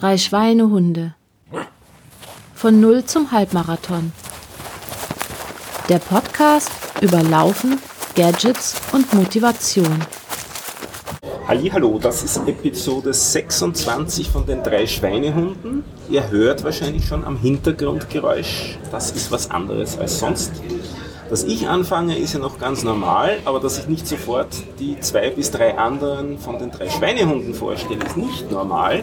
Drei 0.00 0.16
Schweinehunde. 0.16 1.14
Von 2.54 2.80
Null 2.80 3.04
zum 3.04 3.32
Halbmarathon. 3.32 4.12
Der 5.88 5.98
Podcast 5.98 6.70
über 7.00 7.20
Laufen, 7.24 7.80
Gadgets 8.14 8.76
und 8.92 9.12
Motivation. 9.12 9.98
Hallo, 11.48 11.98
das 12.00 12.22
ist 12.22 12.36
Episode 12.46 13.12
26 13.12 14.30
von 14.30 14.46
den 14.46 14.62
drei 14.62 14.86
Schweinehunden. 14.86 15.82
Ihr 16.08 16.30
hört 16.30 16.62
wahrscheinlich 16.62 17.04
schon 17.04 17.24
am 17.24 17.36
Hintergrundgeräusch, 17.36 18.78
das 18.92 19.10
ist 19.10 19.32
was 19.32 19.50
anderes 19.50 19.98
als 19.98 20.20
sonst. 20.20 20.52
Dass 21.28 21.42
ich 21.42 21.68
anfange, 21.68 22.16
ist 22.16 22.34
ja 22.34 22.38
noch 22.38 22.60
ganz 22.60 22.84
normal, 22.84 23.40
aber 23.44 23.58
dass 23.58 23.80
ich 23.80 23.88
nicht 23.88 24.06
sofort 24.06 24.46
die 24.78 25.00
zwei 25.00 25.30
bis 25.30 25.50
drei 25.50 25.76
anderen 25.76 26.38
von 26.38 26.56
den 26.60 26.70
drei 26.70 26.88
Schweinehunden 26.88 27.52
vorstelle, 27.52 28.04
ist 28.04 28.16
nicht 28.16 28.48
normal. 28.52 29.02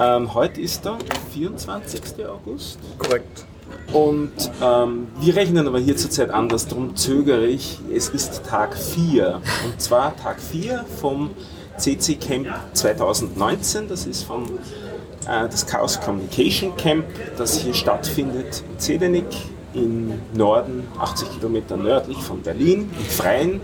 Ähm, 0.00 0.32
heute 0.34 0.60
ist 0.60 0.84
der 0.84 0.98
24. 1.32 2.26
August. 2.26 2.78
Korrekt. 2.98 3.44
Und 3.92 4.32
ähm, 4.62 5.08
wir 5.20 5.36
rechnen 5.36 5.66
aber 5.66 5.78
hier 5.78 5.96
zurzeit 5.96 6.30
anders, 6.30 6.66
darum 6.66 6.96
zögere 6.96 7.46
ich. 7.46 7.78
Es 7.92 8.08
ist 8.08 8.44
Tag 8.44 8.76
4. 8.76 9.40
Und 9.64 9.80
zwar 9.80 10.16
Tag 10.16 10.40
4 10.40 10.84
vom 11.00 11.30
CC 11.76 12.14
Camp 12.14 12.48
2019. 12.72 13.88
Das 13.88 14.06
ist 14.06 14.24
vom 14.24 14.44
äh, 15.26 15.48
das 15.48 15.66
Chaos 15.66 16.00
Communication 16.00 16.74
Camp, 16.76 17.04
das 17.36 17.58
hier 17.58 17.74
stattfindet 17.74 18.64
in 18.70 18.78
Zedenik 18.78 19.26
im 19.74 20.12
Norden, 20.34 20.86
80 20.98 21.32
Kilometer 21.38 21.76
nördlich 21.76 22.18
von 22.18 22.42
Berlin, 22.42 22.90
im 22.98 23.04
Freien. 23.06 23.60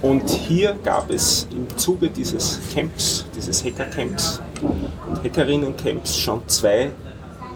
Und 0.00 0.28
hier 0.30 0.76
gab 0.82 1.10
es 1.10 1.46
im 1.50 1.66
Zuge 1.76 2.08
dieses 2.08 2.58
Camps, 2.74 3.26
dieses 3.36 3.62
Hackercamps 3.64 4.40
und 4.62 5.24
Hackerinnencamps 5.24 6.18
schon 6.18 6.46
zwei, 6.48 6.90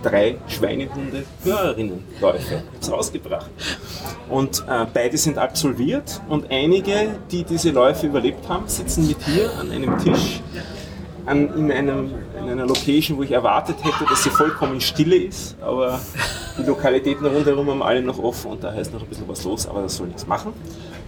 drei 0.02 0.37
Schweinehunde 0.48 1.25
Hörerinnenläufe 1.44 2.62
jetzt 2.75 2.91
rausgebracht. 2.91 3.50
Und 4.28 4.64
äh, 4.69 4.86
beide 4.92 5.17
sind 5.17 5.39
absolviert 5.39 6.20
und 6.28 6.50
einige, 6.50 7.19
die 7.30 7.45
diese 7.45 7.70
Läufe 7.70 8.06
überlebt 8.06 8.48
haben, 8.48 8.69
sitzen 8.69 9.06
mit 9.06 9.17
hier 9.22 9.50
an 9.58 9.70
einem 9.70 9.98
Tisch 9.98 10.41
an, 11.27 11.53
in, 11.56 11.72
einem, 11.72 12.14
in 12.47 12.52
einer 12.52 12.66
Location, 12.66 13.19
wo 13.19 13.22
ich 13.22 13.33
erwartet 13.33 13.77
hätte, 13.83 14.05
dass 14.08 14.22
sie 14.22 14.30
vollkommen 14.30 14.80
stille 14.80 15.16
ist, 15.16 15.56
aber 15.61 16.00
die 16.58 16.62
Lokalitäten 16.62 17.27
rundherum 17.27 17.69
haben 17.70 17.83
alle 17.83 18.02
noch 18.02 18.19
offen 18.19 18.52
und 18.52 18.64
daher 18.64 18.80
ist 18.80 18.92
noch 18.92 19.02
ein 19.02 19.08
bisschen 19.08 19.28
was 19.28 19.44
los, 19.44 19.66
aber 19.66 19.83
das 19.83 19.97
soll 19.97 20.06
nichts 20.06 20.27
machen. 20.27 20.52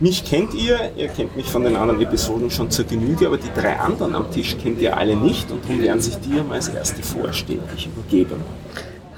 Mich 0.00 0.24
kennt 0.24 0.54
ihr, 0.54 0.78
ihr 0.96 1.08
kennt 1.08 1.36
mich 1.36 1.46
von 1.46 1.64
den 1.64 1.76
anderen 1.76 2.00
Episoden 2.00 2.50
schon 2.50 2.70
zur 2.70 2.84
Genüge, 2.84 3.26
aber 3.26 3.36
die 3.36 3.52
drei 3.54 3.78
anderen 3.78 4.14
am 4.14 4.30
Tisch 4.30 4.56
kennt 4.62 4.80
ihr 4.80 4.96
alle 4.96 5.16
nicht 5.16 5.50
und 5.50 5.64
darum 5.64 5.82
werden 5.82 6.00
sich 6.00 6.16
die 6.18 6.40
mal 6.42 6.54
als 6.54 6.68
erste 6.68 7.02
vorstellen. 7.02 7.62
Ich 7.76 7.86
übergebe. 7.86 8.36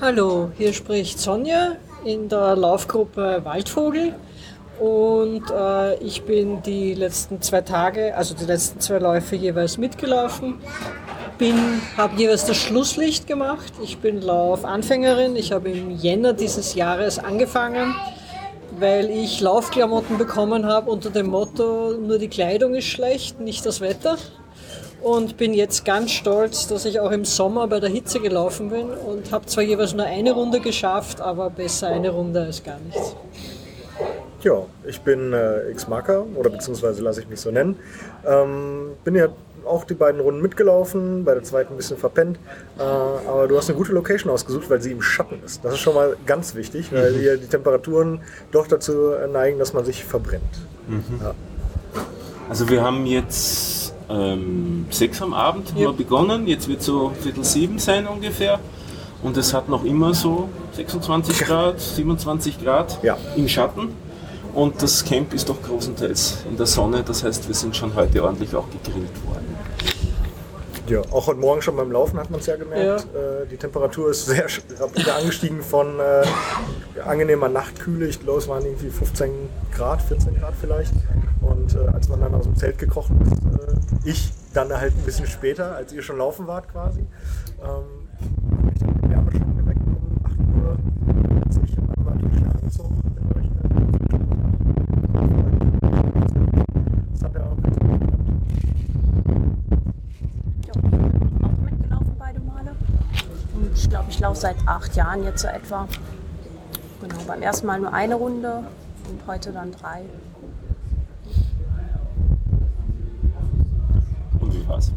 Hallo, 0.00 0.50
hier 0.56 0.72
spricht 0.72 1.18
Sonja 1.18 1.76
in 2.04 2.28
der 2.28 2.56
Laufgruppe 2.56 3.40
Waldvogel. 3.44 4.14
Und 4.80 5.50
äh, 5.50 5.96
ich 5.96 6.22
bin 6.22 6.62
die 6.62 6.94
letzten 6.94 7.42
zwei 7.42 7.60
Tage, 7.60 8.16
also 8.16 8.34
die 8.34 8.46
letzten 8.46 8.80
zwei 8.80 8.98
Läufe 8.98 9.36
jeweils 9.36 9.76
mitgelaufen. 9.76 10.54
Bin, 11.40 11.80
habe 11.96 12.18
jeweils 12.18 12.44
das 12.44 12.58
Schlusslicht 12.58 13.26
gemacht. 13.26 13.72
Ich 13.82 13.96
bin 13.96 14.20
Laufanfängerin. 14.20 15.36
Ich 15.36 15.52
habe 15.52 15.70
im 15.70 15.90
Jänner 15.90 16.34
dieses 16.34 16.74
Jahres 16.74 17.18
angefangen, 17.18 17.94
weil 18.78 19.08
ich 19.08 19.40
Laufklamotten 19.40 20.18
bekommen 20.18 20.66
habe 20.66 20.90
unter 20.90 21.08
dem 21.08 21.28
Motto, 21.28 21.94
nur 21.94 22.18
die 22.18 22.28
Kleidung 22.28 22.74
ist 22.74 22.88
schlecht, 22.88 23.40
nicht 23.40 23.64
das 23.64 23.80
Wetter. 23.80 24.18
Und 25.00 25.38
bin 25.38 25.54
jetzt 25.54 25.86
ganz 25.86 26.10
stolz, 26.10 26.68
dass 26.68 26.84
ich 26.84 27.00
auch 27.00 27.10
im 27.10 27.24
Sommer 27.24 27.66
bei 27.68 27.80
der 27.80 27.88
Hitze 27.88 28.20
gelaufen 28.20 28.68
bin 28.68 28.90
und 28.90 29.32
habe 29.32 29.46
zwar 29.46 29.64
jeweils 29.64 29.94
nur 29.94 30.04
eine 30.04 30.32
Runde 30.32 30.60
geschafft, 30.60 31.22
aber 31.22 31.48
besser 31.48 31.86
eine 31.88 32.10
Runde 32.10 32.42
als 32.42 32.62
gar 32.62 32.78
nichts. 32.80 33.16
Ja, 34.42 34.62
ich 34.86 35.00
bin 35.00 35.32
äh, 35.32 35.70
X-Marker 35.70 36.26
oder 36.34 36.50
beziehungsweise 36.50 37.02
lasse 37.02 37.22
ich 37.22 37.28
mich 37.28 37.40
so 37.40 37.50
nennen. 37.50 37.76
Ähm, 38.26 38.90
bin 39.04 39.14
ja 39.14 39.28
auch 39.66 39.84
die 39.84 39.94
beiden 39.94 40.20
Runden 40.20 40.40
mitgelaufen, 40.40 41.24
bei 41.24 41.34
der 41.34 41.42
zweiten 41.42 41.74
ein 41.74 41.76
bisschen 41.76 41.96
verpennt. 41.96 42.38
Äh, 42.78 42.82
aber 42.82 43.48
du 43.48 43.56
hast 43.56 43.68
eine 43.68 43.78
gute 43.78 43.92
Location 43.92 44.30
ausgesucht, 44.32 44.68
weil 44.70 44.80
sie 44.80 44.92
im 44.92 45.02
Schatten 45.02 45.40
ist. 45.44 45.64
Das 45.64 45.74
ist 45.74 45.80
schon 45.80 45.94
mal 45.94 46.16
ganz 46.26 46.54
wichtig, 46.54 46.92
weil 46.92 47.14
hier 47.14 47.36
die 47.36 47.46
Temperaturen 47.46 48.20
doch 48.52 48.66
dazu 48.66 49.12
neigen, 49.32 49.58
dass 49.58 49.72
man 49.72 49.84
sich 49.84 50.04
verbrennt. 50.04 50.42
Mhm. 50.88 51.04
Ja. 51.20 51.34
Also 52.48 52.68
wir 52.68 52.82
haben 52.82 53.06
jetzt 53.06 53.94
ähm, 54.08 54.86
sechs 54.90 55.22
am 55.22 55.32
Abend 55.32 55.72
ja. 55.76 55.92
begonnen. 55.92 56.46
Jetzt 56.46 56.68
wird 56.68 56.82
so 56.82 57.12
Viertel 57.20 57.44
sieben 57.44 57.78
sein 57.78 58.06
ungefähr. 58.06 58.58
Und 59.22 59.36
es 59.36 59.52
hat 59.52 59.68
noch 59.68 59.84
immer 59.84 60.14
so 60.14 60.48
26 60.72 61.40
Grad, 61.40 61.80
27 61.80 62.62
Grad 62.62 62.98
ja. 63.02 63.18
im 63.36 63.48
Schatten. 63.48 63.90
Und 64.54 64.82
das 64.82 65.04
Camp 65.04 65.32
ist 65.32 65.48
doch 65.48 65.62
großenteils 65.62 66.38
in 66.48 66.56
der 66.56 66.66
Sonne, 66.66 67.04
das 67.04 67.22
heißt, 67.22 67.46
wir 67.46 67.54
sind 67.54 67.76
schon 67.76 67.94
heute 67.94 68.24
ordentlich 68.24 68.54
auch 68.54 68.66
gegrillt 68.70 69.24
worden. 69.26 69.49
Ja, 70.90 71.02
auch 71.12 71.28
heute 71.28 71.38
Morgen 71.38 71.62
schon 71.62 71.76
beim 71.76 71.92
Laufen 71.92 72.18
hat 72.18 72.30
man 72.30 72.40
es 72.40 72.46
ja 72.46 72.56
gemerkt. 72.56 73.06
Ja. 73.14 73.42
Äh, 73.42 73.46
die 73.46 73.56
Temperatur 73.56 74.10
ist 74.10 74.26
sehr 74.26 74.46
rapide 74.80 75.14
angestiegen 75.14 75.62
von 75.62 76.00
äh, 76.00 76.24
angenehmer 77.00 77.48
Nachtkühle. 77.48 78.06
Ich 78.06 78.18
glaube, 78.18 78.40
es 78.40 78.48
waren 78.48 78.64
irgendwie 78.64 78.90
15 78.90 79.30
Grad, 79.72 80.02
14 80.02 80.34
Grad 80.40 80.54
vielleicht. 80.60 80.92
Und 81.42 81.76
äh, 81.76 81.86
als 81.92 82.08
man 82.08 82.20
dann 82.20 82.34
aus 82.34 82.42
dem 82.42 82.56
Zelt 82.56 82.76
gekrochen 82.78 83.20
ist, 83.22 83.32
äh, 83.32 84.10
ich 84.10 84.32
dann 84.52 84.76
halt 84.76 84.92
ein 84.92 85.04
bisschen 85.04 85.28
später, 85.28 85.76
als 85.76 85.92
ihr 85.92 86.02
schon 86.02 86.18
laufen 86.18 86.48
wart 86.48 86.68
quasi, 86.72 87.06
ähm, 87.62 88.08
ich 88.74 88.80
den 88.80 89.10
Wärmeschock 89.12 89.58
geweckt 89.58 89.82
um 89.86 90.20
8 90.24 90.32
Uhr. 90.60 90.76
Ich 91.68 91.76
habe 91.76 91.98
einmal 91.98 92.18
durch 92.18 92.32
die 92.32 92.44
angezogen 92.46 93.00
Ich 104.20 104.24
laufe 104.24 104.29
seit 104.40 104.56
acht 104.66 104.96
Jahren 104.96 105.22
jetzt 105.24 105.42
so 105.42 105.48
etwa. 105.48 105.86
Genau, 107.00 107.22
beim 107.26 107.42
ersten 107.42 107.66
Mal 107.66 107.80
nur 107.80 107.92
eine 107.92 108.14
Runde 108.14 108.64
und 109.08 109.26
heute 109.26 109.52
dann 109.52 109.72
drei. 109.72 110.02
Und 114.40 114.54
wie 114.54 114.68
war's? 114.68 114.92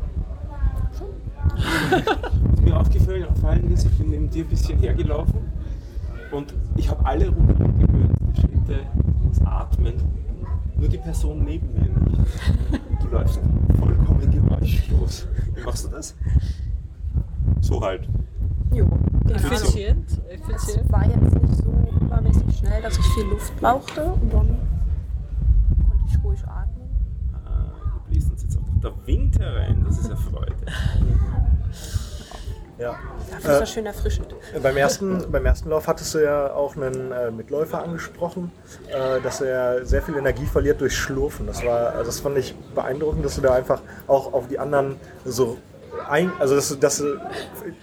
Schon. 0.98 2.64
mir 2.64 2.80
aufgefallen, 2.80 3.28
gefallen 3.34 3.72
ist, 3.72 3.86
ich 3.86 3.98
bin 3.98 4.10
neben 4.10 4.30
dir 4.30 4.46
ein 4.46 4.50
bisschen 4.50 4.80
hergelaufen 4.80 5.40
und 6.32 6.54
ich 6.76 6.90
habe 6.90 7.06
alle 7.06 7.28
Runden 7.28 7.80
gehört, 7.80 8.12
die 8.36 8.42
Schritte, 8.42 8.80
das 9.30 9.46
Atmen. 9.46 9.94
Nur 10.78 10.90
die 10.90 10.98
Person 10.98 11.44
neben 11.44 11.72
mir 11.74 11.82
nicht. 11.82 12.82
Du 13.02 13.08
läufst 13.10 13.40
vollkommen 13.80 14.32
geräuschlos. 14.32 15.28
Wie 15.54 15.62
machst 15.62 15.86
du 15.86 15.90
das? 15.90 16.16
So 17.62 17.82
halt. 17.82 18.08
Jo, 18.74 18.88
effizient. 19.30 20.22
effizient. 20.30 20.86
Es 20.86 20.92
war 20.92 21.06
jetzt 21.06 21.42
nicht 21.42 21.58
so 21.58 21.72
übermäßig 22.02 22.58
schnell, 22.58 22.82
dass 22.82 22.98
ich 22.98 23.06
viel 23.06 23.26
Luft 23.26 23.56
brauchte 23.60 24.04
und 24.04 24.34
dann 24.34 24.58
konnte 25.90 26.04
ich 26.08 26.24
ruhig 26.24 26.44
atmen. 26.48 26.90
Ah, 27.34 27.72
hier 27.84 28.02
bläst 28.10 28.32
uns 28.32 28.44
jetzt 28.44 28.58
auch 28.58 28.62
noch 28.62 28.82
der 28.82 29.08
Wind 29.08 29.40
herein, 29.40 29.84
das 29.88 30.00
ist 30.00 30.06
eine 30.08 30.18
Freude. 30.18 30.56
Ja. 32.80 32.96
Das 33.30 33.46
ist 33.46 33.62
äh, 33.62 33.66
schön 33.74 33.86
erfrischend. 33.86 34.36
Beim 34.62 34.76
ersten, 34.78 35.32
beim 35.32 35.46
ersten 35.46 35.70
Lauf 35.70 35.88
hattest 35.88 36.16
du 36.16 36.24
ja 36.24 36.54
auch 36.54 36.76
einen 36.76 37.12
äh, 37.12 37.32
Mitläufer 37.32 37.84
angesprochen, 37.84 38.52
äh, 38.90 39.22
dass 39.22 39.42
er 39.42 39.86
sehr 39.86 40.02
viel 40.02 40.18
Energie 40.18 40.46
verliert 40.46 40.82
durch 40.82 40.98
Schlurfen. 40.98 41.46
Das 41.48 41.64
war, 41.64 41.92
also 41.92 42.06
das 42.06 42.20
fand 42.20 42.38
ich 42.38 42.56
beeindruckend, 42.76 43.24
dass 43.24 43.36
du 43.36 43.42
da 43.42 43.54
einfach 43.54 43.82
auch 44.08 44.34
auf 44.34 44.48
die 44.48 44.60
anderen 44.60 44.96
so 45.24 45.58
ein, 46.10 46.32
also 46.40 46.56
das, 46.56 46.78
das, 46.80 47.04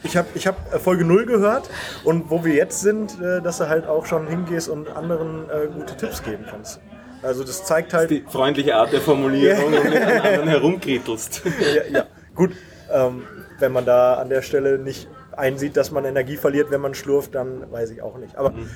ich 0.03 0.17
habe 0.17 0.29
ich 0.35 0.47
hab 0.47 0.81
Folge 0.81 1.05
0 1.05 1.27
gehört 1.27 1.69
und 2.05 2.31
wo 2.31 2.45
wir 2.45 2.55
jetzt 2.55 2.81
sind, 2.81 3.21
äh, 3.21 3.41
dass 3.41 3.59
du 3.59 3.69
halt 3.69 3.87
auch 3.87 4.07
schon 4.07 4.27
hingehst 4.27 4.69
und 4.69 4.89
anderen 4.97 5.49
äh, 5.51 5.67
gute 5.73 5.97
Tipps 5.97 6.23
geben 6.23 6.45
kannst. 6.49 6.81
Also 7.23 7.45
das 7.45 7.65
zeigt 7.65 7.93
halt... 7.93 8.11
die 8.11 8.25
freundliche 8.27 8.75
Art 8.77 8.93
der 8.93 9.01
Formulierung 9.01 9.67
und 9.67 9.85
mit 9.85 10.03
anderen 10.03 10.49
herumkrittelst. 10.49 11.43
ja, 11.75 11.99
ja, 11.99 12.07
gut. 12.35 12.53
Ähm, 12.91 13.25
wenn 13.59 13.73
man 13.73 13.85
da 13.85 14.15
an 14.15 14.31
der 14.31 14.43
Stelle 14.43 14.79
nicht 14.79 15.09
einsieht, 15.37 15.77
dass 15.77 15.91
man 15.91 16.05
Energie 16.05 16.37
verliert, 16.37 16.71
wenn 16.71 16.81
man 16.81 16.95
schlurft, 16.95 17.35
dann 17.35 17.71
weiß 17.71 17.91
ich 17.91 18.03
auch 18.03 18.17
nicht. 18.17 18.37
Aber 18.37 18.51
mhm. 18.51 18.71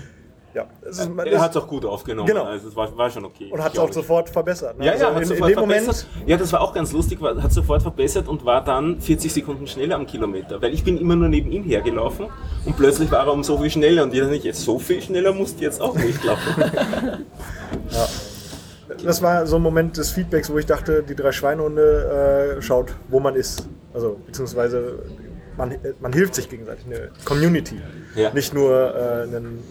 Ja, 0.55 0.67
ist, 0.89 1.01
er 1.01 1.41
hat 1.41 1.51
es 1.51 1.57
auch 1.57 1.67
gut 1.67 1.85
aufgenommen. 1.85 2.29
Genau. 2.29 2.45
Also 2.45 2.69
es 2.69 2.77
war, 2.77 2.97
war 2.97 3.11
schon 3.11 3.25
okay. 3.25 3.51
Und 3.51 3.63
hat 3.63 3.73
es 3.73 3.79
auch 3.79 3.93
sofort 3.93 4.31
verbessert. 4.31 4.79
Ne? 4.79 4.87
Ja, 4.87 4.95
ja, 4.95 5.09
also 5.09 5.35
in, 5.35 5.41
in, 5.41 5.49
dem 5.49 5.59
Moment. 5.59 6.07
Ja, 6.27 6.37
das 6.37 6.53
war 6.53 6.61
auch 6.61 6.73
ganz 6.73 6.93
lustig, 6.93 7.21
war, 7.21 7.43
hat 7.43 7.53
sofort 7.53 7.83
verbessert 7.83 8.29
und 8.29 8.45
war 8.45 8.63
dann 8.63 9.01
40 9.01 9.33
Sekunden 9.33 9.67
schneller 9.67 9.97
am 9.97 10.07
Kilometer. 10.07 10.63
Weil 10.63 10.73
ich 10.73 10.85
bin 10.85 10.97
immer 10.97 11.17
nur 11.17 11.29
neben 11.29 11.51
ihm 11.51 11.65
hergelaufen 11.65 12.27
und 12.65 12.77
plötzlich 12.77 13.11
war 13.11 13.27
er 13.27 13.33
um 13.33 13.43
so 13.43 13.59
viel 13.59 13.71
schneller 13.71 14.05
und 14.05 14.15
jeder 14.15 14.29
nicht, 14.29 14.45
jetzt 14.45 14.61
so 14.61 14.79
viel 14.79 15.03
schneller 15.03 15.33
musst 15.33 15.59
du 15.59 15.65
jetzt 15.65 15.81
auch 15.81 15.97
nicht 15.97 16.23
laufen. 16.23 16.55
ja. 17.91 18.07
Das 19.03 19.23
war 19.23 19.47
so 19.47 19.57
ein 19.57 19.63
Moment 19.63 19.97
des 19.97 20.13
Feedbacks, 20.13 20.51
wo 20.51 20.59
ich 20.59 20.67
dachte, 20.67 21.03
die 21.03 21.17
drei 21.17 21.33
Schweinehunde 21.33 22.57
äh, 22.59 22.63
schaut, 22.63 22.95
wo 23.09 23.19
man 23.19 23.35
ist. 23.35 23.69
Also 23.93 24.21
beziehungsweise 24.27 25.01
man, 25.57 25.75
man 26.01 26.13
hilft 26.13 26.35
sich 26.35 26.49
gegenseitig, 26.49 26.87
eine 26.87 27.11
Community. 27.25 27.81
Ja. 28.15 28.33
Nicht 28.33 28.55
nur 28.55 28.95
äh, 28.95 29.23
einen, 29.23 29.63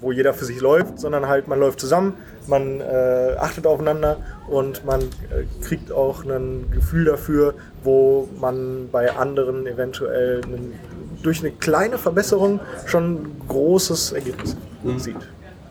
wo 0.00 0.12
jeder 0.12 0.32
für 0.34 0.44
sich 0.44 0.60
läuft, 0.60 0.98
sondern 0.98 1.28
halt 1.28 1.48
man 1.48 1.60
läuft 1.60 1.80
zusammen, 1.80 2.14
man 2.46 2.80
äh, 2.80 3.36
achtet 3.38 3.66
aufeinander 3.66 4.16
und 4.48 4.84
man 4.84 5.02
äh, 5.02 5.44
kriegt 5.62 5.92
auch 5.92 6.24
ein 6.24 6.70
Gefühl 6.70 7.04
dafür, 7.04 7.54
wo 7.84 8.28
man 8.40 8.88
bei 8.90 9.16
anderen 9.16 9.66
eventuell 9.66 10.42
einen, 10.44 10.74
durch 11.22 11.40
eine 11.40 11.50
kleine 11.52 11.98
Verbesserung 11.98 12.60
schon 12.86 13.14
ein 13.14 13.40
großes 13.48 14.12
Ergebnis 14.12 14.56
sieht. 14.96 15.16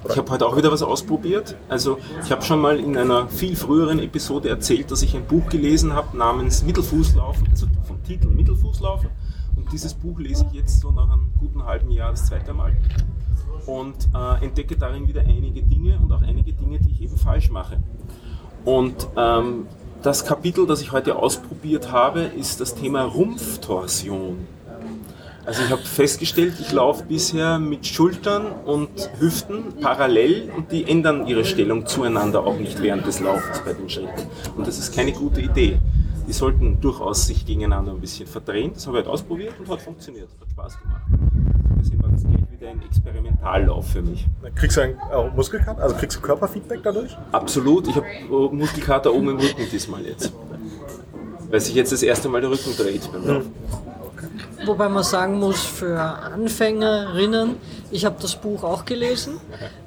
Ich 0.08 0.18
habe 0.18 0.31
heute 0.31 0.46
auch 0.46 0.56
wieder 0.56 0.72
was 0.72 0.81
ausprobiert. 0.81 1.56
Also 1.68 1.98
ich 2.24 2.31
habe 2.31 2.42
schon 2.42 2.62
mal 2.62 2.80
in 2.80 2.96
einer 2.98 3.28
viel 3.28 3.56
früheren 3.58 4.00
Episode 4.00 4.48
erzählt, 4.48 4.92
dass 4.92 5.02
ich 5.02 5.14
ein 5.14 5.26
Buch 5.26 5.50
gelesen 5.50 5.94
habe 5.94 6.18
namens 6.18 6.64
Mittelfußlaufen, 6.64 7.48
also 7.50 7.68
vom 7.86 8.02
Titel 8.04 8.28
Mittelfußlaufen. 8.30 9.10
Und 9.58 9.72
dieses 9.74 9.94
Buch 9.94 10.18
lese 10.20 10.46
ich 10.50 10.60
jetzt 10.60 10.80
so 10.80 10.92
nach 10.92 11.12
einem 11.12 11.34
guten 11.38 11.66
halben 11.66 11.92
Jahr 11.92 12.12
das 12.12 12.28
zweite 12.28 12.54
Mal 12.54 12.72
und 13.66 13.96
äh, 14.16 14.44
entdecke 14.44 14.78
darin 14.78 15.07
wieder 15.07 15.22
einige 15.22 15.62
Dinge 15.62 15.98
und 16.01 16.12
auch 16.12 16.22
einige 16.22 16.54
Dinge, 16.54 16.80
die 16.80 16.92
ich 16.92 17.01
eben 17.01 17.18
falsch 17.18 17.50
mache. 17.50 17.78
Und 18.66 19.07
ähm, 19.16 19.68
das 20.01 20.25
Kapitel, 20.25 20.66
das 20.66 20.81
ich 20.81 20.92
heute 20.92 21.18
ausprobiert 21.18 21.92
habe, 21.92 22.22
ist 22.22 22.62
das 22.62 22.75
Thema 22.75 23.04
Rumpftorsion. 23.04 24.48
Also 25.46 25.63
ich 25.63 25.72
habe 25.72 25.81
festgestellt, 25.81 26.54
ich 26.60 26.72
laufe 26.72 27.04
bisher 27.06 27.57
mit 27.57 27.88
Schultern 27.88 28.46
und 28.66 28.90
Hüften 29.19 29.74
parallel 29.81 30.52
und 30.56 30.72
die 30.72 30.88
ändern 30.88 31.25
ihre 31.25 31.44
Stellung 31.44 31.86
zueinander 31.88 32.45
auch 32.45 32.57
nicht 32.57 32.81
während 32.84 33.07
des 33.07 33.19
Laufens 33.19 33.62
bei 33.66 33.74
den 33.74 33.90
Schritten. 33.90 34.28
Und 34.56 34.68
das 34.68 34.78
ist 34.78 34.94
keine 34.94 35.12
gute 35.12 35.42
Idee. 35.42 35.80
Die 36.28 36.34
sollten 36.34 36.80
durchaus 36.80 37.25
sich 37.25 37.45
gegeneinander 37.45 37.92
ein 37.94 38.00
bisschen 38.00 38.28
verdrehen. 38.28 38.72
Das 38.75 38.86
habe 38.86 39.00
ich 39.00 39.06
halt 39.06 39.12
ausprobiert 39.12 39.56
und 39.60 39.68
hat 39.69 39.81
funktioniert. 39.81 40.30
Hat 40.40 40.50
Spaß 40.52 40.80
gemacht. 40.80 41.29
Deswegen 41.89 42.03
war 42.03 42.12
das 42.12 42.24
gleich 42.24 42.51
wieder 42.51 42.69
ein 42.69 42.81
Experimentallauf 42.83 43.88
für 43.88 44.01
mich. 44.01 44.27
Kriegst 44.56 44.77
du 44.77 44.81
einen 44.81 45.00
auch 45.00 45.33
Muskelkater? 45.33 45.81
Also 45.81 45.95
kriegst 45.95 46.18
du 46.18 46.21
Körperfeedback 46.21 46.81
dadurch? 46.83 47.18
Absolut. 47.31 47.88
Ich 47.88 47.95
habe 47.95 48.06
äh, 48.06 48.56
Muskelkater 48.56 49.12
oben 49.13 49.30
im 49.30 49.38
Rücken 49.38 49.63
diesmal 49.71 50.06
jetzt. 50.06 50.31
Weil 51.50 51.59
sich 51.59 51.74
jetzt 51.74 51.91
das 51.91 52.03
erste 52.03 52.30
Mal 52.30 52.41
der 52.41 52.51
Rücken 52.51 52.75
dreht 52.77 53.12
beim 53.12 53.27
Laufen. 53.27 53.51
Wobei 54.65 54.89
man 54.89 55.03
sagen 55.03 55.39
muss, 55.39 55.61
für 55.61 56.00
Anfängerinnen, 56.00 57.56
ich 57.91 58.06
habe 58.06 58.17
das 58.21 58.35
Buch 58.35 58.63
auch 58.63 58.85
gelesen, 58.85 59.39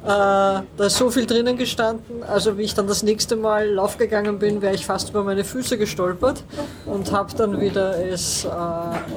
äh, 0.03 0.07
da 0.07 0.65
ist 0.79 0.97
so 0.97 1.11
viel 1.11 1.27
drinnen 1.27 1.57
gestanden, 1.57 2.23
also 2.23 2.57
wie 2.57 2.63
ich 2.63 2.75
dann 2.75 2.87
das 2.87 3.03
nächste 3.03 3.37
Mal 3.37 3.69
laufgegangen 3.69 4.39
bin, 4.39 4.63
wäre 4.63 4.75
ich 4.75 4.87
fast 4.87 5.11
über 5.11 5.25
meine 5.25 5.45
Füße 5.45 5.77
gestolpert 5.77 6.43
und 6.87 7.13
habe 7.13 7.35
dann 7.37 7.61
wieder 7.61 8.03
es, 8.03 8.45
äh, 8.45 8.49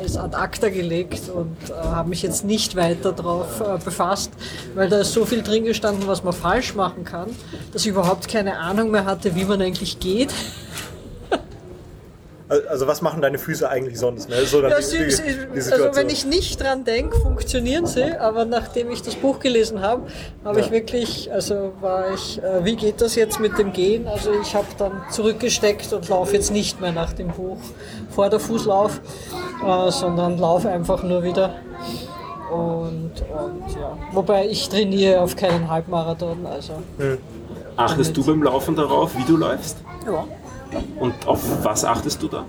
es 0.06 0.18
ad 0.18 0.36
acta 0.36 0.70
gelegt 0.70 1.30
und 1.34 1.56
äh, 1.70 1.74
habe 1.74 2.10
mich 2.10 2.22
jetzt 2.22 2.44
nicht 2.44 2.76
weiter 2.76 3.14
darauf 3.14 3.62
äh, 3.62 3.78
befasst, 3.84 4.32
weil 4.76 4.90
da 4.90 5.00
ist 5.00 5.14
so 5.14 5.26
viel 5.26 5.42
drin 5.42 5.64
gestanden, 5.64 6.06
was 6.08 6.24
man 6.24 6.34
falsch 6.34 6.76
machen 6.76 7.06
kann, 7.06 7.30
dass 7.72 7.84
ich 7.84 7.88
überhaupt 7.88 8.28
keine 8.28 8.58
Ahnung 8.60 8.92
mehr 8.92 9.06
hatte, 9.06 9.36
wie 9.36 9.46
man 9.46 9.62
eigentlich 9.62 10.00
geht. 10.00 10.34
Also 12.70 12.86
was 12.86 13.02
machen 13.02 13.22
deine 13.24 13.40
Füße 13.40 13.68
eigentlich 13.68 13.98
sonst? 13.98 14.30
Ne? 14.30 14.46
So 14.46 14.62
dann 14.62 14.70
Ja, 14.70 14.78
die- 14.78 14.84
sie, 14.84 14.98
die- 15.00 15.60
die 15.62 15.72
also 15.72 15.96
wenn 15.96 16.10
ich 16.10 16.26
nicht 16.26 16.62
dran 16.62 16.84
denke, 16.84 17.20
funktionieren 17.20 17.88
sie, 17.88 18.04
aber 18.20 18.46
nachdem 18.46 18.92
ich 18.92 19.02
das 19.02 19.16
Buch 19.16 19.40
gelesen 19.40 19.82
habe, 19.82 20.04
habe 20.44 20.60
ich 20.60 20.70
wirklich, 20.70 21.32
also 21.32 21.74
war 21.82 22.14
ich, 22.14 22.38
äh, 22.44 22.64
wie 22.64 22.76
geht 22.76 23.02
das 23.02 23.16
jetzt 23.16 23.40
mit 23.40 23.58
dem 23.58 23.74
Gehen? 23.74 24.08
Also 24.08 24.30
ich 24.40 24.54
habe 24.54 24.68
dann 24.78 25.02
zurückgesteckt 25.10 25.92
und 25.94 26.08
laufe 26.08 26.34
jetzt 26.36 26.52
nicht 26.52 26.80
mehr 26.80 26.92
nach 26.92 27.14
dem 27.14 27.30
Buch 27.30 27.58
vor 28.12 28.30
der 28.30 28.40
Fußlauf, 28.40 29.02
äh, 29.66 29.92
sondern 29.92 30.38
laufe 30.38 30.70
einfach 30.70 31.02
nur 31.02 31.24
wieder. 31.24 31.56
Und, 32.52 33.12
und 33.22 33.76
ja, 33.76 33.98
wobei 34.12 34.46
ich 34.48 34.70
trainiere 34.70 35.20
auf 35.22 35.36
keinen 35.36 35.68
Halbmarathon, 35.70 36.46
also 36.46 36.74
Achtest 37.76 38.16
du 38.16 38.24
beim 38.24 38.44
Laufen 38.44 38.76
darauf, 38.76 39.18
wie 39.18 39.24
du 39.26 39.36
läufst? 39.36 39.78
Ja. 40.06 40.26
Und 41.00 41.28
auf 41.28 41.42
was 41.64 41.86
achtest 41.86 42.22
du 42.22 42.28
da? 42.28 42.46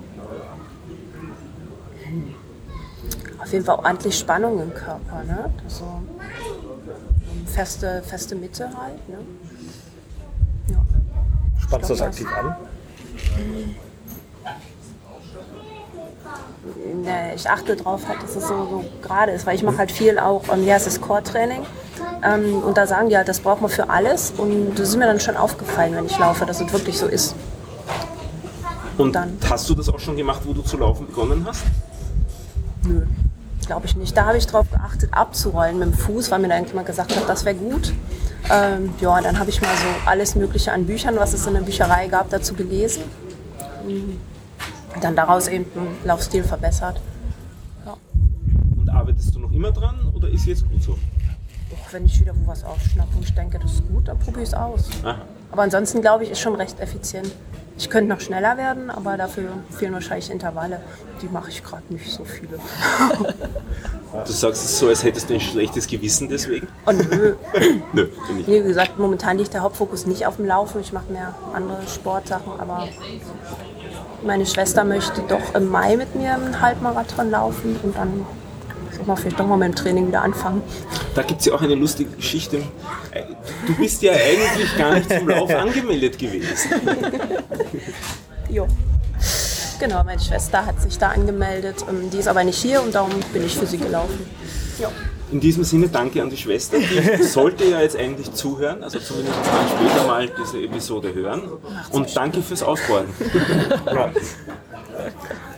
Auf 3.38 3.52
jeden 3.52 3.64
Fall 3.64 3.76
ordentlich 3.76 4.19
Spannung 4.19 4.61
im 4.61 4.75
Körper, 4.75 5.23
ne? 5.25 5.50
Also 5.64 5.84
ähm, 5.84 7.46
feste, 7.46 8.02
feste 8.05 8.34
Mitte 8.34 8.64
halt, 8.64 9.08
ne? 9.08 9.19
Ja. 10.69 10.78
Spannst 11.61 11.90
du 11.90 11.94
das 11.94 12.02
aktiv 12.02 12.26
an? 12.37 12.56
Ne, 17.02 17.34
ich 17.34 17.49
achte 17.49 17.76
darauf, 17.76 18.08
halt, 18.08 18.23
dass 18.23 18.34
es 18.34 18.49
so, 18.49 18.55
so 18.55 18.84
gerade 19.02 19.32
ist, 19.32 19.46
weil 19.46 19.55
ich 19.55 19.62
mache 19.62 19.78
halt 19.78 19.93
viel 19.93 20.19
auch, 20.19 20.43
ähm, 20.52 20.64
ja, 20.67 20.76
es 20.76 20.87
ist 20.87 21.00
Core-Training. 21.00 21.64
Ähm, 22.25 22.62
und 22.62 22.76
da 22.76 22.87
sagen 22.87 23.08
die 23.08 23.17
halt, 23.17 23.28
das 23.28 23.40
braucht 23.40 23.61
man 23.61 23.70
für 23.70 23.88
alles. 23.90 24.32
Und 24.37 24.75
das 24.75 24.88
ist 24.88 24.96
mir 24.96 25.06
dann 25.06 25.20
schon 25.20 25.37
aufgefallen, 25.37 25.94
wenn 25.94 26.06
ich 26.06 26.19
laufe, 26.19 26.46
dass 26.46 26.61
es 26.61 26.73
wirklich 26.73 26.99
so 26.99 27.06
ist. 27.06 27.34
Und 28.98 29.12
Dann- 29.14 29.37
hast 29.48 29.69
du 29.69 29.75
das 29.75 29.88
auch 29.88 29.98
schon 29.98 30.16
gemacht, 30.16 30.40
wo 30.44 30.52
du 30.52 30.62
zu 30.62 30.76
laufen 30.78 31.06
begonnen 31.06 31.44
hast? 31.46 31.64
Nö, 32.84 33.04
glaube 33.66 33.87
ich 33.87 33.96
nicht. 33.96 34.16
Da 34.16 34.26
habe 34.26 34.38
ich 34.38 34.46
darauf 34.46 34.70
geachtet, 34.70 35.12
abzurollen 35.12 35.78
mit 35.78 35.88
dem 35.88 35.94
Fuß, 35.94 36.31
weil 36.31 36.38
mir 36.38 36.48
da 36.48 36.54
irgendjemand 36.54 36.87
gesagt 36.87 37.14
hat, 37.14 37.28
das 37.28 37.44
wäre 37.44 37.56
gut. 37.56 37.93
Ähm, 38.50 38.94
ja, 39.00 39.20
dann 39.20 39.38
habe 39.38 39.50
ich 39.50 39.60
mal 39.60 39.75
so 39.76 40.08
alles 40.08 40.34
Mögliche 40.37 40.72
an 40.72 40.87
Büchern, 40.87 41.16
was 41.16 41.32
es 41.34 41.46
in 41.46 41.54
der 41.54 41.60
Bücherei 41.62 42.06
gab, 42.06 42.31
dazu 42.31 42.54
gelesen. 42.54 43.02
Mhm. 43.87 44.19
Dann 45.00 45.14
daraus 45.16 45.49
eben 45.49 45.66
einen 45.76 45.96
Laufstil 46.04 46.42
verbessert. 46.44 47.00
Und 48.76 48.88
arbeitest 48.88 49.34
du 49.34 49.40
noch 49.40 49.52
immer 49.52 49.72
dran 49.72 50.10
oder 50.14 50.28
ist 50.28 50.46
jetzt 50.46 50.66
gut 50.70 50.82
so? 50.82 50.92
Och, 50.92 51.92
wenn 51.92 52.06
ich 52.06 52.19
wieder 52.20 52.32
wo 52.37 52.46
was 52.46 52.64
aufschnappe 52.64 53.16
und 53.16 53.25
ich 53.25 53.34
denke, 53.34 53.58
das 53.58 53.72
ist 53.75 53.88
gut, 53.88 54.06
dann 54.08 54.19
probiere 54.19 54.42
ich 54.42 54.49
es 54.49 54.54
aus. 54.54 54.88
Aha. 55.02 55.19
Aber 55.50 55.62
ansonsten 55.62 56.00
glaube 56.00 56.25
ich, 56.25 56.31
ist 56.31 56.40
schon 56.40 56.54
recht 56.54 56.78
effizient. 56.81 57.32
Ich 57.78 57.90
könnte 57.90 58.08
noch 58.08 58.20
schneller 58.20 58.56
werden, 58.56 58.90
aber 58.90 59.17
dafür 59.17 59.50
fehlen 59.70 59.93
wahrscheinlich 59.93 60.31
Intervalle. 60.31 60.81
Die 61.20 61.28
mache 61.28 61.50
ich 61.50 61.62
gerade 61.62 61.82
nicht 61.90 62.11
so 62.11 62.25
viele. 62.25 62.58
Du 64.25 64.32
sagst 64.32 64.64
es 64.64 64.78
so, 64.78 64.88
als 64.88 65.05
hättest 65.05 65.28
du 65.28 65.34
ein 65.34 65.40
schlechtes 65.40 65.87
Gewissen 65.87 66.31
deswegen? 66.31 66.69
Und 66.87 67.11
nö, 67.11 67.34
Nö, 67.93 68.06
bin 68.28 68.40
ich. 68.40 68.46
Wie 68.46 68.62
gesagt, 68.62 68.99
momentan 68.99 69.37
liegt 69.37 69.52
der 69.52 69.61
Hauptfokus 69.61 70.06
nicht 70.06 70.26
auf 70.26 70.37
dem 70.37 70.46
Laufen. 70.46 70.81
Ich 70.81 70.93
mache 70.93 71.12
mehr 71.12 71.34
andere 71.52 71.87
Sportsachen, 71.87 72.52
aber 72.58 72.88
meine 74.25 74.46
Schwester 74.46 74.84
möchte 74.84 75.20
doch 75.28 75.55
im 75.55 75.69
Mai 75.70 75.96
mit 75.99 76.14
mir 76.14 76.32
einen 76.34 76.62
Halbmarathon 76.62 77.31
laufen 77.31 77.78
und 77.82 77.94
dann 77.94 78.25
soll 78.96 79.06
man 79.06 79.16
vielleicht 79.16 79.38
doch 79.38 79.46
mal 79.46 79.56
mit 79.56 79.68
dem 79.68 79.74
Training 79.74 80.08
wieder 80.08 80.22
anfangen. 80.22 80.62
Da 81.14 81.22
gibt 81.22 81.40
es 81.40 81.46
ja 81.46 81.54
auch 81.54 81.62
eine 81.62 81.74
lustige 81.74 82.10
Geschichte. 82.10 82.62
Du 83.66 83.74
bist 83.74 84.02
ja 84.02 84.12
eigentlich 84.12 84.76
gar 84.76 84.94
nicht 84.94 85.10
zum 85.10 85.28
Lauf 85.28 85.50
angemeldet 85.54 86.18
gewesen. 86.18 86.70
Jo. 88.48 88.66
Genau, 89.78 90.02
meine 90.04 90.20
Schwester 90.20 90.64
hat 90.64 90.80
sich 90.80 90.98
da 90.98 91.08
angemeldet. 91.10 91.84
Ähm, 91.88 92.08
Die 92.10 92.18
ist 92.18 92.28
aber 92.28 92.44
nicht 92.44 92.58
hier 92.58 92.82
und 92.82 92.94
darum 92.94 93.10
bin 93.32 93.44
ich 93.44 93.56
für 93.56 93.66
sie 93.66 93.78
gelaufen. 93.78 94.18
Jo. 94.80 94.88
In 95.32 95.40
diesem 95.40 95.64
Sinne 95.64 95.88
danke 95.88 96.22
an 96.22 96.30
die 96.30 96.36
Schwester. 96.36 96.78
Die 96.78 97.22
sollte 97.24 97.64
ja 97.64 97.80
jetzt 97.80 97.96
eigentlich 97.96 98.32
zuhören, 98.32 98.82
also 98.84 98.98
zumindest 99.00 99.36
dann 99.44 99.68
später 99.68 100.06
mal 100.06 100.28
diese 100.28 100.62
Episode 100.62 101.12
hören. 101.12 101.42
Und 101.90 102.16
danke 102.16 102.40
fürs 102.42 102.62
Ausbauen. 102.62 103.06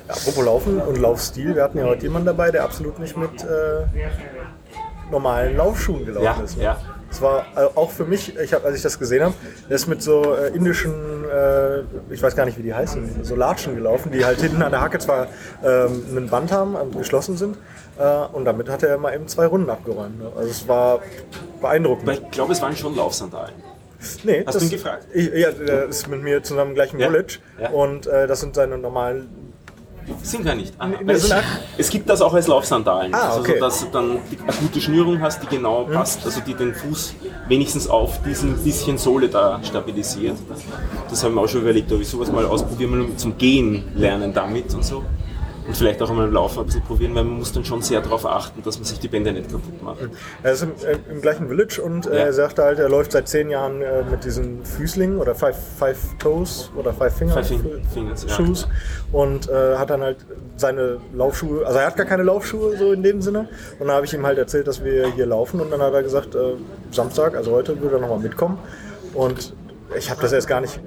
Apropos 0.08 0.44
Laufen 0.44 0.80
und 0.80 0.98
Laufstil, 0.98 1.54
wir 1.54 1.62
hatten 1.62 1.78
ja 1.78 1.84
heute 1.84 2.02
jemanden 2.02 2.26
dabei, 2.26 2.50
der 2.50 2.64
absolut 2.64 2.98
nicht 2.98 3.16
mit 3.16 3.42
äh, 3.44 3.84
normalen 5.10 5.56
Laufschuhen 5.56 6.04
gelaufen 6.06 6.24
Ja, 6.24 6.40
ist. 6.44 6.56
Ne? 6.56 6.64
ja. 6.64 6.80
Es 7.10 7.22
war 7.22 7.46
äh, 7.56 7.60
auch 7.74 7.90
für 7.90 8.04
mich, 8.04 8.36
ich 8.38 8.52
hab, 8.52 8.66
als 8.66 8.76
ich 8.76 8.82
das 8.82 8.98
gesehen 8.98 9.22
habe, 9.24 9.34
der 9.68 9.76
ist 9.76 9.86
mit 9.86 10.02
so 10.02 10.34
äh, 10.34 10.48
indischen, 10.48 11.24
äh, 11.24 11.80
ich 12.10 12.22
weiß 12.22 12.36
gar 12.36 12.44
nicht, 12.44 12.58
wie 12.58 12.62
die 12.62 12.74
heißen, 12.74 13.24
so 13.24 13.34
Latschen 13.34 13.74
gelaufen, 13.76 14.12
die 14.12 14.24
halt 14.26 14.40
hinten 14.40 14.60
an 14.62 14.70
der 14.72 14.82
Hacke 14.82 14.98
zwar 14.98 15.28
ähm, 15.64 16.04
einen 16.10 16.28
Band 16.28 16.52
haben 16.52 16.74
und 16.74 16.96
geschlossen 16.98 17.38
sind. 17.38 17.56
Äh, 17.98 18.04
und 18.32 18.44
damit 18.44 18.68
hat 18.68 18.82
er 18.82 18.98
mal 18.98 19.14
eben 19.14 19.26
zwei 19.26 19.46
Runden 19.46 19.70
abgeräumt. 19.70 20.18
Ne? 20.18 20.30
Also 20.36 20.50
es 20.50 20.68
war 20.68 21.00
beeindruckend. 21.62 22.10
Ich 22.10 22.30
glaube, 22.30 22.52
es 22.52 22.60
waren 22.60 22.76
schon 22.76 22.94
Laufsandalen. 22.94 23.54
Nee, 24.22 24.44
Hast 24.46 24.60
du 24.60 24.64
ihn 24.66 24.70
gefragt? 24.70 25.06
Ich, 25.12 25.32
ja, 25.34 25.50
der 25.50 25.86
ist 25.86 26.06
mit 26.08 26.22
mir 26.22 26.42
zusammen 26.42 26.74
gleich 26.74 26.92
im 26.92 27.00
Ja, 27.00 27.06
College 27.08 27.38
ja. 27.60 27.70
und 27.70 28.06
äh, 28.06 28.26
das 28.26 28.40
sind 28.40 28.54
seine 28.54 28.76
normalen 28.76 29.47
Sind 30.22 30.44
gar 30.44 30.54
nicht. 30.54 30.74
Aha, 30.78 30.92
Nee, 31.02 31.12
es, 31.12 31.32
es 31.76 31.90
gibt 31.90 32.08
das 32.08 32.20
auch 32.20 32.34
als 32.34 32.46
Laufsandalen. 32.46 33.14
Ah, 33.14 33.28
also, 33.28 33.40
okay. 33.40 33.54
so, 33.54 33.60
dass 33.64 33.80
du 33.80 33.86
dann 33.92 34.10
eine 34.10 34.56
gute 34.60 34.80
Schnürung 34.80 35.20
hast, 35.20 35.42
die 35.42 35.46
genau 35.46 35.84
passt, 35.84 36.24
also 36.24 36.40
die 36.40 36.54
den 36.54 36.74
Fuß 36.74 37.14
wenigstens 37.48 37.88
auf 37.88 38.22
diesen 38.22 38.56
bisschen 38.62 38.98
Sohle 38.98 39.28
da 39.28 39.60
stabilisiert. 39.62 40.36
Das 41.08 41.24
haben 41.24 41.34
wir 41.34 41.42
auch 41.42 41.48
schon 41.48 41.62
überlegt, 41.62 41.92
ob 41.92 42.00
ich 42.00 42.08
sowas 42.08 42.30
mal 42.30 42.44
ausprobieren 42.46 42.92
will, 42.92 43.16
zum 43.16 43.38
Gehen 43.38 43.84
lernen 43.94 44.32
damit 44.32 44.74
und 44.74 44.84
so. 44.84 45.04
Und 45.68 45.76
vielleicht 45.76 46.00
auch 46.02 46.08
einmal 46.10 46.26
im 46.26 46.32
Laufen 46.32 46.60
ein 46.60 46.66
bisschen 46.66 46.82
probieren, 46.82 47.14
weil 47.14 47.22
man 47.24 47.38
muss 47.38 47.52
dann 47.52 47.64
schon 47.64 47.82
sehr 47.82 48.00
darauf 48.00 48.24
achten, 48.26 48.62
dass 48.62 48.76
man 48.78 48.84
sich 48.84 48.98
die 48.98 49.06
Bänder 49.08 49.30
nicht 49.32 49.50
kaputt 49.50 49.82
macht. 49.82 49.98
Er 50.42 50.52
ist 50.52 50.62
im, 50.62 50.70
äh, 50.84 50.96
im 51.12 51.20
gleichen 51.20 51.46
Village 51.48 51.80
und 51.82 52.06
äh, 52.06 52.10
Ja. 52.18 52.24
er 52.24 52.32
sagte 52.32 52.64
halt, 52.64 52.78
er 52.78 52.88
läuft 52.88 53.12
seit 53.12 53.28
zehn 53.28 53.50
Jahren 53.50 53.82
äh, 53.82 54.02
mit 54.10 54.24
diesen 54.24 54.64
Füßlingen 54.64 55.18
oder 55.18 55.34
Five, 55.34 55.56
five 55.78 55.98
Toes 56.18 56.70
oder 56.74 56.92
Five 56.92 57.14
Finger 57.16 57.34
Five 57.34 57.46
Fing- 57.48 57.82
Fingers, 57.94 58.24
ja. 58.26 58.34
Shoes. 58.34 58.66
und 59.12 59.48
äh, 59.48 59.76
hat 59.76 59.90
dann 59.90 60.00
halt 60.00 60.16
seine 60.56 60.98
Laufschuhe, 61.14 61.64
also 61.66 61.78
er 61.78 61.86
hat 61.86 61.96
gar 61.96 62.06
keine 62.06 62.22
Laufschuhe 62.24 62.76
so 62.76 62.92
in 62.92 63.02
dem 63.02 63.20
Sinne. 63.22 63.48
Und 63.78 63.86
dann 63.88 63.94
habe 63.96 64.06
ich 64.06 64.14
ihm 64.14 64.24
halt 64.26 64.38
erzählt, 64.38 64.66
dass 64.66 64.82
wir 64.82 65.12
hier 65.12 65.26
laufen. 65.26 65.60
Und 65.60 65.70
dann 65.70 65.80
hat 65.82 65.92
er 65.92 66.02
gesagt, 66.02 66.34
äh, 66.34 66.54
Samstag, 66.90 67.36
also 67.36 67.52
heute, 67.52 67.80
würde 67.80 67.96
er 67.96 68.00
nochmal 68.00 68.18
mitkommen. 68.20 68.58
Und 69.14 69.54
ich 69.96 70.10
habe 70.10 70.20
das 70.22 70.32
erst 70.32 70.48
gar 70.48 70.60
nicht 70.60 70.80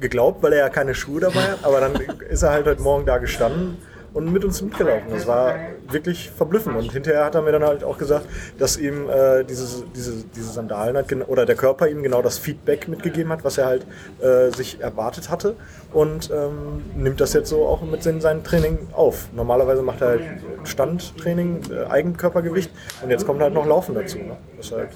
geglaubt, 0.00 0.42
weil 0.42 0.52
er 0.52 0.58
ja 0.58 0.68
keine 0.68 0.94
Schuhe 0.94 1.20
dabei 1.20 1.40
hat, 1.42 1.58
aber 1.62 1.80
dann 1.80 1.94
ist 2.28 2.42
er 2.42 2.50
halt 2.50 2.66
heute 2.66 2.82
Morgen 2.82 3.06
da 3.06 3.18
gestanden 3.18 3.78
und 4.14 4.32
mit 4.32 4.44
uns 4.44 4.62
mitgelaufen. 4.62 5.10
Das 5.10 5.26
war 5.26 5.56
wirklich 5.90 6.30
verblüffend. 6.30 6.76
Und 6.76 6.92
hinterher 6.92 7.24
hat 7.24 7.34
er 7.34 7.42
mir 7.42 7.52
dann 7.52 7.64
halt 7.64 7.84
auch 7.84 7.98
gesagt, 7.98 8.26
dass 8.58 8.76
ihm 8.76 9.10
äh, 9.10 9.44
diese, 9.44 9.84
diese, 9.94 10.24
diese 10.34 10.52
Sandalen 10.52 11.06
gen- 11.06 11.22
oder 11.22 11.44
der 11.44 11.56
Körper 11.56 11.88
ihm 11.88 12.02
genau 12.02 12.22
das 12.22 12.38
Feedback 12.38 12.88
mitgegeben 12.88 13.32
hat, 13.32 13.44
was 13.44 13.58
er 13.58 13.66
halt 13.66 13.86
äh, 14.22 14.50
sich 14.56 14.80
erwartet 14.80 15.30
hatte. 15.30 15.56
Und 15.92 16.30
ähm, 16.30 16.82
nimmt 16.96 17.20
das 17.20 17.32
jetzt 17.32 17.50
so 17.50 17.66
auch 17.66 17.82
mit 17.82 18.06
in 18.06 18.20
sein 18.20 18.44
Training 18.44 18.78
auf. 18.92 19.28
Normalerweise 19.34 19.82
macht 19.82 20.00
er 20.00 20.08
halt 20.08 20.22
Standtraining, 20.62 21.62
äh, 21.70 21.90
Eigenkörpergewicht 21.90 22.70
und 23.02 23.10
jetzt 23.10 23.26
kommt 23.26 23.42
halt 23.42 23.52
noch 23.52 23.66
Laufen 23.66 23.94
dazu. 23.94 24.18
Ne? 24.18 24.36
Das 24.56 24.66
ist 24.66 24.72
halt 24.72 24.88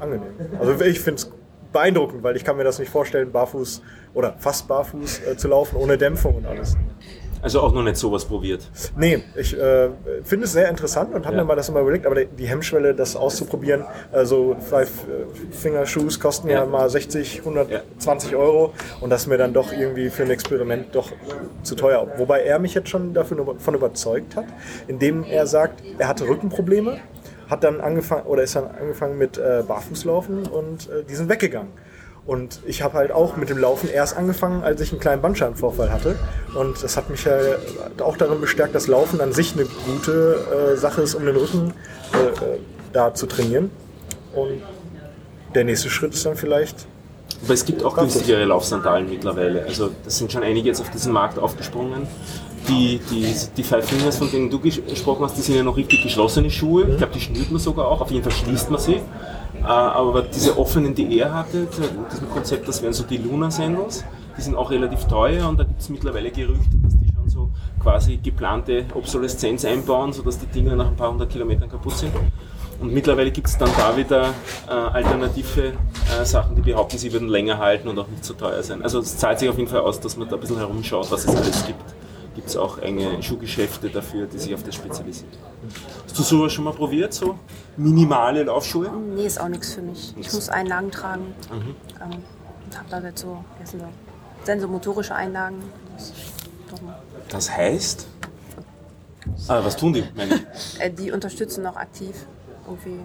angenehm. 0.00 0.22
Also 0.60 0.80
ich 0.84 1.00
finde 1.00 1.20
es 1.20 1.30
beeindruckend, 1.72 2.22
weil 2.22 2.36
ich 2.36 2.44
kann 2.44 2.56
mir 2.56 2.64
das 2.64 2.78
nicht 2.78 2.90
vorstellen, 2.90 3.32
barfuß 3.32 3.82
oder 4.14 4.34
fast 4.38 4.68
barfuß 4.68 5.20
äh, 5.26 5.36
zu 5.36 5.48
laufen, 5.48 5.76
ohne 5.76 5.96
Dämpfung 5.98 6.36
und 6.36 6.46
alles. 6.46 6.76
Also 7.42 7.60
auch 7.60 7.72
noch 7.74 7.82
nicht 7.82 7.96
sowas 7.96 8.24
probiert. 8.24 8.62
Nee, 8.96 9.24
ich 9.34 9.58
äh, 9.58 9.88
finde 10.22 10.44
es 10.46 10.52
sehr 10.52 10.68
interessant 10.70 11.12
und 11.12 11.26
habe 11.26 11.36
Ja. 11.36 11.42
mir 11.42 11.48
mal 11.48 11.56
das 11.56 11.68
immer 11.68 11.80
überlegt, 11.80 12.06
aber 12.06 12.24
die, 12.24 12.46
Hemmschwelle, 12.46 12.94
das 12.94 13.16
auszuprobieren, 13.16 13.84
also 14.12 14.54
Five-Finger-Shoes 14.60 16.20
kosten 16.20 16.48
ja. 16.48 16.60
Ja. 16.60 16.66
mal 16.66 16.88
60, 16.88 17.40
120 17.40 18.36
Euro 18.36 18.72
und 19.00 19.10
das 19.10 19.22
ist 19.22 19.26
mir 19.26 19.38
dann 19.38 19.52
doch 19.52 19.72
irgendwie 19.72 20.08
für 20.10 20.22
ein 20.22 20.30
Experiment 20.30 20.94
doch 20.94 21.10
zu 21.64 21.74
teuer. 21.74 22.06
Wobei 22.16 22.42
er 22.42 22.58
mich 22.60 22.74
jetzt 22.74 22.88
schon 22.88 23.12
davon 23.12 23.38
über- 23.38 23.56
von 23.58 23.74
überzeugt 23.74 24.36
hat, 24.36 24.46
indem 24.86 25.24
er 25.24 25.46
sagt, 25.46 25.82
er 25.98 26.06
hatte 26.08 26.28
Rückenprobleme, 26.28 26.98
hat 27.50 27.64
dann 27.64 27.80
angefangen 27.80 28.22
oder 28.26 28.42
ist 28.44 28.54
dann 28.56 28.68
angefangen 28.70 29.18
mit 29.18 29.36
äh, 29.38 29.62
Barfußlaufen 29.66 30.46
und 30.46 30.88
äh, 30.88 31.02
die 31.08 31.14
sind 31.16 31.28
weggegangen. 31.28 31.72
Und 32.24 32.60
ich 32.66 32.82
habe 32.82 32.94
halt 32.94 33.10
auch 33.10 33.36
mit 33.36 33.50
dem 33.50 33.58
Laufen 33.58 33.88
erst 33.90 34.16
angefangen, 34.16 34.62
als 34.62 34.80
ich 34.80 34.92
einen 34.92 35.00
kleinen 35.00 35.20
Bandscheibenvorfall 35.22 35.90
hatte. 35.90 36.14
Und 36.54 36.82
das 36.82 36.96
hat 36.96 37.10
mich 37.10 37.24
ja 37.24 37.32
auch 38.02 38.16
darin 38.16 38.40
bestärkt, 38.40 38.74
dass 38.76 38.86
Laufen 38.86 39.20
an 39.20 39.32
sich 39.32 39.54
eine 39.54 39.64
gute 39.86 40.72
äh, 40.72 40.76
Sache 40.76 41.02
ist, 41.02 41.14
um 41.16 41.26
den 41.26 41.34
Rücken 41.36 41.74
äh, 42.14 42.16
äh, 42.54 42.58
da 42.92 43.12
zu 43.12 43.26
trainieren. 43.26 43.70
Und 44.34 44.62
der 45.54 45.64
nächste 45.64 45.90
Schritt 45.90 46.14
ist 46.14 46.24
dann 46.24 46.36
vielleicht, 46.36 46.86
Aber 47.44 47.54
es 47.54 47.64
gibt 47.64 47.82
auch 47.82 47.96
günstigere 47.96 48.44
Laufsandalen 48.44 49.10
mittlerweile. 49.10 49.64
Also 49.64 49.90
das 50.04 50.18
sind 50.18 50.30
schon 50.30 50.44
einige 50.44 50.68
jetzt 50.68 50.80
auf 50.80 50.90
diesen 50.90 51.12
Markt 51.12 51.40
aufgesprungen. 51.40 52.06
Die, 52.68 53.00
die, 53.10 53.34
die 53.56 53.62
Five 53.64 53.84
Fingers, 53.84 54.18
von 54.18 54.30
denen 54.30 54.48
du 54.48 54.58
ges- 54.58 54.80
gesprochen 54.88 55.24
hast, 55.24 55.36
die 55.36 55.40
sind 55.40 55.56
ja 55.56 55.64
noch 55.64 55.76
richtig 55.76 56.04
geschlossene 56.04 56.48
Schuhe. 56.48 56.84
Ich 56.88 56.98
glaube, 56.98 57.12
die 57.14 57.20
schnürt 57.20 57.50
man 57.50 57.60
sogar 57.60 57.88
auch. 57.88 58.00
Auf 58.00 58.12
jeden 58.12 58.22
Fall 58.22 58.32
schließt 58.32 58.70
man 58.70 58.80
sie. 58.80 59.00
Äh, 59.62 59.66
Aber 59.66 60.22
diese 60.22 60.58
offenen, 60.58 60.94
die 60.94 61.18
er 61.18 61.32
hatte, 61.32 61.58
in 61.58 62.10
diesem 62.10 62.30
Konzept, 62.30 62.68
das 62.68 62.82
wären 62.82 62.92
so 62.92 63.04
die 63.04 63.18
Luna 63.18 63.50
Sandals. 63.50 64.04
Die 64.36 64.42
sind 64.42 64.56
auch 64.56 64.70
relativ 64.70 65.04
teuer 65.04 65.48
und 65.48 65.58
da 65.58 65.64
gibt 65.64 65.80
es 65.80 65.90
mittlerweile 65.90 66.30
Gerüchte, 66.30 66.76
dass 66.82 66.96
die 66.96 67.12
schon 67.14 67.28
so 67.28 67.50
quasi 67.82 68.16
geplante 68.16 68.86
Obsoleszenz 68.94 69.64
einbauen, 69.64 70.12
sodass 70.12 70.38
die 70.38 70.46
Dinger 70.46 70.74
nach 70.74 70.86
ein 70.86 70.96
paar 70.96 71.10
hundert 71.10 71.30
Kilometern 71.30 71.68
kaputt 71.68 71.96
sind. 71.98 72.12
Und 72.80 72.92
mittlerweile 72.92 73.30
gibt 73.30 73.46
es 73.46 73.58
dann 73.58 73.68
da 73.76 73.96
wieder 73.96 74.30
äh, 74.66 74.72
alternative 74.72 75.74
äh, 76.20 76.24
Sachen, 76.24 76.56
die 76.56 76.62
behaupten, 76.62 76.98
sie 76.98 77.12
würden 77.12 77.28
länger 77.28 77.58
halten 77.58 77.88
und 77.88 77.98
auch 77.98 78.08
nicht 78.08 78.24
so 78.24 78.34
teuer 78.34 78.62
sein. 78.62 78.82
Also 78.82 79.00
es 79.00 79.18
zahlt 79.18 79.38
sich 79.38 79.48
auf 79.48 79.58
jeden 79.58 79.68
Fall 79.68 79.80
aus, 79.80 80.00
dass 80.00 80.16
man 80.16 80.28
da 80.28 80.34
ein 80.36 80.40
bisschen 80.40 80.56
herumschaut, 80.58 81.10
was 81.12 81.24
es 81.24 81.36
alles 81.36 81.66
gibt. 81.66 81.84
Gibt 82.42 82.50
es 82.50 82.56
auch 82.56 82.78
enge 82.78 83.22
Schuhgeschäfte 83.22 83.88
dafür, 83.88 84.26
die 84.26 84.36
sich 84.36 84.52
auf 84.52 84.64
das 84.64 84.74
spezialisieren. 84.74 85.30
Hast 86.04 86.18
du 86.18 86.24
sowas 86.24 86.52
schon 86.52 86.64
mal 86.64 86.72
probiert, 86.72 87.14
so 87.14 87.38
minimale 87.76 88.42
Laufschuhe? 88.42 88.90
Nee, 89.14 89.26
ist 89.26 89.40
auch 89.40 89.46
nichts 89.46 89.74
für 89.74 89.82
mich. 89.82 90.12
Ich 90.18 90.32
muss 90.32 90.48
Einlagen 90.48 90.90
tragen. 90.90 91.34
Mhm. 91.52 91.76
Ähm, 92.02 92.18
hab 92.76 92.90
da 92.90 92.98
nicht 92.98 93.16
so, 93.16 93.44
sie? 93.62 93.78
sensomotorische 94.42 95.14
Einlagen. 95.14 95.62
Das. 95.96 96.12
Das 97.28 97.56
heißt? 97.56 98.08
Ah, 99.46 99.60
was 99.62 99.76
tun 99.76 99.92
die, 99.92 100.04
meine 100.16 100.34
ich? 100.34 100.42
Äh, 100.80 100.90
die 100.90 101.12
unterstützen 101.12 101.62
noch 101.62 101.76
aktiv. 101.76 102.26
Irgendwie, 102.66 102.98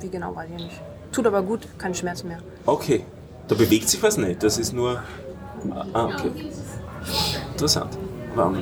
wie 0.00 0.10
genau, 0.10 0.36
weiß 0.36 0.50
ich 0.54 0.64
nicht. 0.64 0.80
Tut 1.12 1.26
aber 1.26 1.40
gut, 1.40 1.66
keine 1.78 1.94
Schmerzen 1.94 2.28
mehr. 2.28 2.40
Okay, 2.66 3.06
da 3.48 3.54
bewegt 3.54 3.88
sich 3.88 4.02
was 4.02 4.18
nicht, 4.18 4.42
das 4.42 4.58
ist 4.58 4.74
nur... 4.74 5.02
Ah, 5.94 6.04
okay. 6.04 6.30
Interessant. 7.52 7.96
War 8.34 8.46
auch. 8.46 8.52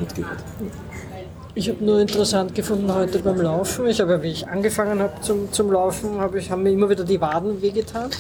Ich 1.55 1.69
habe 1.69 1.85
nur 1.85 2.01
interessant 2.01 2.55
gefunden 2.55 2.93
heute 2.95 3.19
beim 3.19 3.41
Laufen. 3.41 3.87
Ich 3.87 4.01
habe, 4.01 4.23
wie 4.23 4.29
ich 4.29 4.49
angefangen 4.49 5.01
habe 5.01 5.21
zum, 5.21 5.53
zum 5.53 5.71
Laufen, 5.73 6.21
habe 6.21 6.39
ich, 6.39 6.51
haben 6.51 6.63
mir 6.63 6.71
immer 6.71 6.89
wieder 6.89 7.05
die 7.05 7.21
Waden 7.21 7.61
wehgetan. 7.61 8.11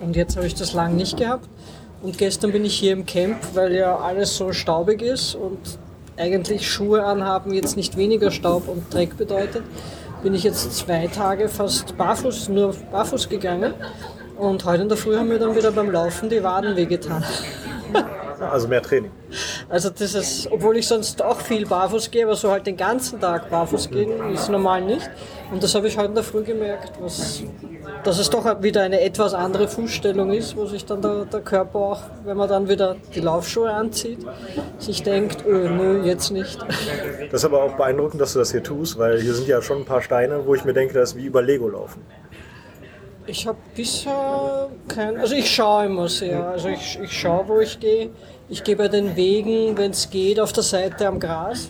Und 0.00 0.16
jetzt 0.16 0.36
habe 0.36 0.46
ich 0.46 0.54
das 0.54 0.72
lang 0.72 0.96
nicht 0.96 1.16
gehabt. 1.16 1.48
Und 2.02 2.16
gestern 2.16 2.52
bin 2.52 2.64
ich 2.64 2.78
hier 2.78 2.92
im 2.92 3.04
Camp, 3.04 3.36
weil 3.54 3.74
ja 3.74 3.96
alles 3.96 4.36
so 4.36 4.52
staubig 4.52 5.02
ist 5.02 5.34
und 5.34 5.58
eigentlich 6.16 6.70
Schuhe 6.70 7.04
anhaben 7.04 7.52
jetzt 7.52 7.76
nicht 7.76 7.96
weniger 7.96 8.30
Staub 8.30 8.68
und 8.68 8.92
Dreck 8.92 9.16
bedeutet, 9.16 9.62
bin 10.22 10.34
ich 10.34 10.42
jetzt 10.42 10.76
zwei 10.76 11.06
Tage 11.06 11.48
fast 11.48 11.96
barfuß, 11.96 12.48
nur 12.50 12.74
barfuß 12.90 13.28
gegangen. 13.28 13.74
Und 14.36 14.64
heute 14.64 14.82
in 14.82 14.88
der 14.88 14.96
Früh 14.96 15.16
haben 15.16 15.28
mir 15.28 15.38
dann 15.38 15.54
wieder 15.54 15.72
beim 15.72 15.90
Laufen 15.90 16.28
die 16.30 16.42
Waden 16.42 16.76
wehgetan. 16.76 17.24
Also 18.40 18.68
mehr 18.68 18.82
Training. 18.82 19.10
Also 19.68 19.90
das 19.90 20.14
ist, 20.14 20.50
obwohl 20.50 20.76
ich 20.76 20.86
sonst 20.86 21.22
auch 21.22 21.40
viel 21.40 21.66
barfuß 21.66 22.10
gehe, 22.10 22.24
aber 22.24 22.34
so 22.34 22.50
halt 22.50 22.66
den 22.66 22.76
ganzen 22.76 23.20
Tag 23.20 23.50
barfuß 23.50 23.90
gehen 23.90 24.32
ist 24.32 24.48
normal 24.48 24.82
nicht. 24.82 25.10
Und 25.52 25.62
das 25.62 25.74
habe 25.74 25.88
ich 25.88 25.96
heute 25.96 26.08
in 26.08 26.14
der 26.14 26.24
Früh 26.24 26.42
gemerkt, 26.42 26.92
was, 27.00 27.42
dass 28.04 28.18
es 28.18 28.30
doch 28.30 28.62
wieder 28.62 28.82
eine 28.82 29.00
etwas 29.00 29.34
andere 29.34 29.68
Fußstellung 29.68 30.32
ist, 30.32 30.56
wo 30.56 30.66
sich 30.66 30.84
dann 30.84 31.02
der, 31.02 31.24
der 31.26 31.40
Körper 31.40 31.78
auch, 31.78 32.02
wenn 32.24 32.36
man 32.36 32.48
dann 32.48 32.68
wieder 32.68 32.96
die 33.14 33.20
Laufschuhe 33.20 33.70
anzieht, 33.70 34.20
sich 34.78 35.02
denkt, 35.02 35.44
öh, 35.46 35.68
nö, 35.68 36.02
jetzt 36.04 36.30
nicht. 36.30 36.58
Das 37.30 37.40
ist 37.40 37.44
aber 37.44 37.62
auch 37.62 37.76
beeindruckend, 37.76 38.20
dass 38.20 38.32
du 38.32 38.38
das 38.38 38.52
hier 38.52 38.62
tust, 38.62 38.98
weil 38.98 39.20
hier 39.20 39.34
sind 39.34 39.48
ja 39.48 39.60
schon 39.60 39.78
ein 39.78 39.84
paar 39.84 40.02
Steine, 40.02 40.46
wo 40.46 40.54
ich 40.54 40.64
mir 40.64 40.72
denke, 40.72 40.94
das 40.94 41.10
ist 41.10 41.16
wie 41.16 41.26
über 41.26 41.42
Lego 41.42 41.68
laufen. 41.68 42.02
Ich 43.30 43.46
habe 43.46 43.58
bisher 43.76 44.68
kein, 44.88 45.16
also 45.16 45.36
ich 45.36 45.48
schaue 45.54 45.86
immer 45.86 46.08
sehr, 46.08 46.44
also 46.48 46.68
ich, 46.68 46.98
ich 47.00 47.12
schaue, 47.12 47.46
wo 47.46 47.60
ich 47.60 47.78
gehe. 47.78 48.10
Ich 48.48 48.64
gehe 48.64 48.74
bei 48.74 48.88
den 48.88 49.14
Wegen, 49.14 49.78
wenn 49.78 49.92
es 49.92 50.10
geht, 50.10 50.40
auf 50.40 50.52
der 50.52 50.64
Seite 50.64 51.06
am 51.06 51.20
Gras. 51.20 51.68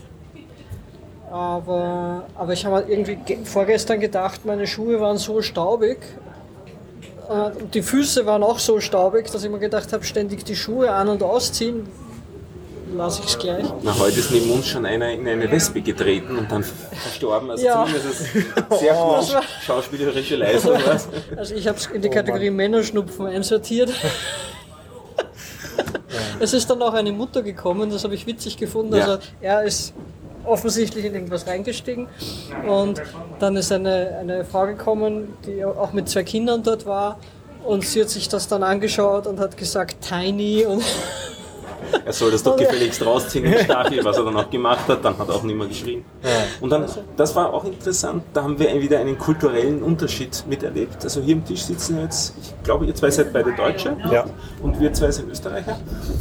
Aber, 1.30 2.24
aber 2.34 2.52
ich 2.54 2.64
habe 2.64 2.84
irgendwie 2.88 3.16
ge- 3.16 3.44
vorgestern 3.44 4.00
gedacht, 4.00 4.46
meine 4.46 4.66
Schuhe 4.66 4.98
waren 5.00 5.18
so 5.18 5.42
staubig. 5.42 5.98
äh, 7.28 7.50
Die 7.74 7.82
Füße 7.82 8.24
waren 8.24 8.42
auch 8.42 8.58
so 8.58 8.80
staubig, 8.80 9.30
dass 9.30 9.44
ich 9.44 9.50
mir 9.50 9.58
gedacht 9.58 9.92
habe, 9.92 10.02
ständig 10.04 10.44
die 10.46 10.56
Schuhe 10.56 10.90
an- 10.90 11.08
und 11.08 11.22
ausziehen, 11.22 11.86
lasse 12.96 13.20
ich 13.24 13.28
es 13.30 13.38
gleich. 13.38 13.64
Na, 13.82 13.96
heute 13.98 14.18
ist 14.20 14.30
neben 14.30 14.50
uns 14.50 14.66
schon 14.68 14.84
einer 14.86 15.10
in 15.10 15.26
eine 15.26 15.50
Wespe 15.50 15.80
getreten 15.80 16.36
und 16.36 16.50
dann 16.50 16.62
verstorben. 16.64 17.50
Also 17.50 17.64
Ja. 17.64 17.84
zumindest 17.86 18.20
ist 18.20 18.20
es 18.70 18.80
sehr 18.80 18.94
war- 18.96 19.24
schauspielerische 19.64 20.36
Leistung. 20.36 20.78
Was? 20.84 21.08
Also 21.36 21.54
ich 21.54 21.66
habe 21.68 21.78
es 21.78 21.86
in 21.86 22.02
die 22.02 22.08
Kategorie 22.10 22.50
Männerschnupfen 22.50 23.26
einsortiert. 23.26 23.90
Es 26.38 26.52
ist 26.54 26.68
dann 26.70 26.80
auch 26.82 26.94
eine 26.94 27.12
Mutter 27.12 27.42
gekommen, 27.42 27.90
das 27.90 28.04
habe 28.04 28.14
ich 28.14 28.26
witzig 28.26 28.56
gefunden. 28.56 28.94
Ja. 28.96 29.04
Also 29.04 29.18
er 29.40 29.62
ist 29.64 29.92
offensichtlich 30.44 31.04
in 31.04 31.14
irgendwas 31.14 31.46
reingestiegen 31.46 32.08
und 32.66 33.00
dann 33.38 33.56
ist 33.56 33.70
eine, 33.72 34.16
eine 34.20 34.44
Frau 34.44 34.64
gekommen, 34.66 35.34
die 35.46 35.64
auch 35.64 35.92
mit 35.92 36.08
zwei 36.08 36.22
Kindern 36.24 36.62
dort 36.62 36.86
war 36.86 37.18
und 37.64 37.84
sie 37.84 38.00
hat 38.00 38.08
sich 38.08 38.28
das 38.28 38.48
dann 38.48 38.62
angeschaut 38.62 39.26
und 39.26 39.38
hat 39.38 39.56
gesagt 39.58 39.96
Tiny 40.00 40.64
und 40.64 40.82
Er 42.04 42.12
soll 42.12 42.30
das 42.30 42.42
doch 42.42 42.56
gefälligst 42.56 43.04
rausziehen 43.04 43.44
im 43.46 43.58
Stachel, 43.58 44.04
was 44.04 44.16
er 44.18 44.24
dann 44.24 44.36
auch 44.36 44.50
gemacht 44.50 44.88
hat. 44.88 45.04
Dann 45.04 45.16
hat 45.18 45.28
er 45.28 45.34
auch 45.34 45.42
nicht 45.42 45.56
mehr 45.56 45.66
geschrien. 45.66 46.04
Und 46.60 46.70
dann, 46.70 46.86
das 47.16 47.34
war 47.36 47.52
auch 47.52 47.64
interessant, 47.64 48.22
da 48.32 48.42
haben 48.42 48.58
wir 48.58 48.80
wieder 48.80 48.98
einen 48.98 49.18
kulturellen 49.18 49.82
Unterschied 49.82 50.44
miterlebt. 50.48 51.02
Also 51.04 51.20
hier 51.20 51.36
am 51.36 51.44
Tisch 51.44 51.62
sitzen 51.62 52.00
jetzt, 52.00 52.34
ich 52.42 52.62
glaube, 52.64 52.86
ihr 52.86 52.94
zwei 52.94 53.10
seid 53.10 53.32
beide 53.32 53.52
Deutsche 53.54 53.96
Ja. 54.10 54.24
und 54.62 54.78
wir 54.80 54.92
zwei 54.92 55.10
sind 55.10 55.30
Österreicher. 55.30 55.78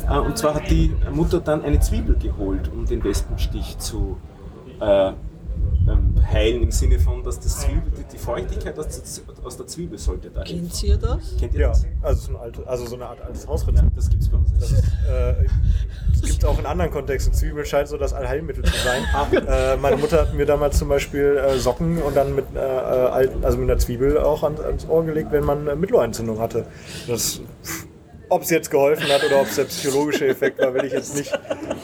Äh, 0.09 0.17
Und 0.19 0.37
zwar 0.37 0.55
hat 0.55 0.69
die 0.69 0.95
Mutter 1.11 1.39
dann 1.39 1.63
eine 1.63 1.79
Zwiebel 1.79 2.15
geholt, 2.17 2.69
um 2.73 2.85
den 2.85 3.03
Wespenstich 3.03 3.77
zu 3.77 4.17
äh, 4.79 5.11
heilen 6.31 6.63
im 6.63 6.72
Sinne 6.72 7.00
von, 7.00 7.24
dass 7.24 7.39
das 7.39 7.60
Zwiebel, 7.62 7.91
die 8.12 8.17
Feuchtigkeit 8.17 8.77
aus 8.77 8.88
der, 8.88 9.46
aus 9.46 9.58
der 9.58 9.67
Zwiebel 9.67 9.98
sollte 9.98 10.29
da. 10.29 10.43
Kennt 10.43 10.84
ihr 10.84 10.98
das? 10.98 11.36
Kennt 11.39 11.53
ihr 11.53 11.62
Ja, 11.62 11.67
das? 11.69 11.86
also 12.01 12.22
so, 12.22 12.31
ein 12.31 12.36
alte, 12.38 12.67
also 12.67 12.86
so 12.86 12.96
eine 12.96 13.05
Art 13.08 13.22
altes 13.22 13.48
Hausrezept. 13.48 13.96
Das 13.96 14.10
gibt's 14.10 14.29
bei 14.29 14.38
uns 14.38 14.51
nicht. 14.51 14.62
Das 14.62 14.72
ist, 14.72 14.84
äh, 15.10 15.36
es 16.13 16.22
gibt 16.22 16.46
auch 16.46 16.60
in 16.60 16.65
anderen 16.65 16.91
Kontexten. 16.91 17.34
Zwiebeln 17.34 17.65
scheint 17.65 17.88
so 17.88 17.98
das 17.98 18.13
Allheilmittel 18.13 18.63
zu 18.63 18.74
sein. 18.84 19.03
äh, 19.48 19.77
meine 19.77 19.98
Mutter 19.98 20.22
hat 20.22 20.34
mir 20.34 20.46
damals 20.46 20.77
zum 20.77 20.89
Beispiel 20.89 21.38
äh, 21.38 21.58
Socken 21.60 22.01
und 22.01 22.15
dann 22.15 22.36
mit, 22.36 22.46
äh, 22.55 22.60
äh, 22.60 22.62
alten, 22.62 23.43
also 23.46 23.58
mit 23.58 23.69
einer 23.69 23.79
Zwiebel 23.79 24.17
auch 24.17 24.43
ans, 24.43 24.60
ans 24.60 24.88
Ohr 24.88 25.03
gelegt, 25.05 25.31
wenn 25.31 25.43
man 25.43 25.67
äh, 25.67 25.75
Mittelohrentzündung 25.75 26.39
hatte. 26.39 26.65
Das, 27.08 27.41
ob 28.29 28.43
es 28.43 28.50
jetzt 28.50 28.69
geholfen 28.71 29.07
hat 29.12 29.24
oder 29.24 29.41
ob 29.41 29.48
es 29.48 29.55
der 29.55 29.63
psychologische 29.65 30.27
Effekt 30.27 30.59
war, 30.62 30.74
will 30.74 30.86
ich 30.86 30.93
jetzt 30.93 31.15
nicht 31.15 31.31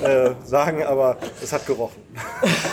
äh, 0.03 0.31
sagen, 0.45 0.83
aber 0.83 1.17
es 1.41 1.51
hat 1.51 1.65
gerochen. 1.65 2.01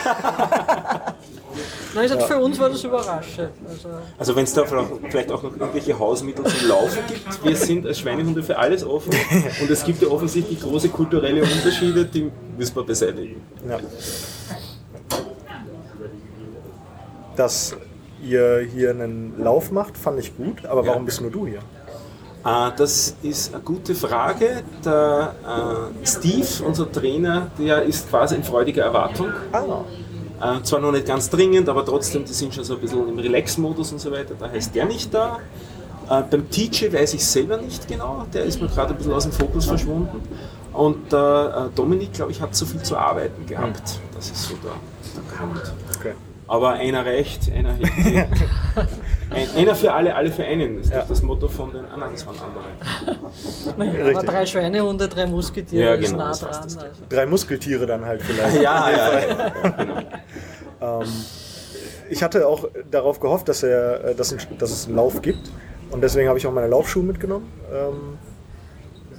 Nein, 1.95 2.05
ich 2.05 2.11
sag, 2.11 2.23
für 2.23 2.37
uns 2.39 2.57
war 2.59 2.69
das 2.69 2.83
überraschend. 2.83 3.49
Also, 3.69 3.89
Also 4.17 4.35
wenn 4.35 4.43
es 4.45 4.53
da 4.53 4.63
vielleicht 4.65 5.31
auch- 5.31 5.43
noch 5.43 5.55
irgendwelche 5.55 5.97
Hausmittel 5.97 6.43
zum 6.45 6.67
Laufen 6.67 6.99
gibt, 7.07 7.43
wir 7.45 7.55
sind 7.55 7.85
als 7.85 7.99
Schweinehunde 7.99 8.41
für 8.41 8.57
alles 8.57 8.83
offen 8.83 9.13
und 9.61 9.69
es 9.69 9.83
gibt 9.85 10.01
ja 10.01 10.07
offensichtlich 10.07 10.59
große 10.59 10.89
kulturelle 10.89 11.43
Unterschiede, 11.43 12.05
die 12.05 12.31
müssen 12.57 12.75
wir 12.75 12.83
beseitigen. 12.83 13.41
Ja. 13.69 13.79
Dass 17.35 17.75
ihr 18.23 18.67
hier 18.73 18.91
einen 18.91 19.35
Lauf 19.43 19.71
macht, 19.71 19.97
fand 19.97 20.19
ich 20.19 20.35
gut, 20.35 20.65
aber 20.65 20.85
warum 20.87 21.05
bist 21.05 21.21
nur 21.21 21.31
du 21.31 21.45
hier? 21.47 21.59
Äh, 22.45 22.71
Das 22.77 23.15
ist 23.21 23.53
eine 23.53 23.63
gute 23.63 23.95
Frage. 23.95 24.63
Der 24.83 25.35
äh, 26.01 26.05
Steve, 26.05 26.47
unser 26.65 26.91
Trainer, 26.91 27.47
der 27.57 27.83
ist 27.83 28.09
quasi 28.09 28.35
in 28.35 28.43
freudiger 28.43 28.83
Erwartung. 28.83 29.27
Ah, 29.51 29.83
Äh, 30.41 30.61
zwar 30.63 30.79
noch 30.81 30.91
nicht 30.91 31.05
ganz 31.05 31.29
dringend, 31.29 31.69
aber 31.69 31.85
trotzdem, 31.85 32.25
die 32.25 32.33
sind 32.33 32.53
schon 32.53 32.65
so 32.65 32.73
ein 32.75 32.81
bisschen 32.81 33.07
im 33.07 33.17
Relax-Modus 33.17 33.93
und 33.93 33.99
so 33.99 34.11
weiter. 34.11 34.33
Da 34.37 34.49
heißt 34.49 34.75
der 34.75 34.85
nicht 34.85 35.13
da. 35.13 35.39
Äh, 36.09 36.23
beim 36.29 36.49
TJ 36.49 36.91
weiß 36.91 37.13
ich 37.13 37.25
selber 37.25 37.57
nicht 37.57 37.87
genau. 37.87 38.25
Der 38.33 38.43
ist 38.43 38.59
mir 38.61 38.67
gerade 38.67 38.89
ein 38.93 38.97
bisschen 38.97 39.13
aus 39.13 39.23
dem 39.23 39.31
Fokus 39.31 39.65
verschwunden. 39.65 40.21
Und 40.73 41.11
der 41.13 41.69
äh, 41.71 41.75
Dominik, 41.75 42.11
glaube 42.13 42.31
ich, 42.31 42.41
hat 42.41 42.53
zu 42.55 42.65
viel 42.65 42.81
zu 42.83 42.97
arbeiten 42.97 43.45
gehabt. 43.45 43.99
Das 44.15 44.25
ist 44.31 44.43
so 44.43 44.55
der, 44.55 44.71
der 45.15 45.37
Grund. 45.37 45.73
okay. 45.97 46.13
Aber 46.47 46.71
einer 46.71 47.05
reicht, 47.05 47.49
einer 47.51 47.73
hilft. 47.73 47.93
Ein, 49.33 49.47
einer 49.55 49.75
für 49.75 49.91
alle, 49.93 50.15
alle 50.15 50.31
für 50.31 50.43
einen. 50.43 50.77
Das 50.77 50.85
ist 50.87 50.93
doch 50.95 51.07
das 51.07 51.21
Motto 51.23 51.47
von 51.47 51.71
den. 51.71 51.85
Ah 51.85 51.97
nein, 51.97 52.09
das 52.13 52.25
waren 52.27 52.35
andere. 52.39 53.27
naja, 53.77 54.17
aber 54.17 54.23
drei 54.25 54.45
Schweinehunde, 54.45 55.07
drei 55.07 55.25
Musketiere 55.25 55.83
Ja, 55.83 55.93
ist 55.95 56.11
genau, 56.11 56.23
nah 56.23 56.29
das 56.29 56.39
dran. 56.41 56.59
das. 56.63 56.77
Also. 56.77 57.01
Drei 57.09 57.25
Muskeltiere 57.25 57.85
dann 57.85 58.05
halt 58.05 58.21
vielleicht. 58.21 58.55
Ja, 58.61 58.89
ja, 58.89 59.19
ja. 60.81 61.01
Ich 62.09 62.21
hatte 62.21 62.47
auch 62.47 62.67
darauf 62.91 63.19
gehofft, 63.19 63.47
dass, 63.49 63.63
er, 63.63 64.03
äh, 64.03 64.15
dass, 64.15 64.35
dass 64.59 64.71
es 64.71 64.85
einen 64.85 64.97
Lauf 64.97 65.21
gibt. 65.21 65.49
Und 65.89 66.01
deswegen 66.01 66.27
habe 66.27 66.37
ich 66.37 66.45
auch 66.45 66.51
meine 66.51 66.67
Laufschuhe 66.67 67.03
mitgenommen. 67.03 67.51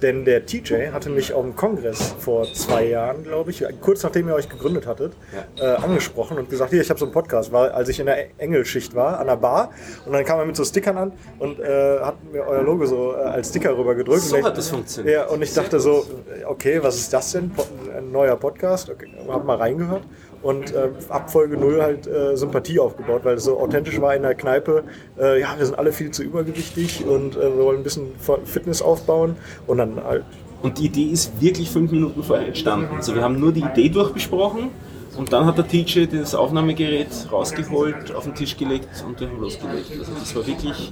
Denn 0.05 0.23
der 0.23 0.45
TJ 0.45 0.91
hatte 0.93 1.09
mich 1.09 1.33
auf 1.33 1.41
dem 1.41 1.55
Kongress 1.55 2.13
vor 2.19 2.45
zwei 2.53 2.85
Jahren, 2.85 3.23
glaube 3.23 3.49
ich, 3.49 3.65
kurz 3.81 4.03
nachdem 4.03 4.27
ihr 4.27 4.35
euch 4.35 4.47
gegründet 4.47 4.85
hattet, 4.85 5.13
äh, 5.59 5.65
angesprochen 5.65 6.37
und 6.37 6.47
gesagt, 6.47 6.69
hier, 6.69 6.81
ich 6.81 6.91
habe 6.91 6.99
so 6.99 7.05
einen 7.05 7.11
Podcast, 7.11 7.51
war, 7.51 7.73
als 7.73 7.89
ich 7.89 7.99
in 7.99 8.05
der 8.05 8.39
Engelschicht 8.39 8.93
war, 8.93 9.19
an 9.19 9.25
der 9.25 9.37
Bar. 9.37 9.71
Und 10.05 10.13
dann 10.13 10.23
kam 10.23 10.37
er 10.37 10.45
mit 10.45 10.55
so 10.57 10.63
Stickern 10.63 10.95
an 10.97 11.11
und 11.39 11.59
äh, 11.59 11.99
hat 12.01 12.23
mir 12.31 12.45
euer 12.45 12.61
Logo 12.61 12.85
so 12.85 13.13
äh, 13.13 13.15
als 13.15 13.49
Sticker 13.49 13.75
rüber 13.75 13.95
gedrückt. 13.95 14.21
So 14.21 14.35
und 14.35 14.41
ich, 14.41 14.45
hat 14.45 14.55
das 14.55 14.69
funktioniert. 14.69 15.15
Ja, 15.15 15.25
und 15.25 15.41
ich 15.41 15.51
dachte 15.55 15.79
so, 15.79 16.05
okay, 16.45 16.83
was 16.83 16.97
ist 16.97 17.11
das 17.11 17.31
denn? 17.31 17.49
Ein 17.97 18.11
neuer 18.11 18.35
Podcast? 18.35 18.91
Okay, 18.91 19.07
hab 19.27 19.43
mal 19.43 19.57
reingehört 19.57 20.03
und 20.45 20.75
äh, 20.75 20.89
ab 21.09 21.31
Folge 21.31 21.57
0 21.57 21.81
halt 21.81 22.05
äh, 22.05 22.37
Sympathie 22.37 22.79
aufgebaut, 22.79 23.21
weil 23.23 23.37
es 23.37 23.45
so 23.45 23.59
authentisch 23.59 23.99
war 23.99 24.15
in 24.15 24.21
der 24.21 24.35
Kneipe. 24.35 24.83
Äh, 25.19 25.41
ja, 25.41 25.55
wir 25.57 25.65
sind 25.65 25.77
alle 25.79 25.91
viel 25.91 26.11
zu 26.11 26.21
übergewichtig 26.21 27.03
und 27.03 27.35
äh, 27.35 27.41
wir 27.41 27.65
wollen 27.65 27.79
ein 27.79 27.83
bisschen 27.83 28.11
Fitness 28.45 28.83
aufbauen 28.83 29.37
und 29.65 29.79
dann 29.79 30.03
halt. 30.03 30.23
Und 30.61 30.77
die 30.77 30.85
Idee 30.85 31.05
ist 31.05 31.41
wirklich 31.41 31.71
fünf 31.71 31.91
Minuten 31.91 32.21
vorher 32.21 32.45
entstanden. 32.45 32.95
Also 32.95 33.15
wir 33.15 33.23
haben 33.23 33.39
nur 33.39 33.53
die 33.53 33.61
Idee 33.61 33.89
durchbesprochen 33.89 34.69
und 35.17 35.33
dann 35.33 35.45
hat 35.47 35.57
der 35.57 35.67
TJ 35.67 36.05
das 36.11 36.35
Aufnahmegerät 36.35 37.07
rausgeholt, 37.31 38.13
auf 38.13 38.25
den 38.25 38.35
Tisch 38.35 38.55
gelegt 38.55 38.87
und 39.07 39.19
wir 39.19 39.27
haben 39.27 39.41
losgelegt. 39.41 39.91
Also 39.97 40.11
das 40.13 40.35
war 40.35 40.45
wirklich 40.45 40.91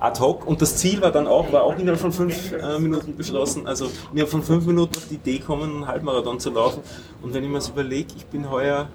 ad 0.00 0.20
hoc 0.20 0.46
und 0.46 0.62
das 0.62 0.76
Ziel 0.76 1.00
war 1.00 1.10
dann 1.10 1.26
auch, 1.26 1.52
war 1.52 1.64
auch 1.64 1.78
innerhalb 1.78 2.00
von 2.00 2.12
fünf 2.12 2.52
äh, 2.52 2.78
Minuten 2.78 3.16
beschlossen, 3.16 3.66
also 3.66 3.90
innerhalb 4.12 4.30
von 4.30 4.42
fünf 4.42 4.66
Minuten 4.66 4.96
auf 4.96 5.08
die 5.08 5.16
Idee 5.16 5.38
kommen, 5.38 5.76
einen 5.76 5.86
Halbmarathon 5.86 6.38
zu 6.38 6.50
laufen. 6.50 6.82
Und 7.22 7.34
wenn 7.34 7.42
ich 7.42 7.48
mir 7.48 7.56
das 7.56 7.68
überlege, 7.68 8.08
ich 8.16 8.26
bin 8.26 8.50
heuer 8.50 8.88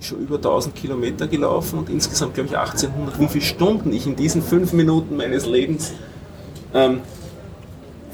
schon 0.00 0.20
über 0.20 0.36
1000 0.36 0.74
Kilometer 0.74 1.26
gelaufen 1.26 1.78
und 1.78 1.88
insgesamt 1.88 2.34
glaube 2.34 2.50
ich 2.50 2.58
1800, 2.58 3.18
wie 3.18 3.28
viele 3.28 3.44
Stunden 3.44 3.92
ich 3.92 4.06
in 4.06 4.16
diesen 4.16 4.42
fünf 4.42 4.72
Minuten 4.72 5.16
meines 5.16 5.46
Lebens 5.46 5.92
ähm, 6.74 7.00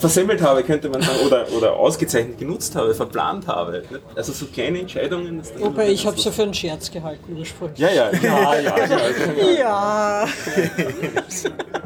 versemmelt 0.00 0.42
habe, 0.42 0.62
könnte 0.64 0.88
man 0.88 1.00
sagen, 1.02 1.20
oder, 1.26 1.46
oder 1.56 1.74
ausgezeichnet 1.74 2.38
genutzt 2.38 2.74
habe, 2.74 2.94
verplant 2.94 3.46
habe. 3.46 3.82
nicht? 3.90 4.00
Also 4.16 4.32
so 4.32 4.46
kleine 4.46 4.80
Entscheidungen. 4.80 5.42
Wobei 5.58 5.90
ich 5.90 6.06
habe 6.06 6.16
es 6.16 6.24
ja 6.24 6.32
für 6.32 6.42
einen 6.42 6.54
Scherz 6.54 6.90
gehalten 6.90 7.36
ursprünglich. 7.38 7.78
Ja, 7.78 7.90
ja, 7.90 8.10
ja, 8.10 8.54
ja, 8.60 8.76
ja. 8.78 9.58
Ja, 9.58 10.26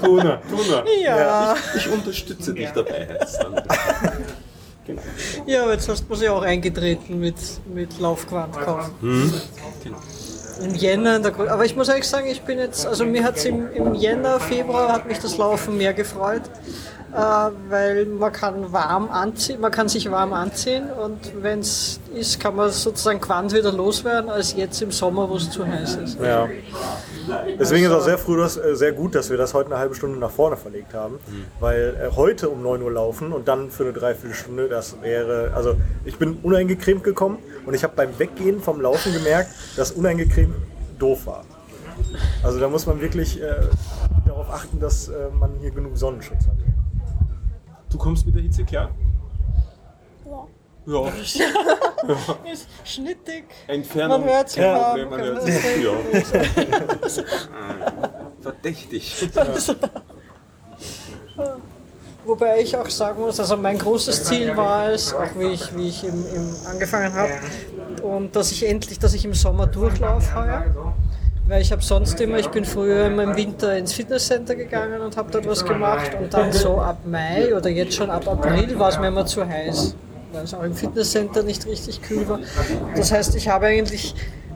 Tu 0.00 0.06
nur, 0.06 0.22
tu 0.48 0.56
nur. 0.56 0.84
ja. 1.02 1.54
Ich, 1.76 1.86
ich 1.86 1.92
unterstütze 1.92 2.54
dich 2.54 2.70
dabei. 2.70 3.08
heißt 3.20 3.42
dann. 3.42 3.62
Genau. 4.86 5.02
Ja, 5.46 5.62
aber 5.62 5.72
jetzt 5.72 5.88
hast 5.88 6.04
du 6.08 6.14
sie 6.14 6.28
auch 6.28 6.42
eingetreten 6.42 7.18
mit, 7.18 7.36
mit 7.72 7.98
Laufquant 8.00 8.52
kaufen. 8.60 8.92
genau. 9.82 9.96
Im 10.62 10.74
Jänner, 10.74 11.16
in 11.16 11.22
der, 11.22 11.32
Gro- 11.32 11.48
aber 11.48 11.64
ich 11.64 11.74
muss 11.74 11.88
ehrlich 11.88 12.06
sagen, 12.06 12.28
ich 12.28 12.42
bin 12.42 12.58
jetzt, 12.58 12.86
also 12.86 13.04
mir 13.04 13.24
hat 13.24 13.36
es 13.38 13.44
im, 13.44 13.72
im 13.72 13.94
Jänner, 13.94 14.38
Februar 14.38 14.92
hat 14.92 15.06
mich 15.08 15.18
das 15.18 15.36
Laufen 15.36 15.76
mehr 15.78 15.92
gefreut, 15.94 16.42
weil 17.14 18.06
man 18.06 18.32
kann 18.32 18.72
warm 18.72 19.08
anziehen, 19.10 19.60
man 19.60 19.70
kann 19.70 19.88
sich 19.88 20.10
warm 20.10 20.32
anziehen 20.32 20.90
und 20.90 21.42
wenn 21.42 21.60
es 21.60 22.00
ist, 22.14 22.40
kann 22.40 22.56
man 22.56 22.70
sozusagen 22.70 23.20
Quant 23.20 23.52
wieder 23.52 23.72
loswerden, 23.72 24.28
als 24.28 24.54
jetzt 24.54 24.82
im 24.82 24.90
Sommer, 24.90 25.28
wo 25.28 25.36
es 25.36 25.50
zu 25.50 25.66
heiß 25.66 25.96
ist. 25.96 26.20
Ja. 26.20 26.48
Deswegen 27.58 27.86
ist 27.86 27.92
auch 27.92 28.02
sehr 28.02 28.18
früh 28.18 28.36
das, 28.36 28.56
äh, 28.56 28.74
sehr 28.74 28.92
gut, 28.92 29.14
dass 29.14 29.30
wir 29.30 29.36
das 29.36 29.54
heute 29.54 29.70
eine 29.70 29.78
halbe 29.78 29.94
Stunde 29.94 30.18
nach 30.18 30.30
vorne 30.30 30.56
verlegt 30.56 30.92
haben, 30.92 31.18
weil 31.60 31.96
äh, 32.00 32.16
heute 32.16 32.50
um 32.50 32.62
9 32.62 32.82
Uhr 32.82 32.92
laufen 32.92 33.32
und 33.32 33.48
dann 33.48 33.70
für 33.70 33.84
eine 33.84 33.92
Dreiviertelstunde, 33.92 34.68
das 34.68 34.96
wäre, 35.00 35.52
also 35.54 35.76
ich 36.04 36.18
bin 36.18 36.38
uneingecremt 36.42 37.04
gekommen 37.04 37.38
und 37.64 37.74
ich 37.74 37.84
habe 37.84 37.94
beim 37.96 38.18
Weggehen 38.18 38.60
vom 38.60 38.80
Laufen 38.80 39.12
gemerkt, 39.12 39.50
dass 39.76 39.92
uneingecremt 39.92 40.54
doof 40.98 41.26
war. 41.26 41.44
Also 42.42 42.60
da 42.60 42.68
muss 42.68 42.86
man 42.86 43.00
wirklich 43.00 43.40
äh, 43.40 43.54
darauf 44.26 44.50
achten, 44.50 44.80
dass 44.80 45.08
äh, 45.08 45.28
man 45.38 45.50
hier 45.60 45.70
genug 45.70 45.96
Sonnenschutz 45.96 46.46
hat. 46.46 46.63
Du 47.94 47.98
kommst 47.98 48.26
mit 48.26 48.34
der 48.34 48.42
Hitze 48.42 48.64
klar? 48.64 48.90
Ja. 50.84 51.08
Ist 52.52 52.66
schnittig. 52.84 53.44
Entfernung. 53.68 54.22
Man 54.22 54.30
hört's 54.30 54.56
kein 54.56 54.64
ja, 54.64 55.06
man 55.08 55.20
hört 55.20 55.46
das 55.46 57.16
Ja. 57.16 57.24
Verdächtig. 58.40 59.28
Wobei 62.24 62.62
ich 62.62 62.76
auch 62.76 62.90
sagen 62.90 63.20
muss, 63.20 63.38
also 63.38 63.56
mein 63.56 63.78
großes 63.78 64.24
Ziel 64.24 64.56
war 64.56 64.90
es, 64.90 65.14
auch 65.14 65.38
wie 65.38 65.52
ich, 65.52 65.76
wie 65.76 65.88
ich 65.88 66.02
im, 66.02 66.26
im 66.34 66.52
angefangen 66.68 67.14
habe, 67.14 67.34
und 68.02 68.34
dass 68.34 68.50
ich 68.50 68.66
endlich, 68.66 68.98
dass 68.98 69.14
ich 69.14 69.24
im 69.24 69.34
Sommer 69.34 69.68
durchlaufe 69.68 70.34
heuer. 70.34 70.94
Weil 71.46 71.60
ich 71.60 71.70
habe 71.72 71.82
sonst 71.82 72.18
immer, 72.20 72.38
ich 72.38 72.48
bin 72.48 72.64
früher 72.64 73.06
immer 73.06 73.24
im 73.24 73.36
Winter 73.36 73.76
ins 73.76 73.92
Fitnesscenter 73.92 74.54
gegangen 74.54 75.02
und 75.02 75.16
habe 75.16 75.30
dort 75.30 75.46
was 75.46 75.64
gemacht 75.64 76.12
und 76.18 76.32
dann 76.32 76.52
so 76.52 76.78
ab 76.78 77.00
Mai 77.04 77.54
oder 77.54 77.68
jetzt 77.68 77.94
schon 77.94 78.08
ab 78.10 78.26
April 78.26 78.78
war 78.78 78.88
es 78.88 78.98
mir 78.98 79.08
immer 79.08 79.26
zu 79.26 79.46
heiß, 79.46 79.94
weil 80.32 80.44
es 80.44 80.54
auch 80.54 80.62
im 80.62 80.74
Fitnesscenter 80.74 81.42
nicht 81.42 81.66
richtig 81.66 82.00
kühl 82.00 82.26
war. 82.28 82.40
Das 82.96 83.12
heißt, 83.12 83.36
ich 83.36 83.48
habe 83.48 83.66
eigentlich 83.66 84.14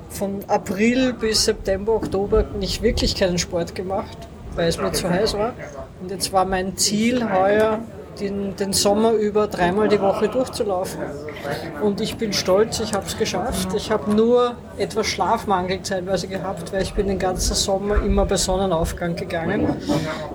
von 0.08 0.40
April 0.48 1.12
bis 1.12 1.44
September, 1.44 1.92
Oktober 1.92 2.44
nicht 2.58 2.82
wirklich 2.82 3.14
keinen 3.14 3.36
Sport 3.36 3.74
gemacht, 3.74 4.16
weil 4.54 4.68
es 4.68 4.78
mir 4.78 4.92
zu 4.92 5.10
heiß 5.10 5.34
war. 5.34 5.52
Und 6.00 6.10
jetzt 6.10 6.32
war 6.32 6.46
mein 6.46 6.78
Ziel 6.78 7.22
heuer, 7.30 7.80
den, 8.18 8.56
den 8.56 8.72
Sommer 8.72 9.12
über 9.12 9.46
dreimal 9.46 9.88
die 9.88 10.00
Woche 10.00 10.28
durchzulaufen. 10.28 11.00
Und 11.82 12.00
ich 12.00 12.16
bin 12.16 12.32
stolz, 12.32 12.80
ich 12.80 12.94
habe 12.94 13.06
es 13.06 13.18
geschafft. 13.18 13.74
Ich 13.76 13.90
habe 13.90 14.10
nur 14.14 14.56
etwas 14.78 15.06
Schlafmangel 15.06 15.82
zeitweise 15.82 16.28
gehabt, 16.28 16.72
weil 16.72 16.82
ich 16.82 16.94
bin 16.94 17.06
den 17.08 17.18
ganzen 17.18 17.54
Sommer 17.54 18.02
immer 18.02 18.24
bei 18.26 18.36
Sonnenaufgang 18.36 19.16
gegangen, 19.16 19.76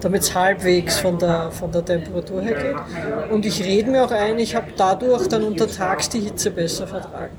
damit 0.01 0.21
es 0.23 0.35
halbwegs 0.35 0.99
von 0.99 1.17
der, 1.17 1.51
von 1.51 1.71
der 1.71 1.83
Temperatur 1.85 2.41
her 2.41 2.55
geht. 2.55 3.31
Und 3.31 3.45
ich 3.45 3.63
rede 3.63 3.89
mir 3.91 4.03
auch 4.05 4.11
ein, 4.11 4.39
ich 4.39 4.55
habe 4.55 4.67
dadurch 4.75 5.27
dann 5.27 5.43
untertags 5.43 6.09
die 6.09 6.19
Hitze 6.21 6.51
besser 6.51 6.87
vertragen. 6.87 7.31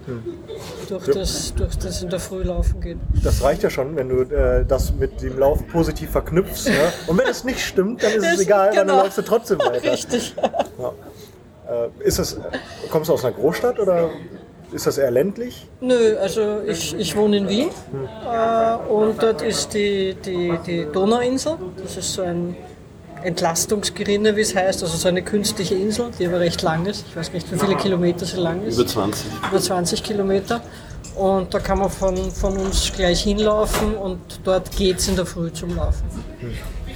Durch 0.89 1.07
das, 1.07 1.55
durch 1.55 1.77
das 1.79 2.03
in 2.03 2.11
der 2.11 2.21
Früh 2.21 2.43
laufen 2.43 2.81
geht. 2.81 2.99
Das 3.23 3.43
reicht 3.43 3.63
ja 3.63 3.71
schon, 3.71 3.97
wenn 3.97 4.09
du 4.09 4.23
äh, 4.23 4.65
das 4.67 4.93
mit 4.95 5.23
dem 5.23 5.39
Lauf 5.39 5.67
positiv 5.69 6.11
verknüpfst. 6.11 6.67
Ne? 6.69 6.93
Und 7.07 7.19
wenn 7.19 7.27
es 7.27 7.45
nicht 7.45 7.61
stimmt, 7.61 8.03
dann 8.03 8.13
ist 8.13 8.25
es 8.25 8.31
Das- 8.33 8.41
egal, 8.41 8.69
weil 8.69 8.77
dann 8.77 8.87
genau. 8.89 9.03
läufst 9.03 9.19
du 9.19 9.23
trotzdem 9.23 9.59
weiter. 9.61 9.93
Richtig. 9.93 10.35
Äh, 11.67 12.07
ist 12.07 12.19
es, 12.19 12.39
kommst 12.91 13.09
du 13.09 13.15
aus 13.15 13.25
einer 13.25 13.35
Großstadt 13.35 13.79
oder? 13.79 14.11
Ist 14.75 14.87
das 14.87 14.99
eher 14.99 15.11
ländlich? 15.11 15.67
Nö, 15.81 16.17
also 16.19 16.61
ich, 16.67 16.95
ich 16.95 17.17
wohne 17.17 17.39
in 17.39 17.49
Wien 17.49 17.69
äh, 18.27 18.93
und 18.93 19.23
dort 19.23 19.43
ist 19.43 19.73
die, 19.73 20.17
die, 20.25 20.59
die 20.67 20.87
Donauinsel. 20.93 21.57
Das 21.83 21.97
ist 21.97 22.15
so 22.15 22.23
ein 22.23 22.57
Entlastungsgerinne, 23.23 24.37
wie 24.37 24.41
es 24.41 24.55
heißt, 24.55 24.83
also 24.83 24.97
so 24.97 25.09
eine 25.09 25.23
künstliche 25.23 25.75
Insel, 25.75 26.11
die 26.19 26.27
aber 26.27 26.41
recht 26.41 26.61
lang 26.63 26.85
ist. 26.87 27.07
Ich 27.09 27.17
weiß 27.17 27.33
nicht, 27.33 27.51
wie 27.51 27.59
viele 27.59 27.77
Kilometer 27.77 28.27
sie 28.27 28.37
lang 28.37 28.63
ist. 28.65 28.79
Über 28.79 28.87
20. 28.87 29.27
Über 29.49 29.61
20 29.61 30.03
Kilometer. 30.03 30.61
Und 31.15 31.55
da 31.55 31.61
kann 31.61 31.79
man 31.79 31.91
von, 31.91 32.17
von 32.33 32.57
uns 32.57 32.93
gleich 32.93 33.23
hinlaufen 33.23 33.95
und 33.95 34.19
dort 34.43 34.71
geht 34.77 34.99
es 34.99 35.09
in 35.09 35.17
der 35.17 35.27
Früh 35.27 35.53
zum 35.53 35.77
Laufen. 35.77 36.03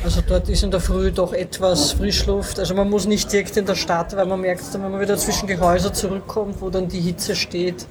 Also 0.05 0.21
dort 0.27 0.49
ist 0.49 0.63
in 0.63 0.71
der 0.71 0.81
Früh 0.81 1.11
doch 1.11 1.33
etwas 1.33 1.93
Frischluft. 1.93 2.59
Also 2.59 2.75
man 2.75 2.89
muss 2.89 3.07
nicht 3.07 3.33
direkt 3.33 3.57
in 3.57 3.67
der 3.67 3.75
Stadt, 3.75 4.17
weil 4.17 4.27
man 4.27 4.41
merkt 4.41 4.63
dann, 4.73 4.83
wenn 4.85 4.93
man 4.93 5.01
wieder 5.01 5.17
zwischen 5.17 5.47
Gehäuse 5.49 5.93
zurückkommt, 5.93 6.61
wo 6.61 6.71
dann 6.71 6.89
die 6.89 7.01
Hitze 7.01 7.35
steht, 7.35 7.87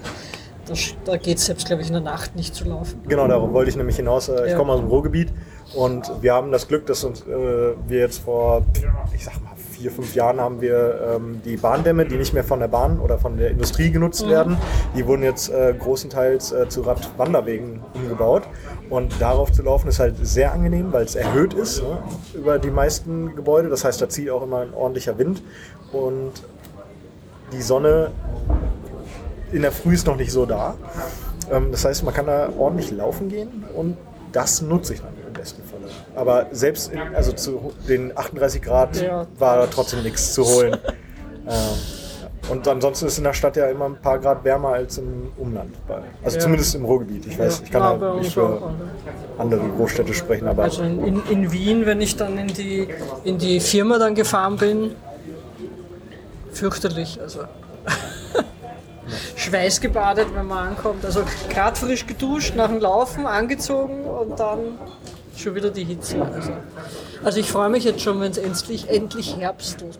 da, 0.65 0.73
da 1.05 1.17
geht 1.17 1.37
es 1.37 1.45
selbst, 1.45 1.67
glaube 1.67 1.81
ich, 1.81 1.87
in 1.87 1.93
der 1.93 2.01
Nacht 2.01 2.35
nicht 2.35 2.53
zu 2.55 2.65
laufen. 2.65 3.01
Genau, 3.07 3.27
darauf 3.27 3.53
wollte 3.53 3.69
ich 3.69 3.77
nämlich 3.77 3.95
hinaus. 3.97 4.29
Äh, 4.29 4.45
Ich 4.45 4.51
Ja. 4.51 4.57
komme 4.57 4.73
aus 4.73 4.79
dem 4.79 4.89
Ruhrgebiet 4.89 5.31
und 5.75 6.11
wir 6.21 6.33
haben 6.33 6.51
das 6.51 6.67
Glück, 6.67 6.85
dass 6.87 7.03
uns, 7.03 7.21
äh, 7.21 7.25
wir 7.87 7.99
jetzt 7.99 8.19
vor, 8.19 8.63
ich 9.13 9.23
sag 9.23 9.41
mal, 9.43 9.51
vier, 9.71 9.91
fünf 9.91 10.15
Jahren 10.15 10.41
haben 10.41 10.59
wir 10.59 11.15
ähm, 11.15 11.41
die 11.45 11.55
Bahndämme, 11.55 12.05
die 12.05 12.15
nicht 12.17 12.33
mehr 12.33 12.43
von 12.43 12.59
der 12.59 12.67
Bahn 12.67 12.99
oder 12.99 13.17
von 13.17 13.37
der 13.37 13.51
Industrie 13.51 13.91
genutzt 13.91 14.27
werden, 14.27 14.57
die 14.95 15.05
wurden 15.05 15.23
jetzt 15.23 15.49
äh, 15.51 15.73
großenteils 15.77 16.51
äh, 16.51 16.67
zu 16.67 16.81
Radwanderwegen 16.81 17.81
umgebaut. 17.93 18.43
Und 18.89 19.13
darauf 19.19 19.51
zu 19.51 19.63
laufen 19.63 19.89
ist 19.89 19.99
halt 19.99 20.15
sehr 20.25 20.53
angenehm, 20.53 20.93
weil 20.93 21.03
es 21.03 21.15
erhöht 21.15 21.53
ist 21.53 21.81
ne, 21.83 21.97
über 22.33 22.57
die 22.57 22.69
meisten 22.71 23.35
Gebäude. 23.35 23.69
Das 23.69 23.83
heißt, 23.83 24.01
da 24.01 24.07
zieht 24.07 24.29
auch 24.29 24.43
immer 24.43 24.59
ein 24.61 24.73
ordentlicher 24.73 25.17
Wind 25.17 25.43
und 25.91 26.31
die 27.51 27.61
Sonne 27.61 28.11
in 29.51 29.61
der 29.61 29.71
Früh 29.71 29.93
ist 29.93 30.07
noch 30.07 30.15
nicht 30.17 30.31
so 30.31 30.45
da. 30.45 30.75
Ähm, 31.51 31.71
das 31.71 31.85
heißt, 31.85 32.03
man 32.03 32.13
kann 32.13 32.27
da 32.27 32.49
ordentlich 32.57 32.91
laufen 32.91 33.29
gehen 33.29 33.65
und 33.75 33.97
das 34.31 34.61
nutze 34.61 34.93
ich 34.93 35.01
dann 35.01 35.13
im 35.25 35.33
besten 35.33 35.63
Falle. 35.63 35.89
Aber 36.15 36.47
selbst 36.51 36.91
in, 36.91 36.99
also 37.13 37.31
zu 37.31 37.73
den 37.87 38.17
38 38.17 38.61
Grad 38.61 39.01
Ja. 39.01 39.27
war 39.37 39.57
da 39.57 39.67
trotzdem 39.67 40.03
nichts 40.03 40.33
zu 40.33 40.45
holen. 40.45 40.77
ähm. 41.47 41.53
Und 42.49 42.67
ansonsten 42.67 43.07
ist 43.07 43.17
in 43.17 43.23
der 43.23 43.33
Stadt 43.33 43.55
ja 43.57 43.67
immer 43.67 43.85
ein 43.85 43.95
paar 43.95 44.19
Grad 44.19 44.43
wärmer 44.43 44.69
als 44.69 44.97
im 44.97 45.31
Umland. 45.37 45.73
Bei, 45.87 45.99
also 46.23 46.37
Ja. 46.37 46.43
zumindest 46.43 46.75
im 46.75 46.85
Ruhrgebiet. 46.85 47.25
Ich 47.25 47.37
weiß, 47.37 47.61
ich 47.63 47.71
kann 47.71 47.81
Ja, 47.81 47.93
bei 47.93 48.19
nicht 48.19 48.33
für 48.33 48.61
andere 49.37 49.61
Großstädte 49.77 50.13
sprechen, 50.13 50.47
aber 50.47 50.63
Also 50.63 50.83
in, 50.83 51.03
in, 51.05 51.21
in 51.29 51.51
Wien, 51.51 51.85
wenn 51.85 52.01
ich 52.01 52.15
dann 52.15 52.37
in 52.37 52.47
die, 52.47 52.87
in 53.23 53.37
die 53.37 53.59
Firma 53.59 53.97
dann 53.99 54.15
gefahren 54.15 54.57
bin, 54.57 54.95
fürchterlich. 56.51 57.19
Also 57.21 57.41
schweißgebadet, 59.35 60.27
wenn 60.35 60.47
man 60.47 60.69
ankommt. 60.69 61.05
Also 61.05 61.21
gerade 61.49 61.75
frisch 61.77 62.05
geduscht, 62.07 62.55
nach 62.55 62.67
dem 62.67 62.79
Laufen 62.79 63.25
angezogen 63.25 64.03
und 64.05 64.39
dann 64.39 64.59
schon 65.41 65.55
wieder 65.55 65.69
die 65.69 65.83
Hitze. 65.83 66.21
Also, 66.21 66.51
also 67.23 67.39
ich 67.39 67.51
freue 67.51 67.69
mich 67.69 67.83
jetzt 67.83 68.01
schon, 68.01 68.19
wenn 68.21 68.31
es 68.31 68.37
endlich, 68.37 68.89
endlich 68.89 69.37
herbstelt. 69.37 69.97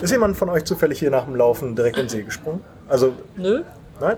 ist 0.00 0.10
jemand 0.10 0.36
von 0.36 0.48
euch 0.48 0.64
zufällig 0.64 0.98
hier 0.98 1.10
nach 1.10 1.24
dem 1.24 1.36
Laufen 1.36 1.74
direkt 1.76 1.96
in 1.96 2.04
den 2.04 2.08
See 2.08 2.22
gesprungen? 2.22 2.60
Also, 2.88 3.12
Nö? 3.36 3.62
nein? 4.00 4.16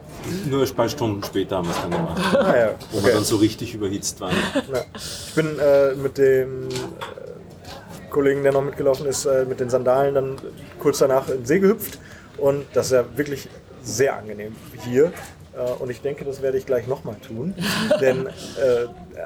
Nur 0.49 0.65
ein 0.65 0.75
paar 0.75 0.89
Stunden 0.89 1.23
später 1.25 1.57
haben 1.57 1.67
wir 1.69 1.75
es 1.75 1.81
dann 1.83 1.91
gemacht, 1.91 2.37
Ah, 2.37 2.57
ja. 2.57 2.71
wo 2.91 2.99
wir 2.99 3.05
okay. 3.05 3.13
dann 3.15 3.25
so 3.25 3.37
richtig 3.37 3.75
überhitzt 3.75 4.21
waren. 4.21 4.35
Ja. 4.73 4.81
Ich 4.95 5.35
bin 5.35 5.59
äh, 5.59 5.95
mit 5.95 6.19
dem 6.19 6.69
äh, 6.69 8.11
Kollegen, 8.11 8.43
der 8.43 8.53
noch 8.53 8.63
mitgelaufen 8.63 9.07
ist, 9.07 9.25
äh, 9.27 9.45
mit 9.45 9.61
den 9.61 9.71
Sandalen 9.71 10.15
dann 10.15 10.37
kurz 10.79 10.99
danach 10.99 11.29
in 11.29 11.39
den 11.39 11.47
See 11.47 11.59
gehüpft. 11.59 11.99
Und 12.39 12.65
das 12.75 12.87
ist 12.87 12.93
ja 12.93 13.05
wirklich 13.17 13.49
sehr 13.83 14.17
angenehm 14.17 14.55
hier. 14.85 15.13
Äh, 15.55 15.71
und 15.81 15.91
ich 15.91 16.01
denke, 16.01 16.25
das 16.25 16.41
werde 16.43 16.57
ich 16.59 16.65
gleich 16.67 16.87
nochmal 16.87 17.17
tun. 17.27 17.55
Denn 18.01 18.27
äh, 18.27 18.31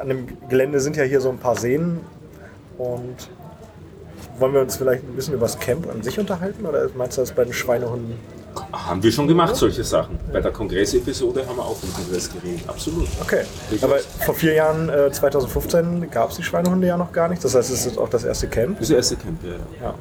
an 0.01 0.09
dem 0.09 0.49
Gelände 0.49 0.81
sind 0.81 0.97
ja 0.97 1.05
hier 1.05 1.21
so 1.21 1.31
ein 1.31 1.39
paar 1.39 1.57
Seen. 1.57 2.01
Und 2.79 3.17
wollen 4.39 4.53
wir 4.53 4.61
uns 4.61 4.77
vielleicht 4.77 5.05
ein 5.05 5.15
bisschen 5.15 5.35
über 5.35 5.47
das 5.47 5.59
Camp 5.59 5.89
an 5.91 6.03
sich 6.03 6.19
unterhalten? 6.19 6.67
Oder 6.67 6.89
meinst 6.95 7.17
du 7.17 7.23
das 7.23 7.33
bei 7.33 7.45
den 7.45 7.53
Schweinehunden? 7.53 8.15
Haben 8.73 9.03
wir 9.03 9.13
schon 9.13 9.29
gemacht, 9.29 9.55
solche 9.57 9.85
Sachen. 9.85 10.19
Bei 10.33 10.41
der 10.41 10.51
Kongressepisode 10.51 11.47
haben 11.47 11.57
wir 11.57 11.65
auch 11.65 11.83
im 11.83 11.93
Kongress 11.93 12.31
geredet. 12.33 12.63
Absolut. 12.67 13.07
Okay. 13.21 13.43
Aber 13.83 13.99
vor 14.25 14.35
vier 14.35 14.55
Jahren, 14.55 14.89
äh, 14.89 15.11
2015, 15.11 16.11
gab 16.11 16.31
es 16.31 16.37
die 16.37 16.43
Schweinehunde 16.43 16.87
ja 16.87 16.97
noch 16.97 17.13
gar 17.13 17.29
nicht. 17.29 17.45
Das 17.45 17.55
heißt, 17.55 17.71
es 17.71 17.85
ist 17.85 17.99
auch 17.99 18.09
das 18.09 18.25
erste 18.25 18.49
Camp. 18.49 18.79
Das 18.79 18.91
erste 18.91 19.17
Camp, 19.17 19.39
ja. 19.45 19.87
ja. 19.87 19.95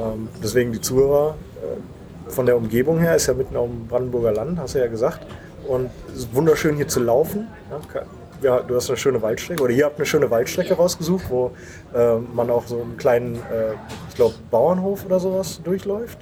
Ähm, 0.00 0.28
deswegen 0.42 0.72
die 0.72 0.80
Zuhörer 0.80 1.34
äh, 1.62 2.30
von 2.30 2.46
der 2.46 2.56
Umgebung 2.56 2.98
her 2.98 3.16
ist 3.16 3.26
ja 3.26 3.34
mitten 3.34 3.56
auf 3.56 3.68
dem 3.68 3.86
Brandenburger 3.86 4.32
Land, 4.32 4.58
hast 4.58 4.74
du 4.74 4.78
ja 4.78 4.86
gesagt. 4.86 5.20
Und 5.68 5.90
es 6.08 6.20
ist 6.20 6.34
wunderschön 6.34 6.76
hier 6.76 6.88
zu 6.88 7.00
laufen. 7.00 7.48
Ja, 7.70 8.00
ja, 8.42 8.60
du 8.60 8.74
hast 8.76 8.88
eine 8.90 8.96
schöne 8.96 9.20
Waldstrecke 9.22 9.62
oder 9.62 9.72
ihr 9.72 9.84
habt 9.84 9.96
eine 9.96 10.06
schöne 10.06 10.30
Waldstrecke 10.30 10.74
rausgesucht, 10.74 11.24
wo 11.28 11.52
äh, 11.94 12.16
man 12.34 12.50
auch 12.50 12.66
so 12.66 12.80
einen 12.82 12.96
kleinen, 12.96 13.36
äh, 13.36 13.74
ich 14.08 14.14
glaube, 14.14 14.34
Bauernhof 14.50 15.04
oder 15.06 15.20
sowas 15.20 15.60
durchläuft. 15.62 16.18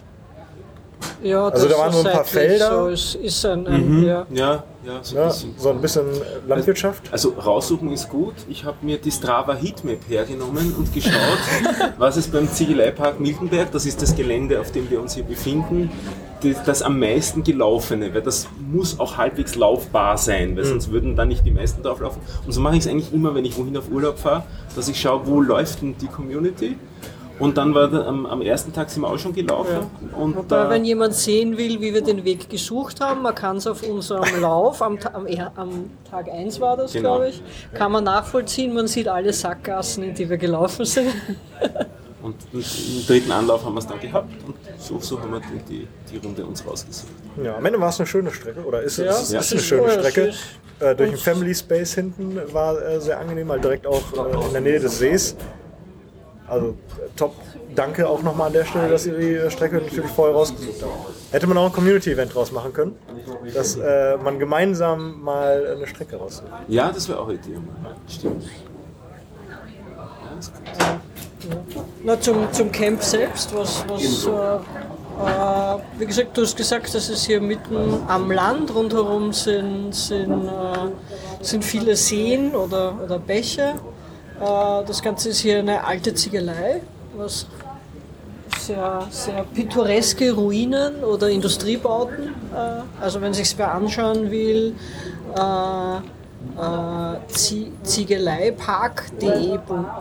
Ja, 1.22 1.48
Also 1.48 1.66
das 1.66 1.76
da 1.76 1.82
waren 1.82 1.92
so 1.92 1.98
ein 2.06 2.12
paar 2.12 2.24
Felder. 2.24 2.70
So, 2.84 2.88
es 2.88 3.14
ist 3.14 3.44
ein, 3.46 3.66
ein 3.66 4.02
ja. 4.04 4.26
Ja, 4.30 4.64
ja, 4.84 4.98
so 5.02 5.16
ein 5.16 5.22
Ja, 5.22 5.28
bisschen. 5.28 5.54
so 5.58 5.70
ein 5.70 5.80
bisschen 5.80 6.04
Landwirtschaft. 6.46 7.10
Also 7.12 7.30
raussuchen 7.30 7.90
ist 7.92 8.08
gut. 8.08 8.34
Ich 8.48 8.64
habe 8.64 8.76
mir 8.82 8.98
die 8.98 9.10
Strava 9.10 9.54
Heatmap 9.54 9.98
hergenommen 10.08 10.74
und 10.78 10.92
geschaut, 10.94 11.12
was 11.98 12.16
es 12.16 12.28
beim 12.28 12.50
Ziegeleipark 12.50 13.18
Miltenberg, 13.20 13.70
das 13.72 13.86
ist 13.86 14.00
das 14.02 14.14
Gelände, 14.14 14.60
auf 14.60 14.72
dem 14.72 14.90
wir 14.90 15.00
uns 15.00 15.14
hier 15.14 15.24
befinden, 15.24 15.90
das, 16.42 16.62
das 16.64 16.82
am 16.82 16.98
meisten 16.98 17.42
gelaufene, 17.42 18.12
weil 18.14 18.22
das 18.22 18.48
muss 18.72 18.98
auch 18.98 19.16
halbwegs 19.16 19.54
laufbar 19.54 20.16
sein, 20.18 20.56
weil 20.56 20.64
sonst 20.64 20.90
würden 20.90 21.16
da 21.16 21.24
nicht 21.24 21.44
die 21.44 21.50
meisten 21.50 21.82
drauf 21.82 22.00
laufen. 22.00 22.20
Und 22.46 22.52
so 22.52 22.60
mache 22.60 22.74
ich 22.76 22.80
es 22.80 22.86
eigentlich 22.88 23.12
immer, 23.12 23.34
wenn 23.34 23.44
ich 23.44 23.56
wohin 23.58 23.76
auf 23.76 23.90
Urlaub 23.90 24.18
fahre, 24.18 24.44
dass 24.76 24.88
ich 24.88 25.00
schaue, 25.00 25.26
wo 25.26 25.40
läuft 25.40 25.82
denn 25.82 25.96
die 26.00 26.06
Community. 26.06 26.76
Und 27.38 27.56
dann 27.56 27.74
war 27.74 27.88
da, 27.88 28.06
am, 28.06 28.26
am 28.26 28.42
ersten 28.42 28.70
Tag 28.70 28.90
sind 28.90 29.00
wir 29.00 29.08
auch 29.08 29.18
schon 29.18 29.32
gelaufen. 29.32 29.86
Und 30.14 30.36
Wobei, 30.36 30.46
da, 30.64 30.68
wenn 30.68 30.84
jemand 30.84 31.14
sehen 31.14 31.56
will, 31.56 31.80
wie 31.80 31.94
wir 31.94 32.02
den 32.02 32.22
Weg 32.22 32.50
gesucht 32.50 33.00
haben, 33.00 33.22
man 33.22 33.34
kann 33.34 33.56
es 33.56 33.66
auf 33.66 33.82
unserem 33.82 34.40
Lauf, 34.42 34.82
am, 34.82 34.98
am, 35.14 35.26
am 35.56 35.70
Tag 36.10 36.28
1 36.30 36.60
war 36.60 36.76
das, 36.76 36.92
Genau. 36.92 37.16
glaube 37.16 37.30
ich, 37.30 37.42
kann 37.72 37.92
man 37.92 38.04
nachvollziehen. 38.04 38.74
Man 38.74 38.88
sieht 38.88 39.08
alle 39.08 39.32
Sackgassen, 39.32 40.04
in 40.04 40.14
die 40.14 40.28
wir 40.28 40.36
gelaufen 40.36 40.84
sind. 40.84 41.08
und 42.22 42.36
im 42.52 42.62
dritten 43.06 43.32
Anlauf 43.32 43.64
haben 43.64 43.74
wir 43.74 43.78
es 43.80 43.86
dann 43.86 44.00
gehabt 44.00 44.30
und 44.46 44.54
so, 44.78 44.98
so 45.00 45.20
haben 45.20 45.32
wir 45.32 45.40
die, 45.68 45.86
die 46.12 46.16
Runde 46.18 46.44
uns 46.44 46.66
rausgesucht. 46.66 47.08
Ja, 47.42 47.56
am 47.56 47.64
Ende 47.66 47.80
war 47.80 47.88
es 47.88 47.98
eine 47.98 48.06
schöne 48.06 48.30
Strecke, 48.30 48.60
oder 48.64 48.82
ist 48.82 48.98
es, 48.98 49.04
Ja, 49.04 49.10
es 49.12 49.22
ist 49.52 49.70
ja. 49.70 49.78
eine 49.78 49.86
schöne 49.88 49.90
Strecke. 49.92 50.20
ist- 50.28 50.38
Äh, 50.80 50.94
durch 50.96 51.10
den 51.10 51.18
Family 51.18 51.54
Space 51.54 51.92
hinten 51.94 52.40
war 52.54 52.80
äh, 52.80 52.98
sehr 53.02 53.18
angenehm, 53.20 53.48
weil 53.48 53.60
direkt 53.60 53.86
auch 53.86 54.00
äh, 54.14 54.46
in 54.46 54.52
der 54.52 54.60
Nähe 54.62 54.80
des 54.80 54.98
Sees. 54.98 55.36
Also 56.48 56.68
äh, 56.68 56.72
top. 57.16 57.34
Danke 57.74 58.08
auch 58.08 58.22
nochmal 58.22 58.46
an 58.46 58.52
der 58.54 58.64
Stelle, 58.64 58.88
dass 58.88 59.04
ihr 59.06 59.12
die 59.12 59.34
äh, 59.34 59.50
Strecke 59.50 59.76
natürlich 59.76 60.10
vorher 60.10 60.34
rausgesucht 60.34 60.82
habt. 60.82 61.32
Hätte 61.32 61.46
man 61.46 61.58
auch 61.58 61.66
ein 61.66 61.72
Community-Event 61.72 62.34
draus 62.34 62.50
machen 62.50 62.72
können, 62.72 62.96
dass 63.54 63.76
äh, 63.76 64.16
man 64.16 64.38
gemeinsam 64.38 65.20
mal 65.22 65.76
eine 65.76 65.86
Strecke 65.86 66.16
raussucht. 66.16 66.48
Ja, 66.68 66.90
das 66.90 67.06
wäre 67.10 67.20
auch 67.20 67.28
eine 67.28 67.34
Idee. 67.34 67.58
Stimmt. 68.08 68.42
Ja, 69.50 70.38
ist 70.38 70.52
gut. 70.54 70.62
Na, 72.04 72.20
zum, 72.20 72.52
zum 72.52 72.72
Camp 72.72 73.02
selbst, 73.02 73.54
was, 73.54 73.84
was 73.88 74.26
äh, 74.26 74.58
äh, 75.20 75.78
wie 75.98 76.06
gesagt, 76.06 76.36
du 76.36 76.42
hast 76.42 76.56
gesagt, 76.56 76.94
das 76.94 77.08
ist 77.10 77.26
hier 77.26 77.40
mitten 77.40 78.02
am 78.08 78.30
Land, 78.30 78.74
rundherum 78.74 79.32
sind, 79.32 79.94
sind, 79.94 80.46
äh, 80.46 81.44
sind 81.44 81.64
viele 81.64 81.94
Seen 81.94 82.54
oder, 82.54 82.98
oder 83.04 83.18
Bäche. 83.18 83.74
Äh, 84.40 84.84
das 84.86 85.02
Ganze 85.02 85.28
ist 85.30 85.40
hier 85.40 85.58
eine 85.58 85.84
alte 85.84 86.14
Ziegelei, 86.14 86.80
was 87.16 87.46
sehr, 88.58 89.06
sehr 89.10 89.44
pittoreske 89.54 90.32
Ruinen 90.32 91.04
oder 91.04 91.28
Industriebauten. 91.28 92.28
Äh, 92.54 93.02
also 93.02 93.20
wenn 93.20 93.34
sich 93.34 93.56
wer 93.58 93.74
anschauen 93.74 94.30
will, 94.30 94.74
äh, 96.56 97.32
Zie- 97.32 97.70
Ziegeleipark.de, 97.82 99.58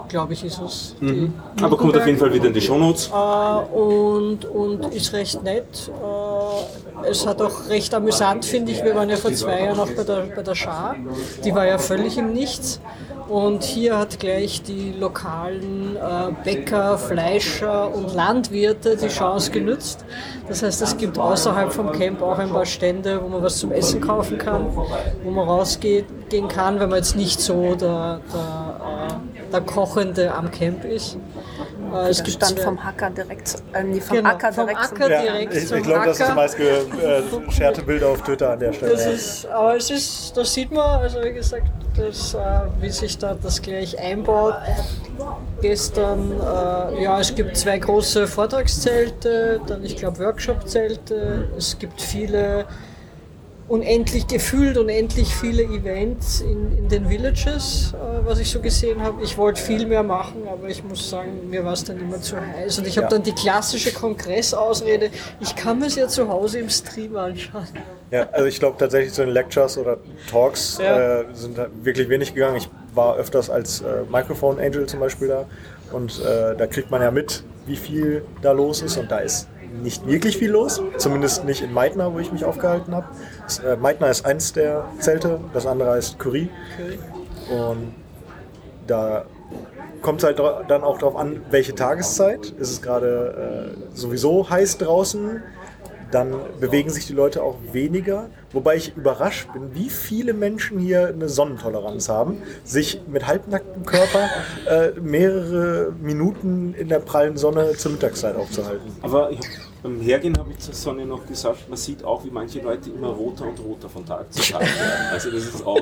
glaube 0.08 0.34
ich, 0.34 0.44
ist 0.46 0.62
es. 0.62 0.96
die 1.02 1.32
Aber 1.62 1.78
kommt 1.78 1.96
auf 1.98 2.06
jeden 2.06 2.18
Fall 2.18 2.34
wieder 2.34 2.48
in 2.48 2.54
die 2.54 2.62
Shownotes. 2.62 3.10
äh, 3.10 3.76
und, 3.78 4.46
und 4.46 4.86
ist 4.94 5.14
recht 5.14 5.44
nett. 5.44 5.90
Äh, 5.90 7.08
es 7.10 7.26
hat 7.26 7.42
auch 7.42 7.68
recht 7.70 7.94
amüsant, 7.94 8.46
finde 8.46 8.72
ich. 8.72 8.84
Wir 8.84 8.96
waren 8.96 9.10
ja 9.10 9.16
vor 9.18 9.34
zwei 9.34 9.64
Jahren 9.66 9.80
auch 9.80 9.90
bei 9.92 10.04
der, 10.04 10.24
bei 10.36 10.42
der 10.44 10.56
Schar. 10.56 10.96
Die 11.44 11.54
war 11.56 11.66
ja 11.66 11.78
völlig 11.78 12.18
im 12.18 12.34
Nichts. 12.34 12.80
Und 13.30 13.64
hier 13.64 13.98
hat 14.00 14.20
gleich 14.20 14.64
die 14.64 14.92
lokalen 15.00 15.96
äh, 15.96 16.32
Bäcker, 16.44 16.98
Fleischer 16.98 17.94
und 17.94 18.16
Landwirte 18.16 18.98
die 18.98 19.08
Chance 19.08 19.52
genützt. 19.52 20.04
Das 20.48 20.64
heißt, 20.64 20.82
es 20.82 20.98
gibt 20.98 21.20
außerhalb 21.20 21.72
vom 21.72 21.92
Camp 21.92 22.24
auch 22.24 22.40
ein 22.40 22.50
paar 22.50 22.66
Stände, 22.66 23.22
wo 23.22 23.28
man 23.28 23.44
was 23.44 23.58
zum 23.60 23.72
Essen 23.72 24.02
kaufen 24.02 24.40
kann, 24.40 24.76
wo 25.24 25.30
man 25.30 25.48
rausgehen 25.48 26.06
gehen 26.30 26.48
kann, 26.48 26.80
wenn 26.80 26.90
man 26.90 26.98
jetzt 26.98 27.16
nicht 27.16 27.40
so 27.40 27.76
der, 27.76 28.22
der, 28.34 29.08
äh, 29.08 29.52
der 29.52 29.62
Kochende 29.62 30.34
am 30.34 30.50
Camp 30.50 30.84
ist. 30.86 31.18
Äh, 31.94 32.14
gibt 32.24 32.32
Stand 32.32 32.60
vom 32.60 32.84
Hacker 32.84 33.10
direkt, 33.10 33.56
äh, 33.74 33.84
nee, 33.84 34.02
vom 34.02 34.18
Genau, 34.18 34.30
Acker 34.30 34.54
vom 34.54 34.68
direkt 34.68 34.86
Acker 34.86 35.04
zum 35.04 35.12
Ja, 35.12 35.22
direkt 35.22 35.54
ich 35.56 35.68
zum 35.68 35.78
ich 35.78 35.84
glaube, 35.84 36.06
das 36.06 36.20
ist 36.20 36.28
das 36.28 36.36
meistgescherte 36.36 37.82
Bild 37.84 38.04
auf 38.04 38.22
Twitter 38.22 38.52
an 38.52 38.60
der 38.60 38.74
Stelle. 38.74 38.92
Das 38.92 39.06
ist, 39.06 39.46
aber 39.48 39.76
es 39.78 39.90
ist, 39.90 40.38
das 40.38 40.54
sieht 40.54 40.72
man, 40.72 41.02
also 41.02 41.22
wie 41.24 41.34
gesagt, 41.34 41.68
das, 41.96 42.34
äh, 42.34 42.38
wie 42.80 42.90
sich 42.90 43.18
da 43.18 43.36
das 43.42 43.62
gleich 43.62 43.98
einbaut. 44.00 44.56
Gestern, 45.62 46.32
äh, 46.32 47.04
ja, 47.04 47.20
es 47.20 47.36
gibt 47.36 47.58
zwei 47.58 47.78
große 47.78 48.28
Vortragszelte, 48.28 49.60
dann 49.68 49.84
ich 49.84 49.98
glaube 49.98 50.20
Workshop-Zelte, 50.20 51.50
es 51.58 51.78
gibt 51.78 52.02
viele, 52.02 52.66
unendlich 53.70 54.28
gefühlt, 54.28 54.78
unendlich 54.78 55.34
viele 55.34 55.64
Events 55.64 56.42
in, 56.42 56.76
in 56.78 56.90
den 56.90 57.08
Villages, 57.10 57.94
äh, 57.94 58.26
was 58.26 58.40
ich 58.40 58.50
so 58.50 58.60
gesehen 58.60 59.02
habe. 59.02 59.22
Ich 59.24 59.38
wollte 59.38 59.62
viel 59.62 59.86
mehr 59.86 60.04
machen, 60.04 60.48
aber 60.52 60.68
ich 60.70 60.84
muss 60.84 61.10
sagen, 61.10 61.50
mir 61.50 61.64
war 61.64 61.74
es 61.74 61.84
dann 61.84 62.00
immer 62.00 62.20
zu 62.20 62.36
heiß. 62.36 62.80
Und 62.80 62.88
ich 62.88 62.98
habe 62.98 63.06
Ja. 63.06 63.10
dann 63.12 63.24
die 63.24 63.32
klassische 63.34 63.94
Kongressausrede, 63.94 65.10
ich 65.40 65.56
kann 65.56 65.80
mir 65.80 65.86
es 65.86 65.96
ja 65.96 66.08
zu 66.08 66.28
Hause 66.28 66.60
im 66.60 66.70
Stream 66.70 67.16
anschauen. 67.16 67.68
Ja, 68.12 68.28
also 68.32 68.48
ich 68.48 68.60
glaube 68.60 68.76
tatsächlich 68.80 69.14
zu 69.14 69.22
den 69.22 69.30
Lectures 69.34 69.78
oder 69.78 69.98
Talks 70.30 70.80
Ja. 70.82 71.20
äh, 71.22 71.26
sind 71.34 71.58
da 71.58 71.68
wirklich 71.84 72.10
wenig 72.10 72.34
gegangen. 72.34 72.56
Ich 72.58 72.68
war 72.96 73.18
öfters 73.18 73.52
als 73.52 73.82
äh, 73.82 73.86
Microphone 74.12 74.60
Angel 74.60 74.88
zum 74.88 75.00
Beispiel 75.00 75.28
da 75.28 75.46
und 75.92 76.20
äh, 76.20 76.56
da 76.58 76.66
kriegt 76.66 76.90
man 76.90 77.04
ja 77.04 77.12
mit, 77.12 77.44
wie 77.68 77.76
viel 77.76 78.24
da 78.42 78.52
los 78.52 78.82
ist 78.82 78.98
und 78.98 79.12
da 79.12 79.20
ist 79.20 79.48
nicht 79.84 80.08
wirklich 80.08 80.38
viel 80.38 80.52
los, 80.52 80.82
zumindest 80.98 81.46
nicht 81.46 81.62
in 81.62 81.74
Meitner, 81.74 82.14
wo 82.14 82.20
ich 82.20 82.32
mich 82.32 82.46
aufgehalten 82.46 82.96
habe. 82.96 83.08
Äh, 83.66 83.76
Meitner 83.78 84.10
ist 84.10 84.26
eins 84.26 84.54
der 84.54 84.86
Zelte, 85.00 85.40
das 85.54 85.66
andere 85.66 85.92
heißt 85.92 86.20
Curie 86.20 86.50
und 87.50 87.94
da 88.88 89.26
kommt 90.02 90.20
es 90.20 90.26
halt 90.26 90.40
dann 90.40 90.84
auch 90.84 90.98
darauf 90.98 91.16
an, 91.16 91.42
welche 91.52 91.76
Tageszeit. 91.76 92.54
Ist 92.58 92.72
es 92.72 92.82
gerade 92.82 93.76
äh, 93.76 93.98
sowieso 93.98 94.50
heiß 94.50 94.78
draußen, 94.78 95.44
dann 96.12 96.36
bewegen 96.60 96.90
sich 96.90 97.06
die 97.06 97.14
Leute 97.14 97.44
auch 97.44 97.58
weniger. 97.72 98.30
Wobei 98.52 98.78
ich 98.78 98.96
überrascht 98.98 99.48
bin, 99.54 99.76
wie 99.76 99.90
viele 99.90 100.34
Menschen 100.34 100.80
hier 100.80 101.08
eine 101.10 101.30
Sonnentoleranz 101.30 102.10
haben, 102.10 102.42
sich 102.64 103.00
mit 103.08 103.28
halbnacktem 103.28 103.86
Körper 103.86 104.28
äh, 104.68 105.00
mehrere 105.00 105.92
Minuten 106.02 106.74
in 106.74 106.90
der 106.90 107.00
prallen 107.00 107.38
Sonne 107.38 107.74
zur 107.78 107.92
Mittagszeit 107.92 108.36
aufzuhalten. 108.36 108.92
Aber 109.04 109.30
ich, 109.32 109.40
beim 109.84 110.02
Hergehen 110.02 110.36
habe 110.38 110.50
ich 110.52 110.58
zur 110.60 110.74
Sonne 110.74 111.06
noch 111.06 111.28
gesagt, 111.28 111.70
man 111.70 111.78
sieht 111.78 112.04
auch, 112.04 112.26
wie 112.26 112.32
manche 112.32 112.60
Leute 112.62 112.90
immer 112.90 113.10
roter 113.10 113.46
und 113.46 113.60
roter 113.60 113.88
von 113.88 114.04
Tag 114.04 114.34
zu 114.34 114.42
Tag 114.52 114.62
werden. 114.62 115.08
Also 115.12 115.30
das 115.30 115.44
ist 115.46 115.64
auch, 115.66 115.80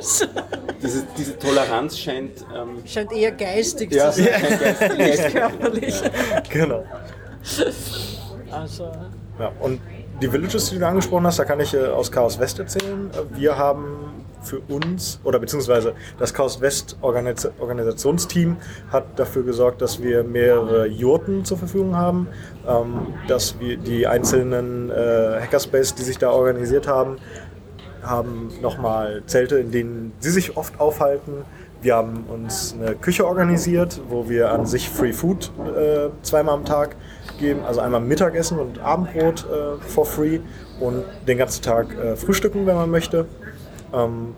diese, 0.84 1.08
diese 1.18 1.40
Toleranz 1.40 1.98
scheint, 1.98 2.46
ähm, 2.54 2.80
Scheint 2.86 3.14
eher 3.14 3.32
geistig 3.32 3.94
ja, 3.94 4.12
zu 4.12 4.24
sein, 4.24 4.34
scheint 4.42 4.60
geistig- 4.62 4.98
geistig- 4.98 5.34
körperlich. 5.40 6.02
Genau. 6.50 6.84
Also, 8.52 8.92
Ja, 9.40 9.52
und 9.62 9.80
die 10.22 10.32
Villages, 10.32 10.70
die 10.70 10.80
du 10.80 10.88
angesprochen 10.88 11.26
hast, 11.26 11.40
da 11.40 11.46
kann 11.46 11.60
ich 11.60 11.74
äh, 11.74 11.88
aus 11.88 12.12
Chaos 12.12 12.40
West 12.40 12.60
erzählen. 12.60 13.10
Äh, 13.12 13.38
Wir 13.40 13.58
haben 13.58 14.26
für 14.42 14.60
uns, 14.70 15.20
oder 15.24 15.40
beziehungsweise 15.40 15.94
das 16.18 16.34
Chaos 16.34 16.62
West 16.62 16.98
Organis 17.02 17.50
Organisationsteam 17.60 18.58
hat 18.92 19.20
dafür 19.20 19.44
gesorgt, 19.44 19.82
dass 19.82 20.02
wir 20.02 20.24
mehrere 20.24 20.88
Jurten 20.88 21.44
zur 21.44 21.58
Verfügung 21.58 21.96
haben, 21.96 22.28
ähm, 22.68 23.14
dass 23.28 23.60
wir 23.60 23.78
die 23.78 24.08
einzelnen 24.08 24.90
äh, 24.90 25.40
Hackerspace, 25.42 25.96
die 25.96 26.04
sich 26.04 26.18
da 26.18 26.32
organisiert 26.32 26.88
haben, 26.88 27.18
haben 28.02 28.52
nochmal 28.62 29.24
Zelte, 29.26 29.58
in 29.60 29.72
denen 29.72 30.14
sie 30.20 30.32
sich 30.32 30.56
oft 30.56 30.80
aufhalten. 30.80 31.44
Wir 31.82 31.96
haben 31.96 32.26
uns 32.28 32.74
eine 32.80 32.96
Küche 32.96 33.28
organisiert, 33.28 34.02
wo 34.10 34.30
wir 34.30 34.52
an 34.52 34.66
sich 34.66 34.90
Free 34.90 35.14
Food 35.14 35.52
äh, 35.60 36.10
zweimal 36.24 36.56
am 36.56 36.66
Tag 36.66 36.96
geben, 37.38 37.62
also 37.66 37.80
einmal 37.82 38.02
Mittagessen 38.02 38.60
und 38.60 38.80
Abendbrot 38.80 39.46
äh, 39.46 39.82
for 39.82 40.06
free 40.06 40.40
und 40.80 41.04
den 41.28 41.38
ganzen 41.38 41.62
Tag 41.62 41.96
äh, 41.98 42.16
frühstücken, 42.16 42.66
wenn 42.66 42.76
man 42.76 42.90
möchte. 42.90 43.26
Ähm, 43.94 44.36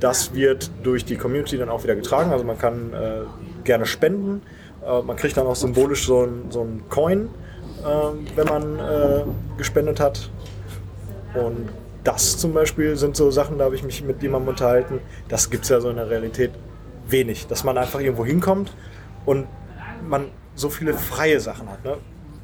das 0.00 0.34
wird 0.34 0.70
durch 0.82 1.04
die 1.04 1.16
Community 1.16 1.58
dann 1.58 1.68
auch 1.68 1.82
wieder 1.84 1.94
getragen, 1.94 2.32
also 2.32 2.44
man 2.44 2.58
kann 2.58 2.92
äh, 2.92 3.20
gerne 3.64 3.86
spenden. 3.86 4.42
Äh, 4.84 5.02
man 5.02 5.16
kriegt 5.16 5.36
dann 5.36 5.46
auch 5.46 5.56
symbolisch 5.56 6.06
so 6.06 6.24
ein, 6.24 6.50
so 6.50 6.62
ein 6.62 6.82
Coin, 6.88 7.28
ähm, 7.86 8.26
wenn 8.34 8.46
man 8.46 8.78
äh, 8.78 9.22
gespendet 9.58 10.00
hat. 10.00 10.30
Und 11.34 11.68
das 12.04 12.38
zum 12.38 12.54
Beispiel 12.54 12.96
sind 12.96 13.16
so 13.16 13.30
Sachen, 13.30 13.58
da 13.58 13.66
habe 13.66 13.74
ich 13.74 13.82
mich 13.82 14.02
mit 14.02 14.22
jemandem 14.22 14.48
unterhalten. 14.48 15.00
Das 15.28 15.50
gibt 15.50 15.64
es 15.64 15.68
ja 15.68 15.80
so 15.80 15.90
in 15.90 15.96
der 15.96 16.08
Realität 16.08 16.50
wenig, 17.08 17.46
dass 17.46 17.64
man 17.64 17.76
einfach 17.76 18.00
irgendwo 18.00 18.24
hinkommt 18.24 18.74
und 19.26 19.46
man 20.08 20.26
so 20.54 20.70
viele 20.70 20.94
freie 20.94 21.40
Sachen 21.40 21.70
hat. 21.70 21.84
Ne? 21.84 21.96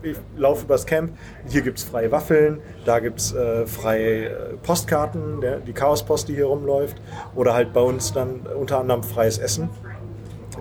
Ich 0.07 0.19
laufe 0.37 0.64
übers 0.64 0.87
Camp, 0.87 1.11
hier 1.49 1.62
gibt 1.62 1.79
es 1.79 1.85
freie 1.85 2.12
Waffeln, 2.12 2.61
da 2.85 3.01
gibt 3.01 3.19
es 3.19 3.35
äh, 3.35 3.66
freie 3.66 4.27
äh, 4.27 4.57
Postkarten, 4.62 5.40
der, 5.40 5.59
die 5.59 5.73
Chaospost, 5.73 6.29
die 6.29 6.35
hier 6.37 6.47
rumläuft, 6.47 6.97
oder 7.35 7.55
halt 7.55 7.73
bei 7.73 7.81
uns 7.81 8.12
dann 8.12 8.47
unter 8.57 8.79
anderem 8.79 9.03
freies 9.03 9.38
Essen. 9.38 9.69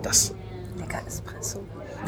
Das 0.02 0.34
Lecker 0.78 0.98
Espresso. 1.06 1.60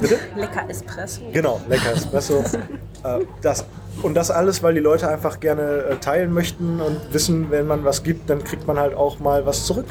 Bitte? 0.01 0.17
Lecker 0.35 0.67
Espresso. 0.67 1.21
Genau, 1.31 1.61
lecker 1.69 1.93
Espresso. 1.93 2.39
äh, 3.03 3.19
das, 3.41 3.65
und 4.01 4.15
das 4.15 4.31
alles, 4.31 4.63
weil 4.63 4.73
die 4.73 4.79
Leute 4.79 5.07
einfach 5.07 5.39
gerne 5.39 5.61
äh, 5.61 5.95
teilen 5.97 6.33
möchten 6.33 6.81
und 6.81 7.13
wissen, 7.13 7.51
wenn 7.51 7.67
man 7.67 7.85
was 7.85 8.01
gibt, 8.01 8.31
dann 8.31 8.43
kriegt 8.43 8.65
man 8.65 8.79
halt 8.79 8.95
auch 8.95 9.19
mal 9.19 9.45
was 9.45 9.65
zurück. 9.65 9.87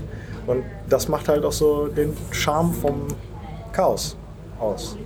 Und 0.48 0.64
das 0.88 1.06
macht 1.06 1.28
halt 1.28 1.44
auch 1.44 1.52
so 1.52 1.86
den 1.86 2.16
Charme 2.32 2.72
vom 2.72 3.06
Chaos 3.72 4.16
aus. 4.58 4.96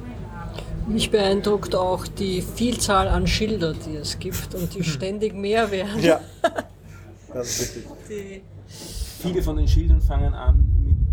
Mich 0.88 1.10
beeindruckt 1.10 1.74
auch 1.74 2.06
die 2.06 2.42
Vielzahl 2.42 3.08
an 3.08 3.26
Schildern, 3.26 3.76
die 3.86 3.96
es 3.96 4.18
gibt 4.18 4.54
und 4.54 4.74
die 4.74 4.84
ständig 4.84 5.34
mehr 5.34 5.70
werden. 5.70 6.02
Ja, 6.02 6.20
das 7.34 7.60
ist 7.60 7.76
richtig. 7.76 7.86
Die, 8.08 8.42
Viele 9.20 9.42
von 9.42 9.56
den 9.56 9.68
Schildern 9.68 10.00
fangen 10.00 10.32
an 10.32 10.64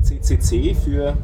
mit 0.02 0.26
CCC 0.26 0.74
für 0.74 1.18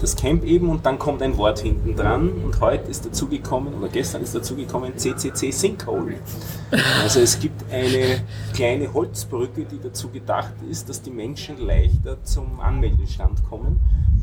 das 0.00 0.16
Camp 0.16 0.44
eben 0.44 0.70
und 0.70 0.86
dann 0.86 0.98
kommt 0.98 1.20
ein 1.20 1.36
Wort 1.36 1.58
hinten 1.58 1.96
dran 1.96 2.30
und 2.44 2.60
heute 2.60 2.90
ist 2.90 3.04
dazugekommen 3.04 3.74
oder 3.74 3.88
gestern 3.88 4.22
ist 4.22 4.34
dazugekommen 4.34 4.96
CCC 4.96 5.50
Sinkhole. 5.50 6.14
Also 7.02 7.20
es 7.20 7.38
gibt 7.38 7.70
eine 7.72 8.22
kleine 8.54 8.92
Holzbrücke, 8.92 9.64
die 9.64 9.78
dazu 9.82 10.08
gedacht 10.08 10.54
ist, 10.70 10.88
dass 10.88 11.02
die 11.02 11.10
Menschen 11.10 11.58
leichter 11.58 12.22
zum 12.22 12.60
Anmeldestand 12.60 13.44
kommen. 13.48 13.80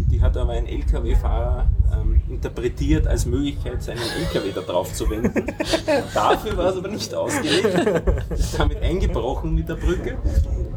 Die 0.09 0.21
hat 0.21 0.37
aber 0.37 0.53
ein 0.53 0.65
LKW-Fahrer 0.67 1.67
ähm, 1.93 2.21
interpretiert 2.29 3.07
als 3.07 3.25
Möglichkeit, 3.25 3.83
seinen 3.83 3.99
LKW 3.99 4.51
da 4.55 4.61
drauf 4.61 4.93
zu 4.93 5.09
wenden. 5.09 5.45
Dafür 6.13 6.55
war 6.57 6.69
es 6.71 6.77
aber 6.77 6.87
nicht 6.87 7.13
ausgelegt. 7.13 7.67
Ist 8.29 8.57
damit 8.57 8.81
eingebrochen 8.81 9.53
mit 9.53 9.67
der 9.67 9.75
Brücke. 9.75 10.15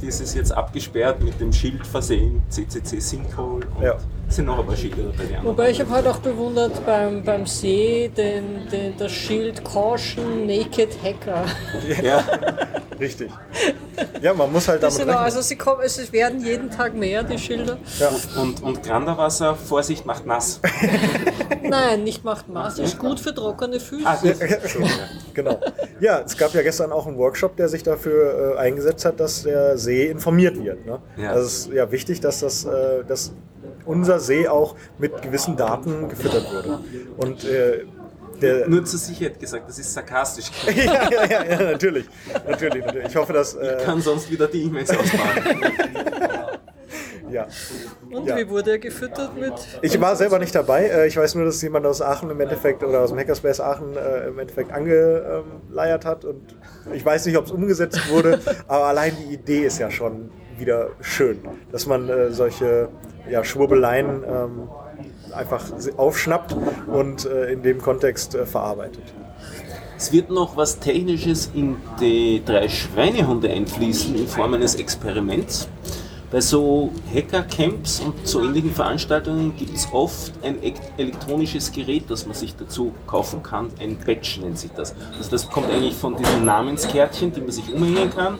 Das 0.04 0.20
ist 0.20 0.34
jetzt 0.34 0.50
abgesperrt 0.50 1.22
mit 1.22 1.38
dem 1.40 1.52
Schild 1.52 1.86
versehen, 1.86 2.42
CCC 2.48 2.98
Sinkhole 3.00 3.66
und 3.76 3.82
Ja. 3.84 3.96
es 4.28 4.36
sind 4.36 4.46
noch 4.46 4.58
ein 4.58 4.66
paar 4.66 4.76
Schilder 4.76 5.02
dabei. 5.04 5.24
die 5.24 5.34
anderen. 5.36 5.46
wobei 5.46 5.70
ich 5.70 5.80
habe 5.80 5.90
halt 5.90 6.06
auch 6.08 6.18
bewundert 6.18 6.84
beim, 6.84 7.22
beim 7.22 7.46
See 7.46 8.10
den, 8.16 8.66
den, 8.72 8.96
das 8.98 9.12
Schild 9.12 9.62
Caution 9.64 10.46
Naked 10.46 10.96
Hacker. 11.04 11.44
Ja, 12.02 12.24
Richtig. 13.00 13.30
Ja, 14.20 14.34
man 14.34 14.52
muss 14.52 14.68
halt 14.68 14.82
Das 14.82 14.94
damit 14.98 15.08
auch, 15.14 15.20
rechnen. 15.20 15.24
also 15.24 15.40
sie 15.40 15.56
kommen, 15.56 15.80
es 15.84 16.12
werden 16.12 16.44
jeden 16.44 16.70
Tag 16.70 16.94
mehr, 16.94 17.22
die 17.22 17.38
Schilder. 17.38 17.78
Ja. 17.98 18.10
und, 18.40 18.62
und 18.62 18.82
Granderwasser, 18.82 19.54
Vorsicht, 19.56 20.04
macht 20.06 20.26
nass. 20.26 20.60
Nein, 21.62 22.04
nicht 22.04 22.24
macht 22.24 22.48
Maß, 22.48 22.78
ist 22.78 22.98
gut 22.98 23.20
für 23.20 23.34
trockene 23.34 23.80
Füße. 23.80 24.06
Ah, 24.06 24.16
gut. 24.16 24.40
Entschuldigung. 24.40 24.98
Genau. 25.34 25.60
Ja, 26.00 26.20
es 26.20 26.36
gab 26.36 26.52
ja 26.54 26.62
gestern 26.62 26.92
auch 26.92 27.06
einen 27.06 27.16
Workshop, 27.18 27.56
der 27.56 27.68
sich 27.68 27.82
dafür 27.82 28.56
äh, 28.56 28.58
eingesetzt 28.58 29.04
hat, 29.04 29.20
dass 29.20 29.42
der 29.44 29.78
See 29.78 30.06
informiert 30.06 30.62
wird. 30.62 30.84
Ne? 30.86 31.00
Ja. 31.16 31.30
Also 31.30 31.46
es 31.46 31.52
ist 31.66 31.72
ja 31.72 31.90
wichtig, 31.90 32.20
dass, 32.20 32.40
das, 32.40 32.64
äh, 32.64 33.04
dass 33.06 33.32
unser 33.86 34.20
See 34.20 34.48
auch 34.48 34.74
mit 34.98 35.22
gewissen 35.22 35.56
Daten 35.56 36.08
gefüttert 36.08 36.52
wurde. 36.52 36.80
Und 37.16 37.44
äh, 37.44 37.84
der, 38.40 38.68
Nur 38.68 38.84
zur 38.84 38.98
Sicherheit 38.98 39.38
gesagt, 39.38 39.68
das 39.68 39.78
ist 39.78 39.92
sarkastisch. 39.92 40.50
ja, 40.66 40.74
ja, 41.10 41.24
ja, 41.24 41.44
ja, 41.44 41.62
natürlich. 41.72 42.06
natürlich, 42.48 42.84
natürlich. 42.84 43.08
Ich 43.08 43.16
hoffe, 43.16 43.32
dass. 43.32 43.54
Äh, 43.54 43.78
Ich 43.78 43.84
kann 43.84 44.00
sonst 44.00 44.30
wieder 44.30 44.46
die 44.46 44.62
E-Mails 44.64 44.90
ausmachen. 44.90 45.60
ja. 47.30 47.46
Und 48.10 48.26
ja. 48.26 48.36
wie 48.36 48.48
wurde 48.48 48.72
er 48.72 48.78
gefüttert 48.78 49.36
mit? 49.36 49.52
Ich 49.82 50.00
war 50.00 50.16
selber 50.16 50.38
nicht 50.38 50.54
dabei. 50.54 50.86
Äh, 50.86 51.06
Ich 51.06 51.16
weiß 51.16 51.34
nur, 51.36 51.44
dass 51.44 51.62
jemand 51.62 51.86
aus 51.86 52.02
Aachen 52.02 52.30
im 52.30 52.40
Endeffekt 52.40 52.82
oder 52.82 53.00
aus 53.00 53.10
dem 53.10 53.18
Hackerspace 53.18 53.60
Aachen 53.60 53.96
äh, 53.96 54.28
im 54.28 54.38
Endeffekt 54.38 54.72
angeleiert 54.72 56.04
hat. 56.04 56.24
Und 56.24 56.56
ich 56.92 57.04
weiß 57.04 57.26
nicht, 57.26 57.36
ob 57.36 57.46
es 57.46 57.52
umgesetzt 57.52 58.10
wurde, 58.10 58.40
aber 58.68 58.84
allein 58.86 59.16
die 59.16 59.34
Idee 59.34 59.64
ist 59.64 59.78
ja 59.78 59.90
schon 59.90 60.30
wieder 60.58 60.90
schön, 61.00 61.38
dass 61.72 61.86
man 61.86 62.08
äh, 62.08 62.30
solche 62.30 62.88
ja, 63.28 63.44
Schwurbeleien 63.44 64.24
ähm, 64.26 64.68
einfach 65.32 65.64
aufschnappt 65.96 66.56
und 66.86 67.26
äh, 67.26 67.52
in 67.52 67.62
dem 67.62 67.80
Kontext 67.80 68.34
äh, 68.34 68.46
verarbeitet. 68.46 69.04
Es 69.96 70.12
wird 70.12 70.30
noch 70.30 70.56
was 70.56 70.78
Technisches 70.78 71.50
in 71.54 71.76
die 72.00 72.42
drei 72.44 72.68
Schweinehunde 72.68 73.50
einfließen 73.50 74.14
in 74.16 74.26
Form 74.26 74.54
eines 74.54 74.76
Experiments. 74.76 75.68
Bei 76.30 76.40
so 76.40 76.92
Hacker-Camps 77.12 78.00
und 78.00 78.26
so 78.26 78.40
ähnlichen 78.40 78.72
Veranstaltungen 78.72 79.54
gibt 79.56 79.74
es 79.74 79.88
oft 79.92 80.32
ein 80.42 80.58
elektronisches 80.96 81.72
Gerät, 81.72 82.04
das 82.08 82.24
man 82.24 82.36
sich 82.36 82.54
dazu 82.54 82.94
kaufen 83.08 83.42
kann. 83.42 83.68
Ein 83.80 83.98
Badge 83.98 84.38
nennt 84.40 84.56
sich 84.56 84.70
das. 84.70 84.94
Also 85.18 85.30
das 85.30 85.50
kommt 85.50 85.68
eigentlich 85.70 85.96
von 85.96 86.16
diesen 86.16 86.44
Namenskärtchen, 86.44 87.32
die 87.32 87.40
man 87.40 87.50
sich 87.50 87.74
umhängen 87.74 88.10
kann. 88.10 88.38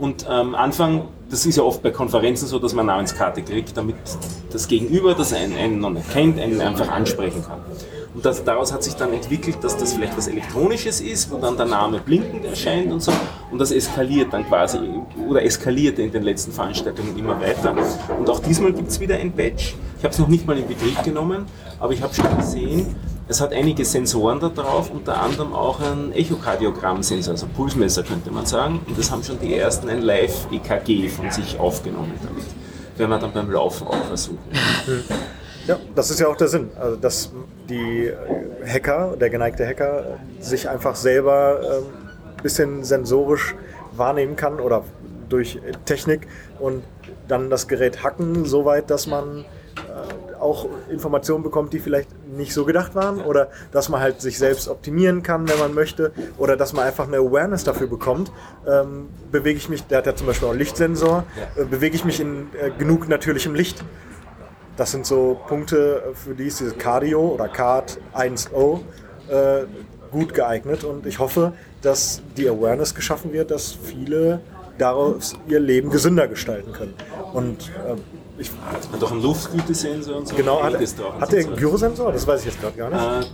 Und 0.00 0.28
am 0.28 0.48
ähm, 0.48 0.54
Anfang, 0.56 1.08
das 1.30 1.44
ist 1.44 1.56
ja 1.56 1.62
oft 1.62 1.82
bei 1.82 1.90
Konferenzen 1.90 2.46
so, 2.46 2.58
dass 2.58 2.72
man 2.72 2.88
eine 2.88 2.96
Namenskarte 2.96 3.42
kriegt, 3.42 3.76
damit 3.76 3.96
das 4.50 4.66
Gegenüber, 4.66 5.14
das 5.14 5.32
einen, 5.32 5.56
einen 5.56 5.78
noch 5.78 5.90
nicht 5.90 6.10
kennt, 6.10 6.38
einen 6.38 6.60
einfach 6.60 6.88
ansprechen 6.88 7.44
kann. 7.44 7.60
Und 8.14 8.24
das, 8.24 8.42
daraus 8.42 8.72
hat 8.72 8.82
sich 8.82 8.94
dann 8.94 9.12
entwickelt, 9.12 9.58
dass 9.62 9.76
das 9.76 9.92
vielleicht 9.92 10.16
was 10.16 10.26
Elektronisches 10.26 11.00
ist, 11.00 11.30
wo 11.30 11.36
dann 11.36 11.56
der 11.56 11.66
Name 11.66 12.00
blinkend 12.00 12.44
erscheint 12.44 12.90
und 12.90 13.02
so. 13.02 13.12
Und 13.50 13.58
das 13.58 13.70
eskaliert 13.70 14.32
dann 14.32 14.46
quasi, 14.46 14.78
oder 15.28 15.44
eskaliert 15.44 15.98
in 15.98 16.10
den 16.10 16.22
letzten 16.22 16.50
Veranstaltungen 16.50 17.16
immer 17.18 17.38
weiter. 17.40 17.76
Und 18.18 18.28
auch 18.30 18.40
diesmal 18.40 18.72
gibt 18.72 18.88
es 18.88 18.98
wieder 18.98 19.16
ein 19.16 19.30
Badge. 19.30 19.74
Ich 19.98 20.04
habe 20.04 20.12
es 20.12 20.18
noch 20.18 20.28
nicht 20.28 20.46
mal 20.46 20.56
in 20.56 20.66
Betrieb 20.66 21.02
genommen, 21.04 21.44
aber 21.78 21.92
ich 21.92 22.02
habe 22.02 22.14
schon 22.14 22.36
gesehen, 22.38 22.96
es 23.28 23.40
hat 23.40 23.52
einige 23.52 23.84
Sensoren 23.84 24.40
da 24.40 24.48
drauf, 24.48 24.90
unter 24.90 25.20
anderem 25.20 25.52
auch 25.52 25.80
ein 25.80 26.12
Echokardiogrammsensor, 26.12 27.32
also 27.32 27.46
Pulsmesser 27.46 28.02
könnte 28.02 28.30
man 28.30 28.46
sagen. 28.46 28.80
Und 28.86 28.98
das 28.98 29.10
haben 29.10 29.22
schon 29.22 29.38
die 29.38 29.54
ersten 29.54 29.88
ein 29.88 30.00
Live-EKG 30.00 31.08
von 31.08 31.30
sich 31.30 31.58
aufgenommen 31.58 32.14
damit. 32.22 32.44
Werden 32.96 33.10
wir 33.10 33.18
dann 33.18 33.32
beim 33.32 33.50
Laufen 33.50 33.86
auch 33.86 34.04
versuchen. 34.06 34.38
Ja, 35.66 35.78
das 35.94 36.10
ist 36.10 36.18
ja 36.18 36.28
auch 36.28 36.36
der 36.36 36.48
Sinn. 36.48 36.70
Also, 36.80 36.96
dass 36.96 37.30
die 37.68 38.10
Hacker, 38.66 39.14
der 39.20 39.28
geneigte 39.28 39.66
Hacker, 39.66 40.18
sich 40.40 40.66
einfach 40.66 40.96
selber 40.96 41.60
ein 41.60 41.76
ähm, 41.82 42.42
bisschen 42.42 42.84
sensorisch 42.84 43.54
wahrnehmen 43.92 44.34
kann 44.34 44.60
oder 44.60 44.84
durch 45.28 45.60
Technik 45.84 46.26
und 46.58 46.82
dann 47.28 47.50
das 47.50 47.68
Gerät 47.68 48.02
hacken, 48.02 48.46
soweit, 48.46 48.90
dass 48.90 49.06
man 49.06 49.40
äh, 49.40 50.14
auch 50.40 50.66
Informationen 50.90 51.42
bekommt, 51.42 51.72
die 51.72 51.78
vielleicht 51.78 52.08
nicht 52.28 52.52
so 52.52 52.64
gedacht 52.64 52.94
waren 52.94 53.20
oder 53.20 53.48
dass 53.72 53.88
man 53.88 54.00
halt 54.00 54.20
sich 54.20 54.38
selbst 54.38 54.68
optimieren 54.68 55.22
kann, 55.22 55.48
wenn 55.48 55.58
man 55.58 55.74
möchte 55.74 56.12
oder 56.36 56.56
dass 56.56 56.72
man 56.72 56.84
einfach 56.84 57.06
eine 57.06 57.18
Awareness 57.18 57.64
dafür 57.64 57.86
bekommt. 57.86 58.32
Ähm, 58.66 59.08
bewege 59.30 59.58
ich 59.58 59.68
mich, 59.68 59.84
der 59.84 59.98
hat 59.98 60.06
ja 60.06 60.14
zum 60.14 60.26
Beispiel 60.26 60.46
auch 60.46 60.52
einen 60.52 60.60
Lichtsensor, 60.60 61.24
äh, 61.56 61.64
bewege 61.64 61.96
ich 61.96 62.04
mich 62.04 62.20
in 62.20 62.48
äh, 62.60 62.70
genug 62.78 63.08
natürlichem 63.08 63.54
Licht 63.54 63.84
das 64.78 64.92
sind 64.92 65.04
so 65.04 65.40
Punkte, 65.48 66.12
für 66.14 66.36
die 66.36 66.44
ist 66.44 66.60
dieses 66.60 66.78
Cardio 66.78 67.20
oder 67.20 67.48
Card 67.48 67.98
1O 68.14 68.78
äh, 69.28 69.64
gut 70.12 70.34
geeignet 70.34 70.84
und 70.84 71.04
ich 71.04 71.18
hoffe, 71.18 71.52
dass 71.82 72.22
die 72.36 72.48
Awareness 72.48 72.94
geschaffen 72.94 73.32
wird, 73.32 73.50
dass 73.50 73.72
viele 73.72 74.40
daraus 74.78 75.34
ihr 75.48 75.58
Leben 75.58 75.90
gesünder 75.90 76.28
gestalten 76.28 76.72
können. 76.72 76.94
Und 77.32 77.70
äh, 77.70 77.96
ich, 78.38 78.50
hat 78.50 79.02
doch 79.02 79.12
einen 79.12 79.22
Luftgütesensor 79.22 80.16
und 80.16 80.28
so. 80.28 80.34
Genau, 80.36 80.62
hat, 80.62 80.74
hat 80.74 81.32
der 81.32 81.46
einen 81.46 81.56
Gyrosensor? 81.56 82.12
Das 82.12 82.26
weiß 82.26 82.40
ich 82.40 82.46
jetzt 82.46 82.60
gerade 82.60 82.76
gar 82.76 82.90
nicht. 82.90 83.28
Äh, 83.28 83.30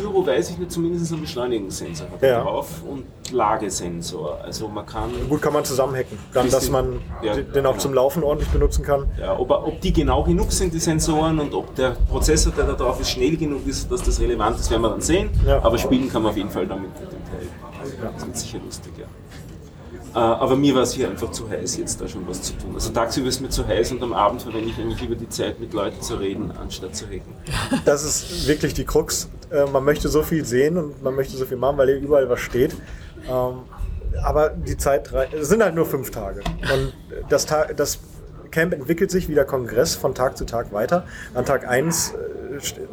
Gyro 0.00 0.26
weiß 0.26 0.50
ich 0.50 0.58
nicht, 0.58 0.70
zumindest 0.70 1.12
einen 1.12 1.22
Beschleunigungssensor 1.22 2.08
hat 2.10 2.22
ja. 2.22 2.42
drauf 2.42 2.82
und 2.88 3.04
Lagesensor. 3.32 4.38
Also 4.42 4.68
man 4.68 4.86
kann. 4.86 5.10
Gut, 5.28 5.42
kann 5.42 5.52
man 5.52 5.64
zusammenhacken. 5.64 6.18
Dann, 6.32 6.50
dass 6.50 6.70
man 6.70 7.00
ja, 7.22 7.34
den 7.34 7.66
auch 7.66 7.72
genau. 7.72 7.76
zum 7.76 7.94
Laufen 7.94 8.22
ordentlich 8.22 8.50
benutzen 8.50 8.84
kann. 8.84 9.06
Ja, 9.18 9.38
ob, 9.38 9.50
ob 9.50 9.80
die 9.80 9.92
genau 9.92 10.22
genug 10.22 10.52
sind, 10.52 10.74
die 10.74 10.78
Sensoren, 10.78 11.38
und 11.38 11.54
ob 11.54 11.74
der 11.74 11.96
Prozessor, 12.08 12.52
der 12.52 12.64
da 12.64 12.72
drauf 12.74 13.00
ist, 13.00 13.10
schnell 13.10 13.36
genug 13.36 13.66
ist, 13.66 13.90
dass 13.90 14.02
das 14.02 14.20
relevant 14.20 14.58
ist, 14.58 14.70
werden 14.70 14.82
wir 14.82 14.90
dann 14.90 15.00
sehen. 15.00 15.30
Ja. 15.46 15.62
Aber 15.62 15.78
spielen 15.78 16.10
kann 16.10 16.22
man 16.22 16.30
auf 16.30 16.36
jeden 16.36 16.50
Fall 16.50 16.66
damit 16.66 16.90
mit 17.00 17.12
dem 17.12 17.24
Teil. 17.24 17.48
Das 18.14 18.26
wird 18.26 18.36
sicher 18.36 18.58
lustig, 18.64 18.92
ja. 18.98 19.06
Äh, 20.16 20.18
aber 20.18 20.56
mir 20.56 20.74
war 20.74 20.80
es 20.80 20.94
hier 20.94 21.10
einfach 21.10 21.30
zu 21.30 21.46
heiß, 21.46 21.76
jetzt 21.76 22.00
da 22.00 22.08
schon 22.08 22.26
was 22.26 22.40
zu 22.40 22.54
tun. 22.54 22.70
Also 22.72 22.90
tagsüber 22.90 23.28
ist 23.28 23.42
mir 23.42 23.50
zu 23.50 23.66
heiß 23.66 23.92
und 23.92 24.02
am 24.02 24.14
Abend 24.14 24.40
verwende 24.40 24.70
ich 24.70 24.78
eigentlich 24.78 25.02
lieber 25.02 25.14
die 25.14 25.28
Zeit, 25.28 25.60
mit 25.60 25.74
Leuten 25.74 26.00
zu 26.00 26.14
reden, 26.14 26.50
anstatt 26.58 26.96
zu 26.96 27.04
hacken. 27.04 27.34
Das 27.84 28.02
ist 28.02 28.48
wirklich 28.48 28.72
die 28.72 28.86
Krux. 28.86 29.28
Äh, 29.50 29.66
man 29.66 29.84
möchte 29.84 30.08
so 30.08 30.22
viel 30.22 30.46
sehen 30.46 30.78
und 30.78 31.02
man 31.02 31.14
möchte 31.14 31.36
so 31.36 31.44
viel 31.44 31.58
machen, 31.58 31.76
weil 31.76 31.88
hier 31.88 31.98
überall 31.98 32.30
was 32.30 32.40
steht. 32.40 32.74
Ähm, 33.28 33.58
aber 34.24 34.48
die 34.48 34.78
Zeit 34.78 35.10
sind 35.38 35.62
halt 35.62 35.74
nur 35.74 35.84
fünf 35.84 36.10
Tage. 36.10 36.40
Und 36.72 36.94
das, 37.28 37.46
das 37.76 37.98
Camp 38.56 38.72
entwickelt 38.72 39.10
sich 39.10 39.28
wie 39.28 39.34
der 39.34 39.44
Kongress 39.44 39.96
von 39.96 40.14
Tag 40.14 40.38
zu 40.38 40.46
Tag 40.46 40.72
weiter. 40.72 41.04
An 41.34 41.44
Tag 41.44 41.68
1 41.68 42.14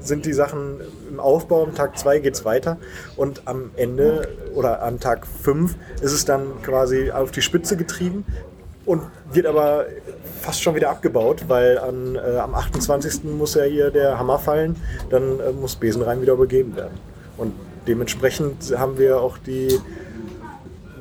sind 0.01 0.25
die 0.25 0.33
Sachen 0.33 0.81
im 1.09 1.21
Aufbau, 1.21 1.63
am 1.63 1.73
Tag 1.73 1.97
2 1.97 2.19
geht 2.19 2.33
es 2.33 2.43
weiter 2.43 2.75
und 3.15 3.43
am 3.45 3.71
Ende 3.77 4.27
oder 4.55 4.81
am 4.81 4.99
Tag 4.99 5.25
5 5.25 5.73
ist 6.01 6.11
es 6.11 6.25
dann 6.25 6.61
quasi 6.63 7.11
auf 7.11 7.31
die 7.31 7.41
Spitze 7.41 7.77
getrieben 7.77 8.25
und 8.85 9.03
wird 9.31 9.45
aber 9.45 9.85
fast 10.41 10.61
schon 10.61 10.75
wieder 10.75 10.89
abgebaut, 10.89 11.45
weil 11.47 11.77
an, 11.77 12.15
äh, 12.15 12.39
am 12.39 12.55
28. 12.55 13.23
muss 13.23 13.55
ja 13.55 13.63
hier 13.63 13.89
der 13.89 14.19
Hammer 14.19 14.39
fallen, 14.39 14.75
dann 15.11 15.39
äh, 15.39 15.53
muss 15.53 15.77
Besenrein 15.77 16.21
wieder 16.21 16.33
übergeben 16.33 16.75
werden. 16.75 16.99
Und 17.37 17.53
dementsprechend 17.87 18.77
haben 18.77 18.97
wir 18.97 19.21
auch 19.21 19.37
die 19.37 19.79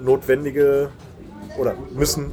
notwendige 0.01 0.91
oder 1.59 1.75
müssen 1.93 2.31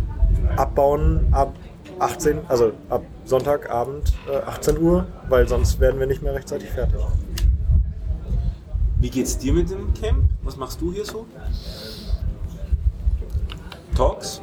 abbauen 0.58 1.28
ab 1.32 1.56
18, 2.00 2.40
also 2.48 2.72
ab 2.90 3.04
Sonntagabend 3.26 4.14
äh, 4.32 4.38
18 4.38 4.78
Uhr, 4.78 5.06
weil 5.28 5.48
sonst 5.48 5.80
werden 5.80 6.00
wir 6.00 6.08
nicht 6.08 6.22
mehr 6.22 6.34
rechtzeitig 6.34 6.70
fertig. 6.70 7.00
Wie 9.00 9.10
geht's 9.10 9.38
dir 9.38 9.54
mit 9.54 9.70
dem 9.70 9.94
Camp? 9.94 10.30
Was 10.44 10.58
machst 10.58 10.82
du 10.82 10.92
hier 10.92 11.06
so? 11.06 11.26
Talks? 13.96 14.42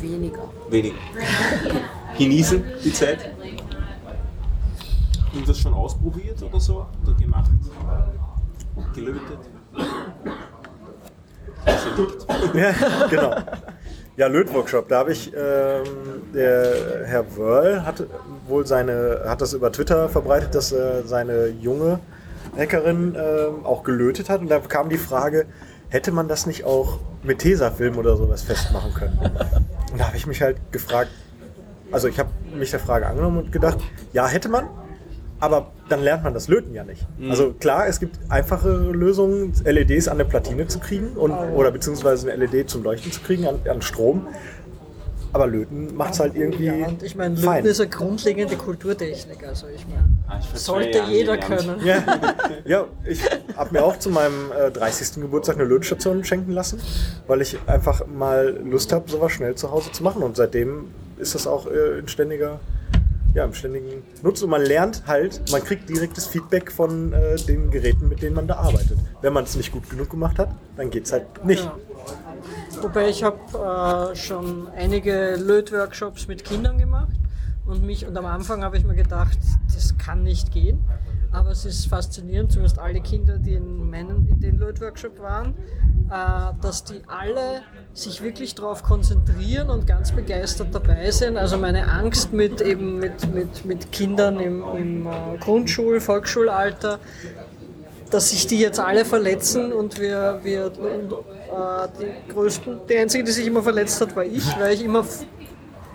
Weniger. 0.00 0.48
Weniger. 0.68 0.96
Genießen 2.18 2.62
die 2.84 2.92
Zeit? 2.92 3.30
Irgendwas 5.32 5.58
schon 5.58 5.74
ausprobiert 5.74 6.42
oder 6.42 6.60
so? 6.60 6.86
Oder 7.02 7.14
gemacht? 7.14 7.50
Gelötet? 8.94 9.38
ja, 12.54 13.06
genau. 13.10 13.34
Ja, 14.16 14.26
Lötworkshop. 14.26 14.88
Da 14.88 14.98
habe 14.98 15.12
ich, 15.12 15.32
ähm, 15.34 15.84
der 16.34 17.06
Herr 17.06 17.36
Wörl 17.36 17.86
hat 17.86 18.04
wohl 18.46 18.66
seine, 18.66 19.22
hat 19.26 19.40
das 19.40 19.54
über 19.54 19.72
Twitter 19.72 20.08
verbreitet, 20.10 20.54
dass 20.54 20.70
äh, 20.70 21.02
seine 21.04 21.48
junge 21.48 21.98
Hackerin 22.56 23.14
äh, 23.14 23.46
auch 23.64 23.82
gelötet 23.82 24.28
hat. 24.28 24.40
Und 24.40 24.50
da 24.50 24.58
kam 24.58 24.90
die 24.90 24.98
Frage, 24.98 25.46
hätte 25.88 26.12
man 26.12 26.28
das 26.28 26.46
nicht 26.46 26.64
auch 26.64 26.98
mit 27.22 27.38
Tesafilm 27.38 27.96
oder 27.96 28.16
sowas 28.16 28.42
festmachen 28.42 28.92
können? 28.92 29.18
Und 29.92 29.98
da 29.98 30.08
habe 30.08 30.16
ich 30.16 30.26
mich 30.26 30.42
halt 30.42 30.56
gefragt, 30.72 31.10
also 31.90 32.08
ich 32.08 32.18
habe 32.18 32.30
mich 32.54 32.70
der 32.70 32.80
Frage 32.80 33.06
angenommen 33.06 33.38
und 33.38 33.52
gedacht, 33.52 33.78
ja, 34.12 34.26
hätte 34.26 34.50
man, 34.50 34.68
aber 35.42 35.72
dann 35.88 36.04
lernt 36.04 36.22
man 36.22 36.32
das 36.34 36.46
Löten 36.46 36.72
ja 36.72 36.84
nicht. 36.84 37.04
Mhm. 37.18 37.30
Also 37.32 37.52
klar, 37.52 37.88
es 37.88 37.98
gibt 37.98 38.16
einfache 38.28 38.68
Lösungen, 38.68 39.52
LEDs 39.64 40.06
an 40.06 40.20
eine 40.20 40.24
Platine 40.24 40.68
zu 40.68 40.78
kriegen 40.78 41.16
und, 41.16 41.32
oder 41.32 41.72
beziehungsweise 41.72 42.30
eine 42.30 42.46
LED 42.46 42.70
zum 42.70 42.84
Leuchten 42.84 43.10
zu 43.10 43.20
kriegen 43.20 43.48
an, 43.48 43.56
an 43.68 43.82
Strom. 43.82 44.28
Aber 45.32 45.48
Löten 45.48 45.96
macht 45.96 46.14
es 46.14 46.20
halt 46.20 46.36
irgendwie. 46.36 46.66
Ja, 46.66 46.86
und 46.86 47.02
ich 47.02 47.16
meine, 47.16 47.34
Löten 47.34 47.46
fein. 47.46 47.64
ist 47.64 47.80
eine 47.80 47.90
grundlegende 47.90 48.54
Kulturtechnik. 48.54 49.44
Also 49.44 49.66
ich 49.66 49.84
meine, 49.88 50.08
ah, 50.28 50.38
sollte 50.54 51.02
jeder 51.08 51.36
können. 51.38 51.84
Ja, 51.84 52.04
ja 52.64 52.84
ich 53.04 53.22
habe 53.56 53.72
mir 53.72 53.84
auch 53.84 53.98
zu 53.98 54.10
meinem 54.10 54.52
äh, 54.52 54.70
30. 54.70 55.22
Geburtstag 55.22 55.56
eine 55.56 55.64
Lötstation 55.64 56.24
schenken 56.24 56.52
lassen, 56.52 56.80
weil 57.26 57.40
ich 57.40 57.58
einfach 57.66 58.06
mal 58.06 58.60
Lust 58.64 58.92
habe, 58.92 59.10
sowas 59.10 59.32
schnell 59.32 59.56
zu 59.56 59.72
Hause 59.72 59.90
zu 59.90 60.04
machen. 60.04 60.22
Und 60.22 60.36
seitdem 60.36 60.90
ist 61.18 61.34
das 61.34 61.48
auch 61.48 61.66
äh, 61.66 61.98
ein 61.98 62.06
ständiger 62.06 62.60
ja, 63.34 63.44
im 63.44 63.54
ständigen 63.54 64.02
Nutzen. 64.22 64.44
Und 64.44 64.50
man 64.50 64.62
lernt 64.62 65.06
halt, 65.06 65.50
man 65.50 65.62
kriegt 65.62 65.88
direktes 65.88 66.26
Feedback 66.26 66.70
von 66.70 67.12
äh, 67.12 67.36
den 67.36 67.70
Geräten, 67.70 68.08
mit 68.08 68.22
denen 68.22 68.36
man 68.36 68.46
da 68.46 68.56
arbeitet. 68.56 68.98
Wenn 69.20 69.32
man 69.32 69.44
es 69.44 69.56
nicht 69.56 69.72
gut 69.72 69.88
genug 69.88 70.10
gemacht 70.10 70.38
hat, 70.38 70.50
dann 70.76 70.90
geht 70.90 71.06
es 71.06 71.12
halt 71.12 71.44
nicht. 71.44 71.64
Ja. 71.64 71.76
Wobei 72.80 73.08
ich 73.08 73.22
habe 73.22 74.12
äh, 74.12 74.16
schon 74.16 74.68
einige 74.68 75.36
Lötworkshops 75.36 76.26
mit 76.26 76.44
Kindern 76.44 76.78
gemacht 76.78 77.12
und 77.66 77.84
mich 77.84 78.06
und 78.06 78.16
am 78.16 78.26
Anfang 78.26 78.64
habe 78.64 78.76
ich 78.76 78.84
mir 78.84 78.94
gedacht, 78.94 79.38
das 79.72 79.96
kann 79.98 80.22
nicht 80.22 80.52
gehen. 80.52 80.82
Aber 81.32 81.50
es 81.50 81.64
ist 81.64 81.86
faszinierend, 81.86 82.52
zumindest 82.52 82.78
alle 82.78 83.00
Kinder, 83.00 83.38
die 83.38 83.54
in, 83.54 83.88
meinen, 83.90 84.28
in 84.28 84.40
den 84.40 84.58
Lötworkshop 84.58 85.18
waren, 85.18 85.54
äh, 86.10 86.52
dass 86.60 86.84
die 86.84 87.00
alle 87.06 87.62
sich 87.94 88.22
wirklich 88.22 88.54
darauf 88.54 88.82
konzentrieren 88.82 89.70
und 89.70 89.86
ganz 89.86 90.12
begeistert 90.12 90.68
dabei 90.72 91.10
sind. 91.10 91.38
Also 91.38 91.56
meine 91.56 91.90
Angst 91.90 92.34
mit 92.34 92.60
eben 92.60 92.98
mit, 92.98 93.32
mit, 93.34 93.64
mit 93.64 93.92
Kindern 93.92 94.40
im, 94.40 94.62
im 94.76 95.06
äh, 95.06 95.38
Grundschul-, 95.40 96.00
Volksschulalter, 96.00 96.98
dass 98.10 98.28
sich 98.28 98.46
die 98.46 98.58
jetzt 98.58 98.78
alle 98.78 99.06
verletzen 99.06 99.72
und 99.72 99.98
wir, 99.98 100.40
wir 100.42 100.66
und, 100.66 101.12
äh, 101.12 101.88
die 101.98 102.32
größten, 102.32 102.80
die 102.90 102.98
einzige, 102.98 103.24
die 103.24 103.32
sich 103.32 103.46
immer 103.46 103.62
verletzt 103.62 103.98
hat, 104.02 104.14
war 104.14 104.24
ich, 104.24 104.44
weil 104.58 104.74
ich 104.74 104.84
immer 104.84 105.02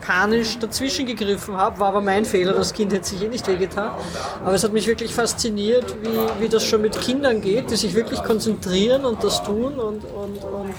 panisch 0.07 0.57
dazwischen 0.59 1.05
gegriffen 1.05 1.57
habe, 1.57 1.79
war 1.79 1.89
aber 1.89 2.01
mein 2.01 2.23
Fehler, 2.23 2.53
das 2.53 2.73
Kind 2.73 2.93
hätte 2.93 3.09
sich 3.09 3.21
eh 3.21 3.27
nicht 3.27 3.47
wehgetan. 3.47 3.91
Aber 4.43 4.53
es 4.53 4.63
hat 4.63 4.71
mich 4.71 4.87
wirklich 4.87 5.13
fasziniert, 5.13 5.95
wie, 6.01 6.43
wie 6.43 6.49
das 6.49 6.63
schon 6.63 6.81
mit 6.81 6.99
Kindern 6.99 7.41
geht, 7.41 7.69
die 7.71 7.75
sich 7.75 7.93
wirklich 7.93 8.23
konzentrieren 8.23 9.03
und 9.03 9.23
das 9.23 9.43
tun 9.43 9.77
und, 9.79 10.03
und, 10.05 10.43
und 10.43 10.73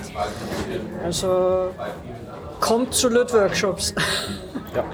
also 1.05 1.71
Kommt 2.61 2.95
zu 2.95 3.09
Lötworkshops. 3.09 3.95
Ja. 4.75 4.85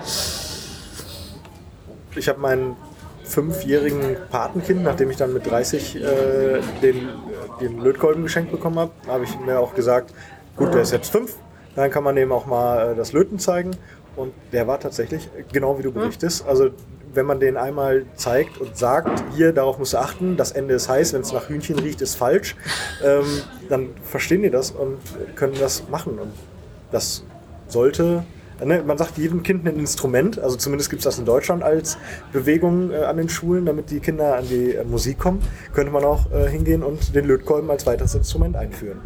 Ich 2.15 2.29
habe 2.29 2.39
meinen 2.39 2.77
fünfjährigen 3.25 4.17
Patenkind, 4.31 4.85
nachdem 4.85 5.11
ich 5.11 5.17
dann 5.17 5.33
mit 5.33 5.51
30 5.51 5.97
äh, 5.97 6.61
den, 6.81 7.09
den 7.61 7.81
Lötkolben 7.81 8.23
geschenkt 8.23 8.53
bekommen 8.53 8.79
habe, 8.79 8.93
habe 9.09 9.25
ich 9.25 9.37
mir 9.41 9.59
auch 9.59 9.75
gesagt, 9.75 10.15
gut, 10.57 10.73
der 10.73 10.83
ist 10.83 10.93
jetzt 10.93 11.11
fünf, 11.11 11.35
dann 11.75 11.91
kann 11.91 12.05
man 12.05 12.15
dem 12.15 12.31
auch 12.31 12.47
mal 12.47 12.93
äh, 12.93 12.95
das 12.95 13.13
Löten 13.13 13.41
zeigen. 13.41 13.73
Und 14.17 14.33
der 14.53 14.67
war 14.67 14.79
tatsächlich 14.81 15.29
genau 15.53 15.79
wie 15.79 15.83
du 15.83 15.93
berichtest. 15.93 16.47
Also 16.47 16.71
wenn 17.15 17.27
man 17.27 17.41
den 17.41 17.57
einmal 17.57 18.05
zeigt 18.17 18.59
und 18.59 18.77
sagt, 18.77 19.25
hier, 19.37 19.53
darauf 19.53 19.79
musst 19.79 19.95
du 19.95 19.99
achten, 19.99 20.37
das 20.37 20.53
Ende 20.53 20.75
ist 20.75 20.89
heiß, 20.89 21.13
wenn 21.13 21.23
es 21.23 21.33
nach 21.33 21.49
Hühnchen 21.49 21.79
riecht, 21.79 22.01
ist 22.01 22.17
falsch, 22.17 22.57
ähm, 23.05 23.25
dann 23.69 23.91
verstehen 24.03 24.43
die 24.43 24.51
das 24.51 24.71
und 24.71 24.99
können 25.37 25.55
das 25.59 25.89
machen. 25.89 26.19
Und 26.19 26.33
das 26.91 27.25
sollte, 27.69 28.25
ne, 28.65 28.83
man 28.85 28.99
sagt 28.99 29.19
jedem 29.19 29.43
Kind 29.43 29.67
ein 29.67 29.79
Instrument, 29.79 30.39
also 30.39 30.57
zumindest 30.57 30.91
gibt 30.91 31.01
es 31.01 31.05
das 31.05 31.19
in 31.19 31.25
Deutschland 31.25 31.63
als 31.63 31.99
Bewegung 32.33 32.91
äh, 32.91 33.05
an 33.05 33.17
den 33.17 33.29
Schulen, 33.29 33.67
damit 33.67 33.91
die 33.91 34.01
Kinder 34.01 34.37
an 34.37 34.47
die 34.49 34.75
äh, 34.75 34.85
Musik 34.85 35.19
kommen, 35.19 35.41
könnte 35.73 35.93
man 35.93 36.05
auch 36.05 36.31
äh, 36.33 36.49
hingehen 36.49 36.83
und 36.83 37.15
den 37.15 37.27
Lötkolben 37.27 37.71
als 37.71 37.87
weiteres 37.87 38.15
Instrument 38.15 38.57
einführen. 38.57 39.01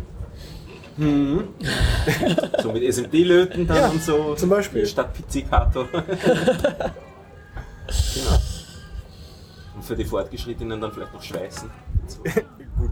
So 2.63 2.73
mit 2.73 2.83
SMD-Löten 2.83 3.67
dann 3.67 3.77
Ja, 3.77 3.89
und 3.89 4.03
so. 4.03 4.35
zum 4.35 4.49
Beispiel. 4.51 4.85
Statt 4.87 5.15
Pizzicato. 5.15 5.85
genau. 5.93 6.03
Und 9.77 9.85
für 9.85 9.95
die 9.97 10.05
Fortgeschrittenen 10.05 10.81
dann 10.81 10.91
vielleicht 10.93 11.15
noch 11.15 11.23
schweißen. 11.23 11.71
Gut. 12.79 12.91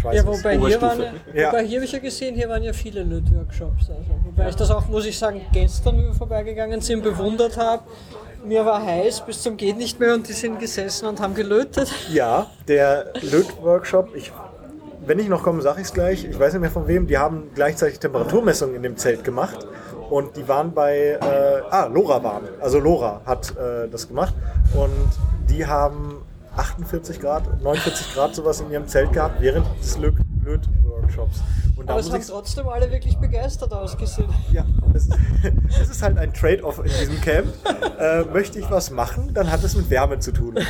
Schweiß 0.00 0.14
Ja, 0.16 0.26
wobei 0.26 0.58
hier, 0.58 0.80
waren, 0.80 1.00
ja, 1.00 1.12
Ja. 1.34 1.48
wobei 1.48 1.64
hier 1.64 1.78
habe 1.78 1.84
ich 1.86 1.92
ja 1.92 1.98
gesehen, 1.98 2.34
hier 2.36 2.48
waren 2.48 2.62
ja 2.62 2.72
viele 2.72 3.02
Lötworkshops. 3.02 3.90
Also, 3.90 4.04
wobei 4.24 4.48
ich 4.50 4.54
das 4.56 4.70
auch, 4.70 4.86
muss 4.88 5.06
ich 5.06 5.18
sagen, 5.18 5.40
gestern, 5.52 5.98
wie 5.98 6.02
wir 6.04 6.14
vorbeigegangen 6.14 6.80
sind, 6.80 7.02
bewundert 7.02 7.56
habe. 7.56 7.82
Mir 8.44 8.64
war 8.64 8.80
heiß 8.84 9.26
bis 9.26 9.42
zum 9.42 9.56
geht 9.56 9.76
nicht 9.76 9.98
mehr 9.98 10.14
und 10.14 10.28
die 10.28 10.32
sind 10.32 10.60
gesessen 10.60 11.06
und 11.06 11.18
haben 11.20 11.34
gelötet. 11.34 11.90
Ja, 12.12 12.46
der 12.68 13.12
Lötworkshop, 13.22 14.14
ich, 14.14 14.30
wenn 15.06 15.18
ich 15.18 15.28
noch 15.28 15.42
komme, 15.42 15.62
sage 15.62 15.80
ich 15.80 15.86
es 15.86 15.92
gleich. 15.92 16.24
Ich 16.24 16.38
weiß 16.38 16.52
nicht 16.52 16.60
mehr 16.62 16.70
von 16.70 16.86
wem. 16.88 17.06
Die 17.06 17.16
haben 17.18 17.50
gleichzeitig 17.54 17.98
Temperaturmessungen 18.00 18.74
in 18.76 18.82
dem 18.82 18.96
Zelt 18.96 19.24
gemacht. 19.24 19.66
Und 20.10 20.36
die 20.36 20.46
waren 20.48 20.72
bei, 20.72 21.18
äh, 21.20 21.62
ah, 21.70 21.86
Lora 21.86 22.22
waren. 22.22 22.44
Also 22.60 22.78
Lora 22.78 23.20
hat 23.24 23.50
äh, 23.56 23.88
das 23.88 24.08
gemacht. 24.08 24.34
Und 24.74 24.90
die 25.48 25.66
haben 25.66 26.22
48 26.56 27.20
Grad, 27.20 27.44
49 27.62 28.14
Grad 28.14 28.34
sowas 28.34 28.60
in 28.60 28.70
ihrem 28.70 28.86
Zelt 28.86 29.12
gehabt 29.12 29.40
während 29.40 29.66
des 29.80 29.98
Löt- 29.98 30.14
Lötworkshops. 30.44 31.40
Und 31.76 31.88
da 31.88 31.92
Aber 31.94 32.00
es 32.00 32.10
haben 32.10 32.22
trotzdem 32.26 32.68
alle 32.68 32.90
wirklich 32.90 33.16
begeistert 33.18 33.72
ausgesehen. 33.72 34.28
ja, 34.52 34.64
es 34.94 35.06
ist, 35.06 35.18
es 35.82 35.90
ist 35.90 36.02
halt 36.02 36.16
ein 36.18 36.32
Trade-off 36.32 36.78
in 36.78 36.84
diesem 36.84 37.20
Camp. 37.20 37.48
Äh, 37.98 38.22
möchte 38.32 38.58
ich 38.58 38.70
was 38.70 38.90
machen, 38.90 39.34
dann 39.34 39.50
hat 39.50 39.62
es 39.62 39.76
mit 39.76 39.90
Wärme 39.90 40.18
zu 40.20 40.32
tun. 40.32 40.54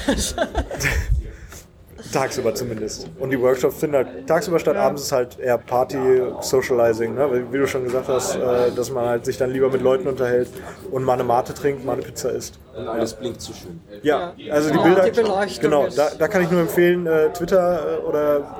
tagsüber 2.12 2.54
zumindest. 2.54 3.08
Und 3.18 3.30
die 3.30 3.40
Workshops 3.40 3.80
sind 3.80 3.94
halt 3.94 4.26
tagsüber 4.26 4.58
statt 4.58 4.76
abends 4.76 5.02
ist 5.02 5.12
halt 5.12 5.38
eher 5.38 5.58
Party, 5.58 5.98
Socializing, 6.40 7.14
ne? 7.14 7.28
Wie- 7.32 7.52
wie 7.52 7.58
du 7.58 7.66
schon 7.66 7.84
gesagt 7.84 8.08
hast, 8.08 8.36
äh, 8.36 8.70
dass 8.74 8.90
man 8.90 9.06
halt 9.06 9.24
sich 9.24 9.36
dann 9.38 9.50
lieber 9.52 9.68
mit 9.70 9.82
Leuten 9.82 10.06
unterhält 10.08 10.48
und 10.90 11.04
mal 11.04 11.14
eine 11.14 11.24
Mate 11.24 11.54
trinkt, 11.54 11.84
mal 11.84 11.94
eine 11.94 12.02
Pizza 12.02 12.30
isst. 12.30 12.58
Und 12.76 12.86
alles 12.88 13.14
blinkt 13.14 13.40
so 13.40 13.52
schön. 13.52 13.80
Ja, 14.02 14.32
Ja. 14.36 14.52
also 14.54 14.70
die 14.70 14.76
Ja, 14.76 14.82
Bilder. 14.82 15.10
die 15.46 15.60
genau, 15.60 15.86
da, 15.94 16.10
da 16.18 16.28
kann 16.28 16.42
ich 16.42 16.50
nur 16.50 16.60
empfehlen, 16.60 17.06
äh, 17.06 17.32
Twitter 17.32 17.98
äh, 17.98 18.06
oder 18.06 18.56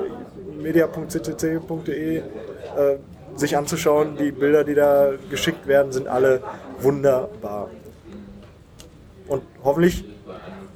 media.ccc.de 0.61 2.16
äh, 2.18 2.22
sich 3.36 3.57
anzuschauen. 3.57 4.16
Die 4.16 4.32
Bilder, 4.32 4.64
die 4.64 4.74
da 4.74 5.11
geschickt 5.30 5.66
werden, 5.66 5.92
sind 5.92 6.09
alle 6.09 6.40
wunderbar. 6.80 7.70
Und 9.28 9.42
hoffentlich 9.64 10.05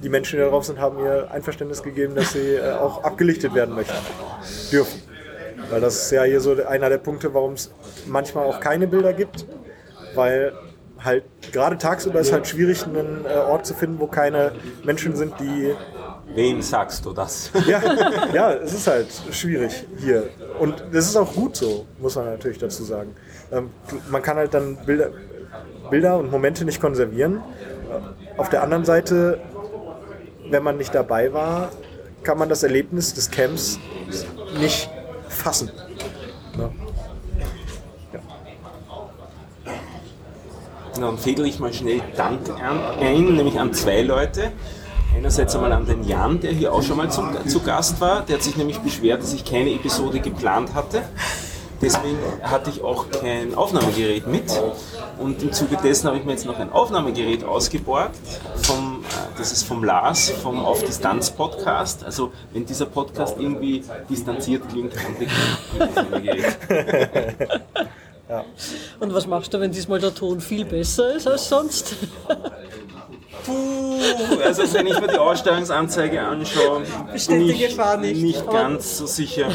die 0.03 0.09
Menschen, 0.09 0.36
die 0.36 0.42
da 0.42 0.48
drauf 0.48 0.64
sind, 0.64 0.78
haben 0.78 0.98
ihr 0.98 1.30
Einverständnis 1.30 1.82
gegeben, 1.82 2.14
dass 2.14 2.32
sie 2.32 2.55
äh, 2.55 2.72
auch 2.72 3.05
abgelichtet 3.05 3.55
werden 3.55 3.74
möchten. 3.74 3.94
Dürfen. 4.72 5.03
Weil 5.70 5.80
das 5.80 6.03
ist 6.03 6.11
ja 6.11 6.24
hier 6.24 6.40
so 6.40 6.57
einer 6.64 6.88
der 6.88 6.98
Punkte, 6.98 7.32
warum 7.32 7.53
es 7.53 7.70
manchmal 8.07 8.46
auch 8.46 8.61
keine 8.61 8.86
Bilder 8.86 9.12
gibt. 9.12 9.46
Weil 10.14 10.53
halt 10.98 11.24
gerade 11.53 11.78
tagsüber 11.78 12.20
ist 12.20 12.32
halt 12.32 12.46
schwierig, 12.46 12.84
einen 12.84 13.24
äh, 13.24 13.34
Ort 13.34 13.66
zu 13.66 13.74
finden, 13.74 13.98
wo 14.01 14.07
keine 14.07 14.53
Menschen 14.84 15.16
sind, 15.16 15.34
die. 15.40 15.74
Wem 16.34 16.62
sagst 16.62 17.05
du 17.05 17.12
das? 17.12 17.51
Ja, 17.66 17.80
ja, 18.32 18.53
es 18.53 18.72
ist 18.72 18.86
halt 18.86 19.09
schwierig 19.32 19.86
hier. 19.98 20.28
Und 20.59 20.82
das 20.92 21.07
ist 21.07 21.16
auch 21.16 21.32
gut 21.34 21.57
so, 21.57 21.86
muss 21.98 22.16
man 22.16 22.26
natürlich 22.26 22.59
dazu 22.59 22.84
sagen. 22.84 23.14
Ähm, 23.51 23.70
man 24.11 24.22
kann 24.22 24.36
halt 24.36 24.55
dann 24.55 24.76
Bilder, 24.86 25.11
Bilder 25.90 26.18
und 26.18 26.30
Momente 26.30 26.64
nicht 26.64 26.80
konservieren. 26.80 27.42
Auf 28.36 28.48
der 28.48 28.62
anderen 28.62 28.84
Seite, 28.84 29.40
wenn 30.51 30.62
man 30.62 30.76
nicht 30.76 30.94
dabei 30.94 31.32
war, 31.32 31.70
kann 32.22 32.38
man 32.38 32.48
das 32.48 32.62
Erlebnis 32.62 33.14
des 33.14 33.30
Camps 33.30 33.78
nicht 34.59 34.90
fassen. 35.28 35.70
Na, 36.57 36.70
dann 41.01 41.18
fädel 41.18 41.46
ich 41.46 41.59
mal 41.59 41.72
schnell 41.72 42.03
Dank 42.16 42.48
an, 42.51 42.78
ein, 43.01 43.36
nämlich 43.36 43.59
an 43.59 43.72
zwei 43.72 44.03
Leute. 44.03 44.53
Einerseits 45.16 45.55
einmal 45.55 45.72
an 45.72 45.86
den 45.86 46.05
Jan, 46.05 46.40
der 46.40 46.53
hier 46.53 46.72
auch 46.72 46.82
schon 46.82 46.96
mal 46.96 47.11
zum, 47.11 47.30
zu 47.48 47.61
Gast 47.61 48.01
war. 48.01 48.22
Der 48.22 48.36
hat 48.36 48.42
sich 48.42 48.57
nämlich 48.57 48.78
beschwert, 48.78 49.22
dass 49.22 49.32
ich 49.32 49.44
keine 49.44 49.70
Episode 49.70 50.20
geplant 50.20 50.74
hatte. 50.74 51.03
Deswegen 51.82 52.18
hatte 52.42 52.70
ich 52.70 52.82
auch 52.82 53.07
kein 53.11 53.55
Aufnahmegerät 53.55 54.26
mit. 54.26 54.44
Und 55.18 55.42
im 55.42 55.53
Zuge 55.53 55.76
dessen 55.82 56.07
habe 56.09 56.18
ich 56.18 56.24
mir 56.24 56.32
jetzt 56.32 56.44
noch 56.44 56.59
ein 56.59 56.70
Aufnahmegerät 56.70 57.44
ausgeborgt. 57.44 58.16
Vom, 58.62 58.99
das 59.37 59.53
ist 59.53 59.65
vom 59.65 59.85
Lars, 59.85 60.31
vom 60.31 60.65
Auf 60.65 60.83
Distanz 60.85 61.31
Podcast. 61.31 62.03
Also 62.05 62.33
wenn 62.53 62.65
dieser 62.67 62.87
Podcast 62.87 63.37
irgendwie 63.39 63.85
distanziert 64.09 64.69
klingt, 64.69 64.95
es 64.95 65.05
am 65.05 65.17
Aufnahmegerät. 65.89 66.57
Und 69.01 69.13
was 69.13 69.27
machst 69.27 69.53
du, 69.53 69.59
wenn 69.61 69.73
diesmal 69.73 69.99
der 69.99 70.15
Ton 70.15 70.41
viel 70.41 70.65
besser 70.65 71.15
ist 71.15 71.27
als 71.27 71.49
sonst? 71.49 71.97
Puh, 73.45 73.99
also 74.45 74.63
wenn 74.75 74.87
ich 74.87 75.01
mir 75.01 75.09
die 75.09 75.19
Ausstellungsanzeige 75.19 76.21
anschaue, 76.21 76.83
bin 77.29 77.49
ich 77.49 77.69
Gefahr 77.69 77.97
nicht. 77.97 78.23
nicht 78.23 78.49
ganz 78.51 78.99
so 78.99 79.07
sicher, 79.07 79.49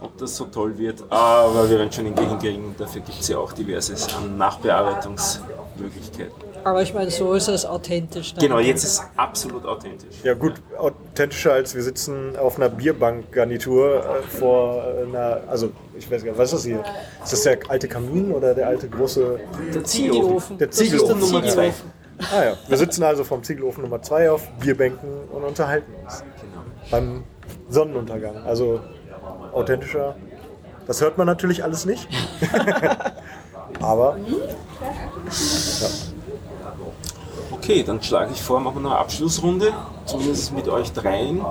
ob 0.00 0.18
das 0.18 0.36
so 0.36 0.46
toll 0.46 0.76
wird. 0.76 1.04
Aber 1.08 1.70
wir 1.70 1.78
werden 1.78 1.92
schon 1.92 2.06
irgendwie 2.06 2.26
hinkriegen. 2.26 2.74
Dafür 2.76 3.02
gibt 3.02 3.20
es 3.20 3.28
ja 3.28 3.38
auch 3.38 3.52
diverses 3.52 4.12
an 4.14 4.36
Nachbearbeitungsmöglichkeiten. 4.36 6.47
Aber 6.68 6.82
ich 6.82 6.92
meine, 6.92 7.10
so 7.10 7.32
ist 7.32 7.48
es 7.48 7.64
authentisch. 7.64 8.34
dann. 8.34 8.42
Genau, 8.42 8.58
jetzt 8.58 8.84
ist 8.84 9.00
es 9.00 9.02
absolut 9.16 9.64
authentisch. 9.64 10.16
Ja 10.22 10.34
gut, 10.34 10.54
authentischer 10.76 11.52
als 11.54 11.74
wir 11.74 11.82
sitzen 11.82 12.36
auf 12.36 12.56
einer 12.56 12.68
Bierbankgarnitur 12.68 14.04
äh, 14.04 14.22
vor 14.28 14.84
einer, 15.06 15.40
also 15.48 15.70
ich 15.96 16.10
weiß 16.10 16.22
gar 16.24 16.32
nicht, 16.32 16.38
was 16.38 16.52
ist 16.52 16.58
das 16.58 16.64
hier? 16.64 16.84
Ist 17.24 17.32
das 17.32 17.42
der 17.42 17.58
alte 17.68 17.88
Kamin 17.88 18.32
oder 18.32 18.54
der 18.54 18.66
alte 18.68 18.88
große... 18.88 19.40
Der 19.74 19.84
Ziegelofen. 19.84 20.58
Der 20.58 20.66
Das 20.66 20.78
ist 20.78 20.84
Ziegelofen. 20.90 21.20
der 21.20 21.26
Nummer 21.26 21.40
zwei. 21.42 21.70
Ziegelofen. 21.70 21.98
Ah 22.32 22.44
ja, 22.44 22.56
wir 22.66 22.76
sitzen 22.76 23.02
also 23.04 23.22
vom 23.24 23.42
Ziegelofen 23.44 23.82
Nummer 23.84 24.02
2 24.02 24.32
auf 24.32 24.48
Bierbänken 24.58 25.08
und 25.30 25.44
unterhalten 25.44 25.92
uns. 26.04 26.24
Beim 26.90 27.22
Sonnenuntergang. 27.68 28.44
Also 28.44 28.80
authentischer. 29.52 30.16
Das 30.88 31.00
hört 31.00 31.16
man 31.16 31.28
natürlich 31.28 31.62
alles 31.62 31.84
nicht. 31.86 32.08
Aber 33.80 34.16
Okay, 37.68 37.82
dann 37.82 38.02
schlage 38.02 38.30
ich 38.32 38.40
vor, 38.40 38.60
machen 38.60 38.82
wir 38.82 38.92
eine 38.92 38.98
Abschlussrunde, 38.98 39.74
zumindest 40.06 40.54
mit 40.54 40.68
euch 40.68 40.90
dreien. 40.90 41.44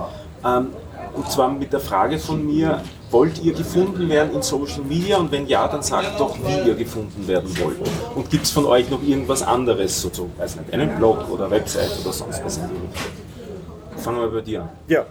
Ähm, 0.44 0.70
und 1.14 1.30
zwar 1.30 1.48
mit 1.52 1.72
der 1.72 1.80
Frage 1.80 2.18
von 2.18 2.44
mir, 2.44 2.82
wollt 3.12 3.44
ihr 3.44 3.54
gefunden 3.54 4.10
werden 4.10 4.34
in 4.34 4.42
Social 4.42 4.82
Media? 4.82 5.18
Und 5.18 5.32
wenn 5.32 5.46
ja, 5.46 5.68
dann 5.68 5.84
sagt 5.84 6.20
doch, 6.20 6.36
wie 6.44 6.68
ihr 6.68 6.74
gefunden 6.74 7.28
werden 7.28 7.56
wollt. 7.60 7.78
Und 8.16 8.32
gibt 8.32 8.46
es 8.46 8.50
von 8.50 8.66
euch 8.66 8.90
noch 8.90 9.04
irgendwas 9.04 9.44
anderes, 9.44 10.02
so, 10.02 10.10
so 10.12 10.28
weiß 10.40 10.56
nicht, 10.56 10.74
einen 10.74 10.96
Blog 10.96 11.30
oder 11.30 11.52
Website 11.52 11.92
oder 12.02 12.12
sonst 12.12 12.44
was? 12.44 12.60
Fangen 13.98 14.20
wir 14.20 14.32
bei 14.32 14.42
dir 14.42 14.64
an. 14.64 14.70
ja, 14.88 15.06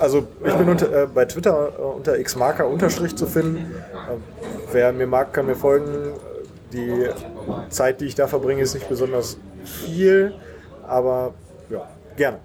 also 0.00 0.26
ich 0.42 0.54
bin 0.54 0.70
unter, 0.70 1.02
äh, 1.02 1.06
bei 1.06 1.26
Twitter 1.26 1.68
äh, 1.78 1.82
unter 1.82 2.16
xmarker 2.16 2.66
unterstrich 2.66 3.14
zu 3.14 3.26
finden. 3.26 3.74
Äh, 3.92 4.16
wer 4.72 4.90
mir 4.94 5.06
mag, 5.06 5.34
kann 5.34 5.44
mir 5.44 5.54
folgen. 5.54 6.14
Die 6.72 7.06
Zeit, 7.68 8.00
die 8.00 8.06
ich 8.06 8.14
da 8.14 8.26
verbringe, 8.26 8.62
ist 8.62 8.74
nicht 8.74 8.88
besonders 8.88 9.36
viel, 9.64 10.34
aber 10.86 11.34
ja, 11.68 11.88
gerne. 12.16 12.38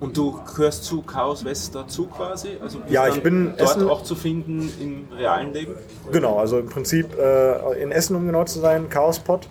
Und 0.00 0.16
du 0.16 0.38
gehörst 0.54 0.84
zu 0.84 1.02
Chaos 1.02 1.44
West 1.44 1.74
dazu 1.74 2.06
quasi? 2.06 2.50
Also 2.62 2.78
Ja, 2.88 3.08
ich 3.08 3.20
bin 3.20 3.54
dort 3.58 3.60
Essen- 3.76 3.88
auch 3.88 4.04
zu 4.04 4.14
finden 4.14 4.72
im 4.80 5.08
realen 5.16 5.52
Leben? 5.52 5.74
Genau, 6.12 6.38
also 6.38 6.58
im 6.60 6.66
Prinzip 6.68 7.18
äh, 7.18 7.82
in 7.82 7.90
Essen, 7.90 8.14
um 8.14 8.24
genau 8.26 8.44
zu 8.44 8.60
sein, 8.60 8.88
Chaospot 8.88 9.48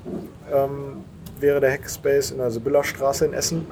ähm, 0.54 1.04
wäre 1.42 1.60
der 1.60 1.72
Hackspace 1.74 2.32
in 2.32 2.38
der 2.38 2.50
Sibyllerstraße 2.52 3.26
in 3.26 3.34
Essen. 3.34 3.68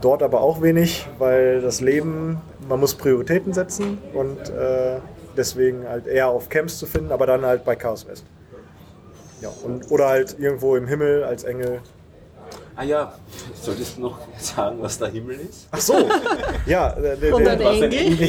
Dort 0.00 0.22
aber 0.22 0.40
auch 0.40 0.62
wenig, 0.62 1.08
weil 1.18 1.60
das 1.60 1.80
Leben, 1.80 2.40
man 2.68 2.78
muss 2.78 2.94
Prioritäten 2.94 3.52
setzen 3.52 3.98
und 4.14 4.38
äh, 4.50 5.00
deswegen 5.36 5.88
halt 5.88 6.06
eher 6.06 6.28
auf 6.28 6.48
Camps 6.48 6.78
zu 6.78 6.86
finden, 6.86 7.10
aber 7.10 7.26
dann 7.26 7.44
halt 7.44 7.64
bei 7.64 7.74
Chaos 7.74 8.06
West. 8.06 8.24
Ja, 9.40 9.50
und, 9.62 9.90
oder 9.90 10.08
halt 10.08 10.36
irgendwo 10.38 10.76
im 10.76 10.86
Himmel 10.86 11.24
als 11.24 11.44
Engel. 11.44 11.80
Ah 12.74 12.84
ja, 12.84 13.12
solltest 13.60 13.96
du 13.96 14.02
noch 14.02 14.18
sagen, 14.38 14.78
was 14.80 14.98
der 14.98 15.08
Himmel 15.08 15.40
ist? 15.40 15.66
Ach 15.72 15.80
so, 15.80 15.94
ja. 16.66 16.90
Der, 16.92 17.16
der, 17.16 17.34
Und 17.34 17.46
ein 17.46 17.58
der, 17.58 17.90
Engel? 17.92 18.28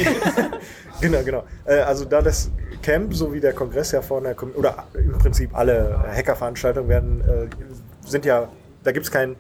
genau, 1.02 1.24
genau. 1.24 1.44
Äh, 1.66 1.80
Also 1.82 2.06
da 2.06 2.22
das 2.22 2.50
Camp 2.82 3.14
sowie 3.14 3.40
der 3.40 3.54
Kongress 3.54 3.92
ja 3.92 4.02
von 4.02 4.24
der 4.24 4.34
Com- 4.34 4.54
oder 4.56 4.86
im 4.96 5.18
Prinzip 5.20 5.56
alle 5.56 6.00
Hackerveranstaltungen 6.16 6.90
werden, 6.90 7.22
äh, 7.22 8.08
sind 8.10 8.26
ja, 8.26 8.48
da 8.84 8.92
gibt 8.92 9.06
es 9.06 9.12
kein, 9.12 9.36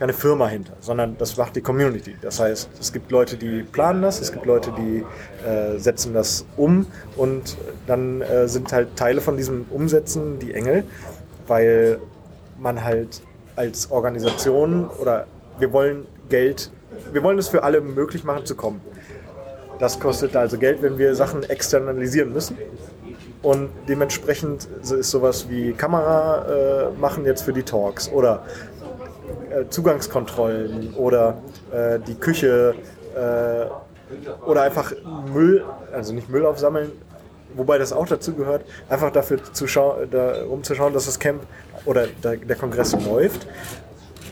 keine 0.00 0.14
Firma 0.14 0.48
hinter, 0.48 0.72
sondern 0.80 1.18
das 1.18 1.36
macht 1.36 1.56
die 1.56 1.60
Community. 1.60 2.16
Das 2.22 2.40
heißt, 2.40 2.70
es 2.80 2.90
gibt 2.90 3.10
Leute, 3.10 3.36
die 3.36 3.62
planen 3.62 4.00
das, 4.00 4.18
es 4.18 4.32
gibt 4.32 4.46
Leute, 4.46 4.72
die 4.72 5.04
äh, 5.46 5.76
setzen 5.78 6.14
das 6.14 6.46
um 6.56 6.86
und 7.16 7.58
dann 7.86 8.22
äh, 8.22 8.48
sind 8.48 8.72
halt 8.72 8.96
Teile 8.96 9.20
von 9.20 9.36
diesem 9.36 9.66
Umsetzen 9.68 10.38
die 10.38 10.54
Engel, 10.54 10.84
weil 11.46 11.98
man 12.58 12.82
halt 12.82 13.20
als 13.56 13.90
Organisation 13.90 14.88
oder 14.88 15.26
wir 15.58 15.70
wollen 15.70 16.06
Geld, 16.30 16.70
wir 17.12 17.22
wollen 17.22 17.38
es 17.38 17.48
für 17.48 17.62
alle 17.62 17.82
möglich 17.82 18.24
machen 18.24 18.46
zu 18.46 18.54
kommen. 18.54 18.80
Das 19.78 20.00
kostet 20.00 20.34
also 20.34 20.56
Geld, 20.56 20.80
wenn 20.80 20.96
wir 20.96 21.14
Sachen 21.14 21.42
externalisieren 21.42 22.32
müssen. 22.32 22.56
Und 23.42 23.70
dementsprechend 23.88 24.68
ist 24.82 25.10
sowas 25.10 25.48
wie 25.48 25.72
Kamera 25.72 26.46
äh, 26.46 27.00
machen 27.00 27.24
jetzt 27.24 27.42
für 27.42 27.54
die 27.54 27.62
Talks 27.62 28.10
oder 28.10 28.44
Zugangskontrollen 29.68 30.94
oder 30.94 31.38
äh, 31.72 31.98
die 32.00 32.14
Küche 32.14 32.74
äh, 33.14 33.66
oder 34.46 34.62
einfach 34.62 34.92
Müll, 35.32 35.64
also 35.92 36.12
nicht 36.12 36.28
Müll 36.28 36.44
aufsammeln, 36.46 36.90
wobei 37.54 37.78
das 37.78 37.92
auch 37.92 38.06
dazu 38.06 38.34
gehört, 38.34 38.64
einfach 38.88 39.12
dafür 39.12 39.38
zu 39.52 39.66
da, 40.10 40.44
um 40.48 40.62
zu 40.62 40.74
schauen, 40.74 40.92
dass 40.92 41.06
das 41.06 41.18
Camp 41.18 41.42
oder 41.84 42.06
der, 42.22 42.36
der 42.36 42.56
Kongress 42.56 42.92
läuft. 43.04 43.46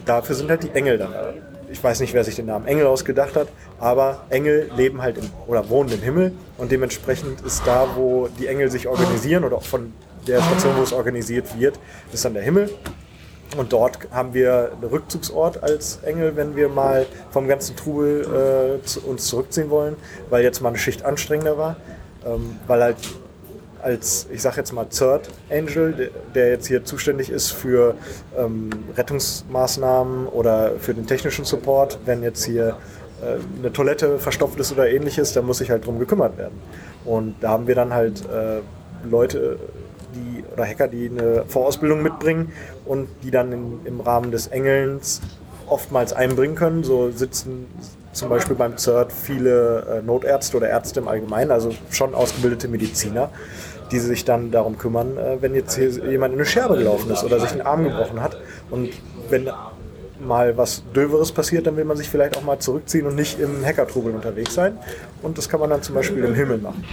Dafür 0.05 0.35
sind 0.35 0.51
halt 0.51 0.62
die 0.62 0.71
Engel 0.71 0.99
da. 0.99 1.35
Ich 1.71 1.85
weiß 1.85 2.01
nicht, 2.01 2.14
wer 2.14 2.25
sich 2.25 2.37
den 2.37 2.47
Namen 2.47 2.66
Engel 2.66 2.87
ausgedacht 2.87 3.37
hat, 3.37 3.49
aber 3.79 4.25
Engel 4.31 4.71
leben 4.75 5.03
halt 5.03 5.19
im, 5.19 5.31
oder 5.47 5.69
wohnen 5.69 5.93
im 5.93 6.01
Himmel 6.01 6.33
und 6.57 6.73
dementsprechend 6.73 7.43
ist 7.43 7.66
da, 7.66 7.87
wo 7.95 8.29
die 8.39 8.47
Engel 8.47 8.71
sich 8.71 8.89
organisieren 8.89 9.45
oder 9.45 9.57
auch 9.57 9.64
von 9.64 9.93
der 10.27 10.41
Station, 10.43 10.77
wo 10.79 10.83
es 10.83 10.93
organisiert 10.93 11.59
wird, 11.59 11.79
ist 12.12 12.25
dann 12.25 12.35
der 12.35 12.43
Himmel. 12.43 12.71
Und 13.57 13.73
dort 13.73 13.99
haben 14.11 14.35
wir 14.35 14.73
einen 14.73 14.91
Rückzugsort 14.91 15.63
als 15.63 16.01
Engel, 16.03 16.37
wenn 16.37 16.55
wir 16.55 16.69
mal 16.69 17.07
vom 17.31 17.49
ganzen 17.49 17.77
Trubel 17.77 18.79
äh, 18.81 18.85
zu, 18.85 19.01
uns 19.01 19.27
zurückziehen 19.27 19.71
wollen, 19.71 19.97
weil 20.29 20.43
jetzt 20.43 20.61
mal 20.61 20.69
eine 20.69 20.79
Schicht 20.79 21.05
anstrengender 21.05 21.57
war. 21.57 21.77
Ähm, 22.27 22.57
weil 22.67 22.83
halt 22.83 22.97
als, 23.83 24.27
ich 24.33 24.43
sag 24.43 24.57
jetzt 24.57 24.73
mal, 24.73 24.85
Third 24.87 25.29
Angel, 25.51 25.93
der, 25.93 26.09
der 26.35 26.51
jetzt 26.51 26.67
hier 26.67 26.85
zuständig 26.85 27.31
ist 27.31 27.51
für 27.51 27.95
ähm, 28.37 28.71
Rettungsmaßnahmen 28.97 30.27
oder 30.27 30.73
für 30.79 30.95
den 30.95 31.07
technischen 31.07 31.45
Support, 31.45 31.99
wenn 32.05 32.23
jetzt 32.23 32.45
hier 32.45 32.77
äh, 33.23 33.39
eine 33.59 33.73
Toilette 33.73 34.19
verstopft 34.19 34.59
ist 34.61 34.73
oder 34.73 34.91
ähnliches, 34.91 35.33
dann 35.33 35.47
muss 35.47 35.59
sich 35.59 35.71
halt 35.71 35.87
drum 35.87 35.99
gekümmert 35.99 36.37
werden. 36.37 36.61
Und 37.05 37.37
da 37.41 37.51
haben 37.51 37.67
wir 37.67 37.75
dann 37.75 37.95
halt 37.95 38.25
äh, 38.27 38.61
Leute, 39.09 39.59
oder 40.59 40.69
Hacker, 40.69 40.89
die 40.89 41.09
eine 41.09 41.45
Vorausbildung 41.47 42.03
mitbringen 42.03 42.53
und 42.85 43.09
die 43.23 43.31
dann 43.31 43.53
in, 43.53 43.81
im 43.85 44.01
Rahmen 44.01 44.31
des 44.31 44.49
Engelns 44.49 45.21
oftmals 45.67 46.13
einbringen 46.13 46.55
können. 46.55 46.85
So 46.85 47.11
sitzen 47.11 47.67
zum 48.13 48.29
Beispiel 48.29 48.57
beim 48.57 48.77
CERT 48.77 49.13
viele 49.13 50.01
äh, 50.01 50.03
Notärzte 50.03 50.57
oder 50.57 50.69
Ärzte 50.69 51.01
im 51.01 51.09
Allgemeinen, 51.09 51.51
also 51.51 51.71
schon 51.91 52.15
ausgebildete 52.15 52.69
Mediziner, 52.69 53.31
die 53.93 53.99
sich 53.99 54.25
dann 54.25 54.51
darum 54.51 54.79
kümmern, 54.79 55.17
äh, 55.17 55.37
wenn 55.41 55.55
jetzt 55.55 55.77
hier 55.77 55.89
jemand 55.89 56.35
in 56.35 56.41
eine 56.41 56.47
Scherbe 56.47 56.77
gelaufen 56.77 57.11
ist 57.11 57.23
oder 57.23 57.39
sich 57.39 57.53
einen 57.53 57.63
Arm 57.63 57.85
gebrochen 57.85 58.23
hat. 58.23 58.37
Und 58.71 58.91
wenn 59.31 59.49
mal 60.21 60.57
was 60.57 60.83
Döveres 60.95 61.33
passiert, 61.33 61.66
dann 61.66 61.77
will 61.77 61.85
man 61.85 61.97
sich 61.97 62.09
vielleicht 62.09 62.37
auch 62.37 62.43
mal 62.43 62.59
zurückziehen 62.59 63.07
und 63.07 63.14
nicht 63.14 63.39
im 63.41 63.64
Hackertrubel 63.64 64.14
unterwegs 64.14 64.55
sein. 64.55 64.79
Und 65.23 65.39
das 65.39 65.49
kann 65.49 65.61
man 65.61 65.71
dann 65.71 65.83
zum 65.83 65.95
Beispiel 65.95 66.25
im 66.25 66.35
Himmel 66.35 66.59
machen. 66.59 66.85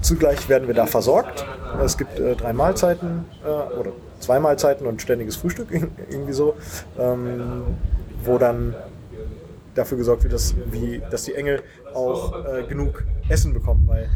Zugleich 0.00 0.48
werden 0.48 0.68
wir 0.68 0.74
da 0.74 0.86
versorgt. 0.86 1.44
Es 1.82 1.96
gibt 1.96 2.18
äh, 2.18 2.36
drei 2.36 2.52
Mahlzeiten 2.52 3.24
äh, 3.44 3.78
oder 3.78 3.92
zwei 4.20 4.38
Mahlzeiten 4.40 4.86
und 4.86 5.02
ständiges 5.02 5.36
Frühstück, 5.36 5.68
irgendwie 6.10 6.32
so, 6.32 6.54
ähm, 6.98 7.62
wo 8.24 8.38
dann 8.38 8.74
dafür 9.74 9.98
gesorgt 9.98 10.22
wird, 10.22 10.32
dass, 10.32 10.54
wie, 10.70 11.02
dass 11.10 11.24
die 11.24 11.34
Engel 11.34 11.62
auch 11.94 12.44
äh, 12.44 12.62
genug 12.64 13.04
Essen 13.28 13.52
bekommen, 13.52 13.84
weil 13.86 14.08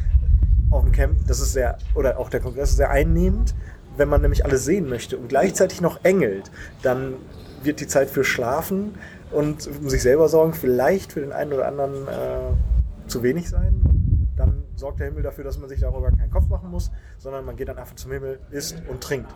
auf 0.71 0.85
dem 0.85 0.93
Camp, 0.93 1.17
das 1.27 1.41
ist 1.41 1.53
sehr, 1.53 1.79
oder 1.95 2.19
auch 2.19 2.29
der 2.29 2.41
Kongress 2.41 2.71
ist 2.71 2.77
sehr 2.77 2.91
einnehmend, 2.91 3.55
wenn 3.97 4.09
man 4.09 4.21
nämlich 4.21 4.45
alles 4.45 4.65
sehen 4.65 4.89
möchte 4.89 5.17
und 5.17 5.29
gleichzeitig 5.29 5.81
noch 5.81 6.05
engelt, 6.05 6.51
dann 6.83 7.15
wird 7.63 7.81
die 7.81 7.87
Zeit 7.87 8.11
für 8.11 8.25
Schlafen 8.25 8.95
und 9.31 9.67
um 9.67 9.89
sich 9.89 10.03
selber 10.03 10.29
sorgen 10.29 10.55
vielleicht 10.55 11.13
für 11.13 11.21
den 11.21 11.33
einen 11.33 11.53
oder 11.53 11.67
anderen 11.67 12.09
äh, 12.09 13.09
zu 13.09 13.23
wenig 13.23 13.49
sein. 13.49 14.29
Dann 14.37 14.65
sorgt 14.77 15.01
der 15.01 15.09
Himmel 15.09 15.23
dafür, 15.23 15.45
dass 15.45 15.59
man 15.59 15.69
sich 15.69 15.81
darüber 15.81 16.11
keinen 16.11 16.31
Kopf 16.31 16.49
machen 16.49 16.71
muss, 16.71 16.91
sondern 17.19 17.45
man 17.45 17.57
geht 17.57 17.69
dann 17.69 17.79
einfach 17.79 17.97
zum 17.97 18.13
Himmel, 18.13 18.39
isst 18.51 18.83
und 18.89 19.01
trinkt. 19.03 19.35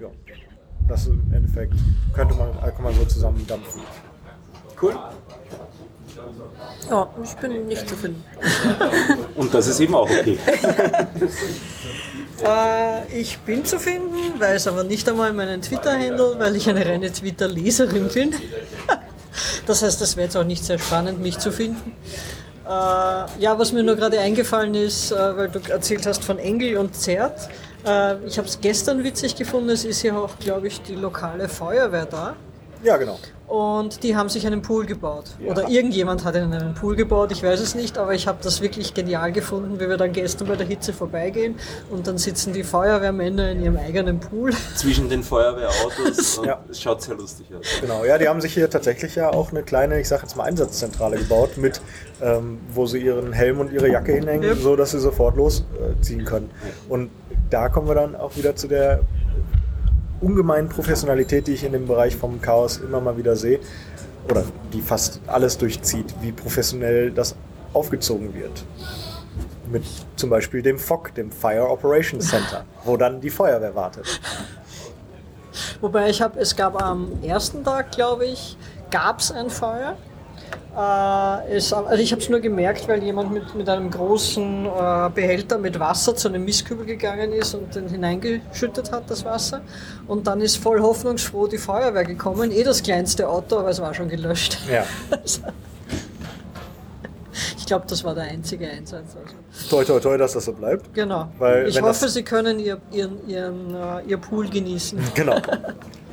Ja, 0.00 0.08
das 0.88 1.06
im 1.06 1.32
Endeffekt 1.32 1.74
könnte 2.12 2.34
man, 2.34 2.52
kann 2.60 2.82
man 2.82 2.94
so 2.94 3.04
zusammen 3.04 3.46
dampfen. 3.46 3.82
Cool. 4.80 4.94
Ja, 6.90 7.08
ich 7.22 7.34
bin 7.36 7.66
nicht 7.66 7.88
zu 7.88 7.96
finden. 7.96 8.22
Und 9.36 9.54
das 9.54 9.66
ist 9.68 9.80
eben 9.80 9.94
auch 9.94 10.10
okay. 10.10 10.38
Äh, 12.44 13.20
ich 13.20 13.38
bin 13.40 13.64
zu 13.64 13.78
finden, 13.78 14.38
weiß 14.38 14.66
aber 14.66 14.84
nicht 14.84 15.08
einmal 15.08 15.32
meinen 15.32 15.62
Twitter-Handle, 15.62 16.36
weil 16.38 16.56
ich 16.56 16.68
eine 16.68 16.84
reine 16.84 17.12
Twitter-Leserin 17.12 18.08
bin. 18.08 18.34
das 19.66 19.82
heißt, 19.82 20.00
es 20.02 20.16
wäre 20.16 20.26
jetzt 20.26 20.36
auch 20.36 20.44
nicht 20.44 20.64
sehr 20.64 20.78
spannend, 20.78 21.20
mich 21.20 21.38
zu 21.38 21.52
finden. 21.52 21.94
Äh, 22.64 22.68
ja, 22.68 23.58
was 23.58 23.72
mir 23.72 23.82
nur 23.82 23.96
gerade 23.96 24.18
eingefallen 24.20 24.74
ist, 24.74 25.12
äh, 25.12 25.36
weil 25.36 25.48
du 25.48 25.60
erzählt 25.70 26.06
hast 26.06 26.24
von 26.24 26.38
Engel 26.38 26.78
und 26.78 26.94
Zert. 26.96 27.48
Äh, 27.84 28.16
ich 28.26 28.38
habe 28.38 28.48
es 28.48 28.60
gestern 28.60 29.02
witzig 29.04 29.36
gefunden, 29.36 29.70
es 29.70 29.84
ist 29.84 30.02
ja 30.02 30.16
auch, 30.16 30.38
glaube 30.38 30.68
ich, 30.68 30.80
die 30.82 30.94
lokale 30.94 31.48
Feuerwehr 31.48 32.06
da. 32.06 32.36
Ja, 32.82 32.96
genau. 32.96 33.18
Und 33.52 34.02
die 34.02 34.16
haben 34.16 34.30
sich 34.30 34.46
einen 34.46 34.62
Pool 34.62 34.86
gebaut. 34.86 35.24
Oder 35.46 35.68
irgendjemand 35.68 36.24
hat 36.24 36.34
ihnen 36.36 36.54
einen 36.54 36.72
Pool 36.72 36.96
gebaut, 36.96 37.32
ich 37.32 37.42
weiß 37.42 37.60
es 37.60 37.74
nicht, 37.74 37.98
aber 37.98 38.14
ich 38.14 38.26
habe 38.26 38.38
das 38.42 38.62
wirklich 38.62 38.94
genial 38.94 39.30
gefunden, 39.30 39.78
wie 39.78 39.90
wir 39.90 39.98
dann 39.98 40.14
gestern 40.14 40.48
bei 40.48 40.56
der 40.56 40.66
Hitze 40.66 40.94
vorbeigehen 40.94 41.56
und 41.90 42.06
dann 42.06 42.16
sitzen 42.16 42.54
die 42.54 42.64
Feuerwehrmänner 42.64 43.50
in 43.50 43.62
ihrem 43.62 43.76
eigenen 43.76 44.20
Pool. 44.20 44.52
Zwischen 44.74 45.10
den 45.10 45.22
Feuerwehrautos 45.22 46.38
und 46.38 46.46
Ja. 46.46 46.60
es 46.70 46.80
schaut 46.80 47.02
sehr 47.02 47.14
lustig 47.14 47.46
aus. 47.54 47.66
Genau, 47.82 48.06
ja, 48.06 48.16
die 48.16 48.26
haben 48.26 48.40
sich 48.40 48.54
hier 48.54 48.70
tatsächlich 48.70 49.16
ja 49.16 49.28
auch 49.30 49.50
eine 49.50 49.62
kleine, 49.62 50.00
ich 50.00 50.08
sag 50.08 50.22
jetzt 50.22 50.34
mal 50.34 50.44
Einsatzzentrale 50.44 51.18
gebaut, 51.18 51.58
mit, 51.58 51.82
ähm, 52.22 52.58
wo 52.72 52.86
sie 52.86 53.00
ihren 53.00 53.34
Helm 53.34 53.60
und 53.60 53.70
ihre 53.70 53.90
Jacke 53.90 54.12
hinhängen, 54.12 54.48
Yep. 54.48 54.58
so 54.62 54.76
dass 54.76 54.92
sie 54.92 54.98
sofort 54.98 55.36
losziehen 55.36 56.24
können. 56.24 56.50
Und 56.88 57.10
da 57.50 57.68
kommen 57.68 57.86
wir 57.86 57.96
dann 57.96 58.16
auch 58.16 58.34
wieder 58.34 58.56
zu 58.56 58.66
der 58.66 59.00
ungemeinen 60.22 60.68
Professionalität, 60.68 61.46
die 61.46 61.52
ich 61.52 61.64
in 61.64 61.72
dem 61.72 61.86
Bereich 61.86 62.16
vom 62.16 62.40
Chaos 62.40 62.78
immer 62.78 63.00
mal 63.00 63.16
wieder 63.16 63.36
sehe, 63.36 63.60
oder 64.28 64.44
die 64.72 64.80
fast 64.80 65.20
alles 65.26 65.58
durchzieht, 65.58 66.14
wie 66.20 66.32
professionell 66.32 67.10
das 67.10 67.34
aufgezogen 67.72 68.32
wird. 68.34 68.64
Mit 69.70 69.84
zum 70.16 70.30
Beispiel 70.30 70.62
dem 70.62 70.78
FOC, 70.78 71.14
dem 71.14 71.32
Fire 71.32 71.68
Operations 71.68 72.28
Center, 72.28 72.64
wo 72.84 72.96
dann 72.96 73.20
die 73.20 73.30
Feuerwehr 73.30 73.74
wartet. 73.74 74.20
Wobei 75.80 76.10
ich 76.10 76.22
habe, 76.22 76.38
es 76.38 76.54
gab 76.54 76.80
am 76.80 77.22
ersten 77.22 77.64
Tag, 77.64 77.92
glaube 77.92 78.26
ich, 78.26 78.56
gab 78.90 79.18
es 79.18 79.32
ein 79.32 79.50
Feuer. 79.50 79.96
Äh, 80.76 81.56
es, 81.56 81.72
also 81.72 82.02
ich 82.02 82.12
habe 82.12 82.22
es 82.22 82.28
nur 82.28 82.40
gemerkt, 82.40 82.88
weil 82.88 83.02
jemand 83.02 83.32
mit, 83.32 83.54
mit 83.54 83.68
einem 83.68 83.90
großen 83.90 84.66
äh, 84.66 85.10
Behälter 85.14 85.58
mit 85.58 85.78
Wasser 85.78 86.14
zu 86.16 86.28
einem 86.28 86.44
Mistkübel 86.44 86.86
gegangen 86.86 87.32
ist 87.32 87.54
und 87.54 87.74
den 87.74 87.88
hineingeschüttet 87.88 88.90
hat, 88.90 89.10
das 89.10 89.24
Wasser. 89.24 89.60
Und 90.06 90.26
dann 90.26 90.40
ist 90.40 90.56
voll 90.56 90.80
hoffnungsfroh 90.80 91.46
die 91.46 91.58
Feuerwehr 91.58 92.04
gekommen, 92.04 92.50
eh 92.50 92.64
das 92.64 92.82
kleinste 92.82 93.28
Auto, 93.28 93.58
aber 93.58 93.70
es 93.70 93.80
war 93.80 93.92
schon 93.94 94.08
gelöscht. 94.08 94.58
Ja. 94.70 94.84
Ich 97.56 97.66
glaube, 97.66 97.86
das 97.88 98.04
war 98.04 98.14
der 98.14 98.24
einzige 98.24 98.68
Einsatz. 98.68 99.16
Also. 99.16 99.70
Toi, 99.70 99.84
toi, 99.84 100.00
toi, 100.00 100.18
dass 100.18 100.32
das 100.32 100.44
so 100.44 100.52
bleibt. 100.52 100.92
Genau. 100.92 101.28
Weil, 101.38 101.68
ich 101.68 101.80
hoffe, 101.80 102.08
Sie 102.08 102.22
können 102.22 102.58
ihr, 102.58 102.78
ihren, 102.90 103.26
ihren, 103.26 103.74
äh, 103.74 104.02
ihr 104.06 104.18
Pool 104.18 104.50
genießen. 104.50 104.98
Genau. 105.14 105.36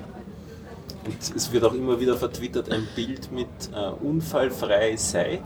Und 1.10 1.36
es 1.36 1.51
wird 1.51 1.64
auch 1.64 1.74
immer 1.74 1.99
wieder 1.99 2.16
vertwittert 2.18 2.72
ein 2.72 2.88
Bild 2.95 3.32
mit 3.32 3.47
äh, 3.74 3.89
unfallfrei 4.05 4.95
seid. 4.95 5.41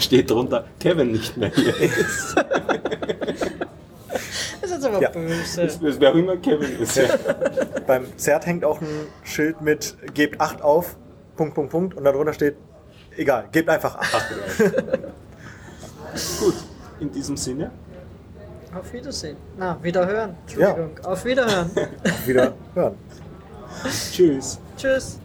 Steht 0.00 0.30
drunter, 0.30 0.64
Kevin 0.80 1.12
nicht 1.12 1.36
mehr 1.36 1.50
hier 1.50 1.76
ist. 1.80 2.34
Das 4.60 4.70
ist 4.70 4.70
jetzt 4.70 4.86
aber 4.86 5.02
Ja. 5.02 5.10
böse. 5.10 5.66
Das 5.66 5.80
wäre 6.00 6.12
auch 6.12 6.16
immer 6.16 6.36
Kevin 6.38 6.78
ist. 6.80 6.96
Ja. 6.96 7.04
Beim 7.86 8.06
Zert 8.16 8.46
hängt 8.46 8.64
auch 8.64 8.80
ein 8.80 8.86
Schild 9.22 9.60
mit 9.60 9.96
gebt 10.14 10.40
8 10.40 10.62
auf, 10.62 10.96
Punkt, 11.36 11.54
Punkt, 11.54 11.70
Punkt. 11.70 11.94
Und 11.94 12.04
darunter 12.04 12.32
steht, 12.32 12.56
egal, 13.16 13.48
gebt 13.52 13.68
einfach 13.68 13.96
8. 13.96 14.24
Gut, 16.40 16.54
in 17.00 17.10
diesem 17.12 17.36
Sinne. 17.36 17.70
Auf 18.74 18.92
Wiedersehen. 18.92 19.36
Na, 19.58 19.78
wiederhören. 19.82 20.36
Entschuldigung. 20.42 20.98
Auf 21.04 21.24
Wiederhören. 21.24 21.70
Wieder 22.26 22.54
hören. 22.74 22.94
Tschüss. 24.12 24.58
Tschüss. 24.76 25.18